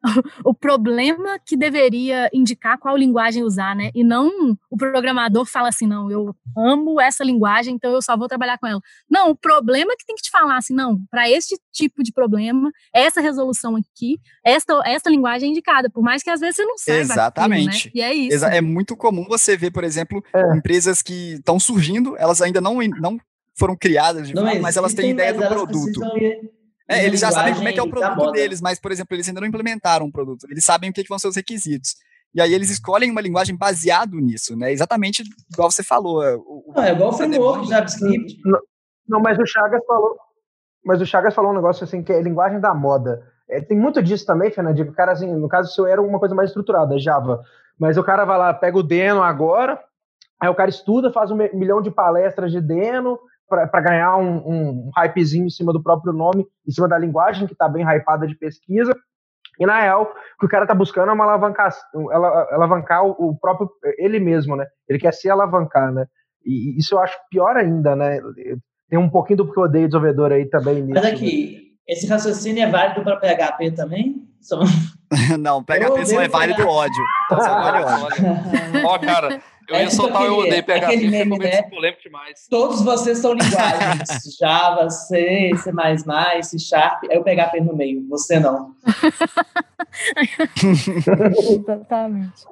o 0.45 0.55
problema 0.55 1.39
que 1.45 1.57
deveria 1.57 2.29
indicar 2.33 2.79
qual 2.79 2.97
linguagem 2.97 3.43
usar, 3.43 3.75
né? 3.77 3.91
E 3.95 4.03
não 4.03 4.57
o 4.71 4.77
programador 4.77 5.45
fala 5.45 5.69
assim, 5.69 5.87
não, 5.87 6.11
eu 6.11 6.35
amo 6.57 7.01
essa 7.01 7.25
linguagem, 7.25 7.75
então 7.75 7.93
eu 7.93 8.03
só 8.03 8.17
vou 8.17 8.29
trabalhar 8.29 8.59
com 8.59 8.67
ela. 8.67 8.81
Não, 9.11 9.31
o 9.31 9.37
problema 9.37 9.93
é 9.93 9.97
que 9.97 10.07
tem 10.07 10.17
que 10.17 10.23
te 10.23 10.31
falar 10.31 10.57
assim, 10.57 10.75
não, 10.75 11.01
para 11.11 11.29
este 11.29 11.59
tipo 11.73 12.03
de 12.03 12.13
problema, 12.13 12.71
essa 12.95 13.21
resolução 13.21 13.77
aqui, 13.77 14.19
esta, 14.45 14.81
esta 14.87 15.11
linguagem 15.11 15.50
indicada, 15.51 15.91
por 15.91 16.03
mais 16.03 16.23
que 16.23 16.31
às 16.31 16.41
vezes 16.41 16.57
você 16.57 16.65
não 16.65 16.79
saiba. 16.79 17.01
Exatamente. 17.01 17.89
Aquilo, 17.89 17.93
né? 17.93 17.93
E 17.95 18.03
é 18.03 18.15
isso. 18.15 18.45
É 18.47 18.61
muito 18.61 18.97
comum 18.97 19.27
você 19.29 19.57
ver, 19.57 19.71
por 19.71 19.85
exemplo, 19.85 20.23
é. 20.35 20.57
empresas 20.57 21.03
que 21.03 21.35
estão 21.35 21.59
surgindo, 21.61 22.17
elas 22.17 22.41
ainda 22.41 22.61
não, 22.61 22.79
não 23.01 23.19
foram 23.57 23.77
criadas 23.77 24.29
de 24.29 24.35
fato, 24.35 24.61
mas 24.61 24.77
elas 24.77 24.95
têm 24.95 25.11
ideia 25.11 25.35
do 25.35 25.47
produto. 25.47 26.01
É, 26.89 27.05
eles 27.05 27.21
já 27.21 27.31
sabem 27.31 27.55
como 27.55 27.69
é 27.69 27.73
que 27.73 27.79
é 27.79 27.83
o 27.83 27.89
produto 27.89 28.33
deles, 28.33 28.61
mas, 28.61 28.81
por 28.81 28.91
exemplo, 28.91 29.15
eles 29.15 29.29
ainda 29.29 29.41
não 29.41 29.47
implementaram 29.47 30.07
um 30.07 30.11
produto. 30.11 30.47
Eles 30.51 30.65
sabem 30.65 30.91
o 30.91 30.93
que, 30.93 31.03
que 31.03 31.09
vão 31.09 31.19
ser 31.19 31.29
os 31.29 31.37
requisitos. 31.37 31.95
E 32.35 32.41
aí 32.41 32.55
eles 32.55 32.71
escolhem 32.71 33.11
uma 33.11 33.21
linguagem 33.21 33.57
baseado 33.57 34.17
nisso, 34.17 34.57
né? 34.57 34.73
Exatamente 34.73 35.23
igual 35.53 35.71
você 35.71 35.83
falou. 35.83 36.23
É, 36.23 36.35
o, 36.35 36.73
não, 36.75 36.83
é 36.83 36.93
igual 36.93 37.11
o 37.11 37.13
framework 37.13 37.69
JavaScript. 37.69 38.41
Não, 38.45 38.61
não, 39.09 39.21
mas 39.21 39.39
o 39.39 39.47
Chagas 39.47 39.85
falou. 39.87 40.17
Mas 40.85 41.01
o 41.01 41.07
Chagas 41.07 41.35
falou 41.35 41.53
um 41.53 41.57
negócio 41.57 41.85
assim 41.85 42.03
que 42.03 42.13
é 42.13 42.23
linguagem 42.23 42.61
da 42.61 42.73
moda. 42.73 43.21
É, 43.51 43.61
tem 43.61 43.77
muito 43.77 44.03
disso 44.03 44.25
também, 44.25 44.51
Fernandinho. 44.51 44.91
O 44.91 44.95
cara, 44.95 45.13
assim, 45.13 45.33
no 45.33 45.49
caso, 45.49 45.73
se 45.73 45.81
eu 45.81 45.87
era 45.87 46.01
uma 46.01 46.19
coisa 46.19 46.35
mais 46.35 46.51
estruturada, 46.51 46.99
Java. 46.99 47.43
Mas 47.79 47.97
o 47.97 48.05
cara 48.05 48.25
vai 48.25 48.39
lá, 48.39 48.55
pega 48.55 48.79
o 48.79 48.83
Deno 48.83 49.23
agora, 49.23 49.81
aí 50.41 50.49
o 50.49 50.55
cara 50.55 50.71
estuda, 50.71 51.13
faz 51.13 51.31
um 51.31 51.37
milhão 51.37 51.81
de 51.83 51.91
palestras 51.91 52.53
de 52.53 52.61
Deno 52.61 53.19
para 53.49 53.81
ganhar 53.81 54.17
um, 54.17 54.37
um, 54.37 54.91
hypezinho 54.97 55.47
em 55.47 55.51
cima 55.51 55.73
do 55.73 55.83
próprio 55.83 56.13
nome, 56.13 56.47
em 56.67 56.71
cima 56.71 56.87
da 56.87 56.97
linguagem 56.97 57.47
que 57.49 57.53
está 57.53 57.69
bem 57.69 57.85
hypada 57.85 58.27
de 58.27 58.37
pesquisa. 58.37 58.95
E 59.59 59.67
na 59.67 59.81
real, 59.81 60.03
o 60.03 60.41
que 60.41 60.47
o 60.47 60.49
cara 60.49 60.65
está 60.65 60.75
buscando 60.75 61.11
é 61.11 61.13
uma 61.13 61.25
alavancar, 61.25 61.75
alavancar 62.53 63.05
o, 63.05 63.37
próprio 63.37 63.69
ele 63.99 64.21
mesmo, 64.21 64.55
né? 64.55 64.67
Ele 64.89 64.99
quer 64.99 65.13
se 65.13 65.29
alavancar, 65.29 65.93
né? 65.93 66.07
E 66.45 66.79
isso 66.79 66.95
eu 66.95 67.01
acho 67.01 67.19
pior 67.29 67.57
ainda, 67.57 67.97
né? 67.97 68.21
Tem 68.89 68.99
um 68.99 69.11
pouquinho 69.11 69.39
do 69.39 69.53
que 69.53 69.59
eu 69.59 69.65
odeio 69.65 69.89
desenvolvedor 69.89 70.33
aí 70.33 70.47
também 70.47 70.83
nisso. 70.83 70.95
Mas 70.95 71.13
aqui, 71.13 71.70
esse 71.91 72.07
raciocínio 72.07 72.63
é 72.63 72.71
válido 72.71 73.03
para 73.03 73.17
PHP 73.17 73.73
também? 73.73 74.25
Só... 74.41 74.61
não, 75.41 75.63
PHP 75.65 76.07
só 76.07 76.23
é 76.23 76.29
válido 76.29 76.63
ódio. 76.69 77.05
Ó, 78.85 78.99
cara, 79.01 79.43
eu 79.69 79.75
é 79.75 79.83
ia 79.83 79.91
soltar 79.91 80.25
eu 80.25 80.39
odeio 80.39 80.63
PHP, 80.63 80.73
aquele 80.73 81.09
meme, 81.09 81.37
né? 81.37 81.63
polêmico 81.63 82.01
demais. 82.01 82.47
Todos 82.49 82.83
vocês 82.83 83.19
são 83.19 83.33
linguagens. 83.33 84.09
Java, 84.39 84.89
C, 84.89 85.51
C++, 85.57 85.73
C 86.43 86.59
Sharp, 86.61 87.03
aí 87.11 87.19
o 87.19 87.25
PHP 87.25 87.61
no 87.61 87.75
meio. 87.75 88.09
Você 88.09 88.39
não. 88.39 88.73
Totalmente. 91.67 92.45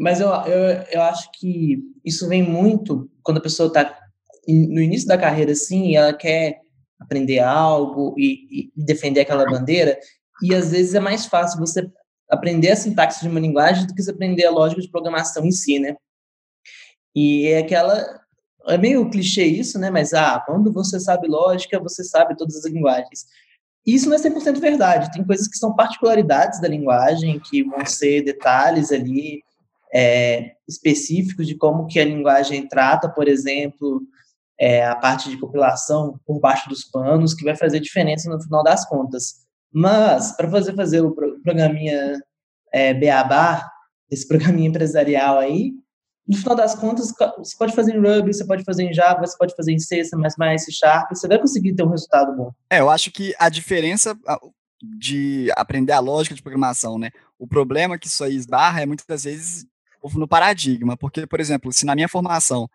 Mas 0.00 0.20
eu, 0.20 0.28
eu, 0.28 0.84
eu 0.92 1.02
acho 1.02 1.30
que 1.38 1.78
isso 2.04 2.28
vem 2.28 2.42
muito 2.42 3.08
quando 3.22 3.38
a 3.38 3.42
pessoa 3.42 3.68
está 3.68 3.96
no 4.48 4.80
início 4.80 5.06
da 5.06 5.18
carreira, 5.18 5.52
assim, 5.52 5.94
ela 5.94 6.12
quer 6.12 6.60
aprender 6.98 7.38
algo 7.38 8.14
e, 8.18 8.70
e, 8.76 8.84
defender 8.84 9.20
aquela 9.20 9.44
bandeira, 9.44 9.98
e 10.42 10.54
às 10.54 10.70
vezes 10.70 10.94
é 10.94 11.00
mais 11.00 11.26
fácil 11.26 11.58
você 11.58 11.90
aprender 12.28 12.70
a 12.70 12.76
sintaxe 12.76 13.22
de 13.22 13.28
uma 13.28 13.40
linguagem 13.40 13.86
do 13.86 13.94
que 13.94 14.02
você 14.02 14.10
aprender 14.10 14.44
a 14.44 14.50
lógica 14.50 14.80
de 14.80 14.90
programação 14.90 15.44
em 15.44 15.52
si, 15.52 15.78
né? 15.78 15.96
E 17.14 17.46
é 17.48 17.58
aquela 17.58 18.20
é 18.66 18.76
meio 18.76 19.08
clichê 19.08 19.44
isso, 19.44 19.78
né? 19.78 19.90
Mas 19.90 20.12
ah, 20.12 20.42
quando 20.46 20.72
você 20.72 21.00
sabe 21.00 21.26
lógica, 21.26 21.80
você 21.80 22.04
sabe 22.04 22.36
todas 22.36 22.56
as 22.56 22.66
linguagens. 22.66 23.26
Isso 23.86 24.08
não 24.08 24.16
é 24.16 24.18
100% 24.18 24.60
verdade. 24.60 25.10
Tem 25.12 25.24
coisas 25.24 25.48
que 25.48 25.56
são 25.56 25.74
particularidades 25.74 26.60
da 26.60 26.68
linguagem, 26.68 27.40
que 27.40 27.62
vão 27.62 27.86
ser 27.86 28.22
detalhes 28.22 28.92
ali 28.92 29.42
é, 29.92 30.52
específicos 30.68 31.46
de 31.46 31.54
como 31.54 31.86
que 31.86 31.98
a 31.98 32.04
linguagem 32.04 32.68
trata, 32.68 33.08
por 33.08 33.26
exemplo, 33.26 34.02
é, 34.60 34.84
a 34.84 34.96
parte 34.96 35.30
de 35.30 35.38
compilação 35.38 36.18
por 36.26 36.40
baixo 36.40 36.68
dos 36.68 36.84
panos, 36.84 37.34
que 37.34 37.44
vai 37.44 37.56
fazer 37.56 37.80
diferença 37.80 38.28
no 38.28 38.42
final 38.42 38.62
das 38.62 38.88
contas. 38.88 39.46
Mas, 39.72 40.36
para 40.36 40.50
fazer, 40.50 40.74
fazer 40.74 41.00
o 41.00 41.14
programinha 41.42 42.18
é, 42.72 42.92
Beabá, 42.92 43.70
esse 44.10 44.26
programinha 44.28 44.68
empresarial 44.68 45.38
aí, 45.38 45.72
no 46.26 46.36
final 46.36 46.54
das 46.54 46.74
contas, 46.74 47.10
você 47.38 47.56
pode 47.56 47.74
fazer 47.74 47.96
em 47.96 48.00
Ruby, 48.00 48.34
você 48.34 48.46
pode 48.46 48.62
fazer 48.62 48.84
em 48.84 48.92
Java, 48.92 49.26
você 49.26 49.36
pode 49.38 49.54
fazer 49.56 49.72
em 49.72 49.78
C, 49.78 50.04
C++, 50.04 50.14
C 50.58 50.72
Sharp, 50.72 51.08
você 51.10 51.26
vai 51.26 51.38
conseguir 51.38 51.74
ter 51.74 51.82
um 51.82 51.88
resultado 51.88 52.36
bom. 52.36 52.52
É, 52.68 52.80
eu 52.80 52.90
acho 52.90 53.10
que 53.10 53.34
a 53.38 53.48
diferença 53.48 54.14
de 54.82 55.50
aprender 55.56 55.92
a 55.92 56.00
lógica 56.00 56.34
de 56.34 56.42
programação, 56.42 56.98
né? 56.98 57.10
O 57.38 57.46
problema 57.46 57.98
que 57.98 58.06
isso 58.06 58.22
aí 58.22 58.36
esbarra 58.36 58.82
é 58.82 58.86
muitas 58.86 59.24
vezes 59.24 59.66
no 60.14 60.28
paradigma, 60.28 60.96
porque, 60.96 61.26
por 61.26 61.40
exemplo, 61.40 61.72
se 61.72 61.86
na 61.86 61.94
minha 61.94 62.08
formação 62.08 62.68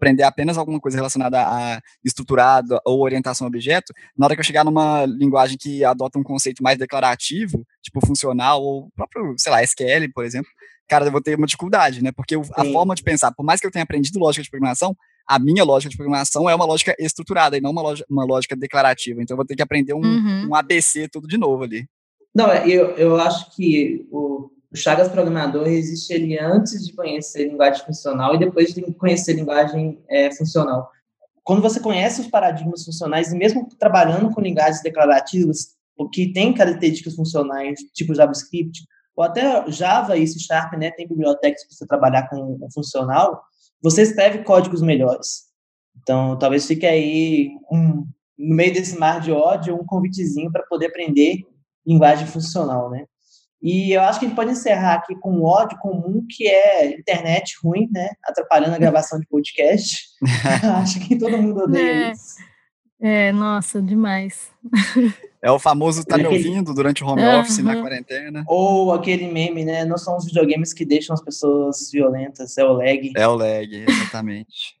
aprender 0.00 0.22
apenas 0.22 0.56
alguma 0.56 0.80
coisa 0.80 0.96
relacionada 0.96 1.42
a 1.42 1.82
estruturado 2.02 2.80
ou 2.86 3.02
orientação 3.02 3.46
a 3.46 3.48
objeto, 3.48 3.92
na 4.16 4.24
hora 4.24 4.34
que 4.34 4.40
eu 4.40 4.44
chegar 4.44 4.64
numa 4.64 5.04
linguagem 5.04 5.58
que 5.58 5.84
adota 5.84 6.18
um 6.18 6.22
conceito 6.22 6.62
mais 6.62 6.78
declarativo, 6.78 7.66
tipo 7.82 8.04
funcional, 8.04 8.62
ou 8.62 8.90
próprio, 8.96 9.34
sei 9.36 9.52
lá, 9.52 9.62
SQL, 9.62 10.10
por 10.14 10.24
exemplo, 10.24 10.50
cara, 10.88 11.04
eu 11.04 11.12
vou 11.12 11.20
ter 11.20 11.36
uma 11.36 11.46
dificuldade, 11.46 12.02
né? 12.02 12.10
Porque 12.10 12.34
a 12.34 12.64
forma 12.64 12.94
de 12.94 13.02
pensar, 13.02 13.30
por 13.32 13.44
mais 13.44 13.60
que 13.60 13.66
eu 13.66 13.70
tenha 13.70 13.82
aprendido 13.82 14.18
lógica 14.18 14.42
de 14.42 14.50
programação, 14.50 14.96
a 15.28 15.38
minha 15.38 15.62
lógica 15.62 15.90
de 15.90 15.96
programação 15.96 16.48
é 16.48 16.54
uma 16.54 16.64
lógica 16.64 16.96
estruturada 16.98 17.56
e 17.56 17.60
não 17.60 17.70
uma 17.70 17.82
lógica, 17.82 18.06
uma 18.10 18.24
lógica 18.24 18.56
declarativa. 18.56 19.22
Então 19.22 19.34
eu 19.34 19.36
vou 19.36 19.46
ter 19.46 19.54
que 19.54 19.62
aprender 19.62 19.92
um, 19.92 20.00
uhum. 20.00 20.48
um 20.48 20.54
ABC 20.54 21.08
tudo 21.08 21.28
de 21.28 21.36
novo 21.36 21.62
ali. 21.62 21.86
Não, 22.34 22.52
eu, 22.52 22.96
eu 22.96 23.16
acho 23.20 23.54
que 23.54 24.06
o, 24.10 24.50
o 24.72 24.76
Chagas 24.76 25.08
programador 25.08 25.66
existe 25.66 26.12
ele 26.12 26.38
antes 26.38 26.86
de 26.86 26.92
conhecer 26.94 27.48
linguagem 27.48 27.84
funcional 27.84 28.34
e 28.34 28.38
depois 28.38 28.72
de 28.72 28.82
conhecer 28.94 29.32
linguagem 29.32 30.02
é, 30.08 30.32
funcional. 30.34 30.90
quando 31.42 31.62
você 31.62 31.80
conhece 31.80 32.20
os 32.20 32.28
paradigmas 32.28 32.84
funcionais, 32.84 33.32
e 33.32 33.36
mesmo 33.36 33.68
trabalhando 33.78 34.32
com 34.32 34.40
linguagens 34.40 34.82
declarativas, 34.82 35.74
o 35.96 36.08
que 36.08 36.32
tem 36.32 36.54
características 36.54 37.16
funcionais, 37.16 37.80
tipo 37.92 38.14
JavaScript, 38.14 38.84
ou 39.16 39.24
até 39.24 39.68
Java 39.70 40.16
e 40.16 40.26
C 40.26 40.38
Sharp, 40.38 40.74
né, 40.74 40.90
tem 40.92 41.08
bibliotecas 41.08 41.66
para 41.66 41.76
você 41.76 41.86
trabalhar 41.86 42.28
com 42.28 42.58
funcional, 42.72 43.42
você 43.82 44.02
escreve 44.02 44.44
códigos 44.44 44.80
melhores. 44.80 45.50
Então, 46.00 46.38
talvez 46.38 46.66
fique 46.66 46.86
aí, 46.86 47.50
um, 47.70 48.06
no 48.38 48.54
meio 48.54 48.72
desse 48.72 48.98
mar 48.98 49.20
de 49.20 49.32
ódio, 49.32 49.74
um 49.74 49.84
convitezinho 49.84 50.52
para 50.52 50.62
poder 50.62 50.86
aprender 50.86 51.40
linguagem 51.86 52.26
funcional, 52.26 52.90
né? 52.90 53.04
E 53.62 53.92
eu 53.92 54.00
acho 54.02 54.18
que 54.18 54.24
a 54.24 54.28
gente 54.28 54.36
pode 54.36 54.50
encerrar 54.52 54.94
aqui 54.94 55.14
com 55.16 55.30
um 55.32 55.44
ódio 55.44 55.78
comum, 55.78 56.24
que 56.28 56.46
é 56.48 56.86
internet 56.98 57.54
ruim, 57.62 57.88
né? 57.92 58.08
Atrapalhando 58.24 58.74
a 58.74 58.78
gravação 58.80 59.20
de 59.20 59.26
podcast. 59.26 60.08
acho 60.82 61.00
que 61.06 61.16
todo 61.18 61.36
mundo 61.36 61.64
odeia 61.64 62.08
É. 62.08 62.12
isso. 62.12 62.36
É, 63.02 63.32
nossa, 63.32 63.80
demais. 63.80 64.50
É 65.42 65.50
o 65.50 65.58
famoso 65.58 66.04
tá 66.04 66.18
me 66.18 66.24
Aquele- 66.26 66.48
ouvindo 66.48 66.74
durante 66.74 67.02
o 67.02 67.06
home 67.06 67.22
Aham. 67.22 67.40
office 67.40 67.58
na 67.58 67.80
quarentena. 67.80 68.44
Ou 68.46 68.92
aquele 68.92 69.26
meme, 69.32 69.64
né? 69.64 69.86
Não 69.86 69.96
são 69.96 70.18
os 70.18 70.26
videogames 70.26 70.74
que 70.74 70.84
deixam 70.84 71.14
as 71.14 71.22
pessoas 71.22 71.90
violentas, 71.90 72.58
é 72.58 72.64
o 72.64 72.74
lag. 72.74 73.10
É 73.16 73.26
o 73.26 73.34
lag, 73.34 73.84
exatamente. 73.88 74.78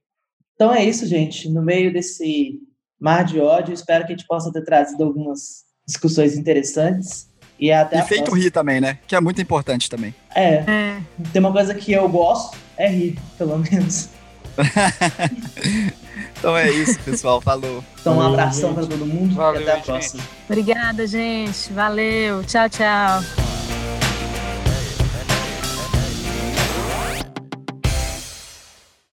Então 0.54 0.74
é 0.74 0.84
isso, 0.84 1.06
gente. 1.06 1.48
No 1.48 1.62
meio 1.62 1.90
desse 1.90 2.60
mar 3.00 3.24
de 3.24 3.40
ódio, 3.40 3.72
espero 3.72 4.04
que 4.06 4.12
a 4.12 4.14
gente 4.16 4.26
possa 4.26 4.52
ter 4.52 4.62
trazido 4.62 5.02
algumas 5.02 5.64
discussões 5.86 6.36
interessantes. 6.36 7.29
E 7.60 7.70
até 7.70 7.98
e 7.98 8.02
feito 8.02 8.24
próxima. 8.24 8.42
rir 8.44 8.50
também, 8.50 8.80
né? 8.80 8.96
Que 9.06 9.14
é 9.14 9.20
muito 9.20 9.40
importante 9.42 9.90
também. 9.90 10.14
É, 10.34 10.54
É, 10.66 10.96
tem 11.32 11.40
uma 11.40 11.52
coisa 11.52 11.74
que 11.74 11.92
eu 11.92 12.08
gosto, 12.08 12.56
é 12.76 12.88
rir, 12.88 13.18
pelo 13.38 13.58
menos. 13.58 14.08
Então 16.38 16.56
é 16.56 16.70
isso, 16.70 16.98
pessoal. 17.00 17.38
Falou. 17.40 17.84
Então 18.00 18.16
um 18.16 18.22
abração 18.22 18.72
para 18.74 18.86
todo 18.86 19.04
mundo 19.04 19.34
Valeu, 19.34 19.60
e 19.60 19.64
até 19.64 19.72
a 19.72 19.76
gente. 19.76 19.84
próxima. 19.84 20.22
obrigada, 20.48 21.06
gente. 21.06 21.70
Valeu. 21.72 22.42
Tchau, 22.44 22.68
tchau. 22.68 23.49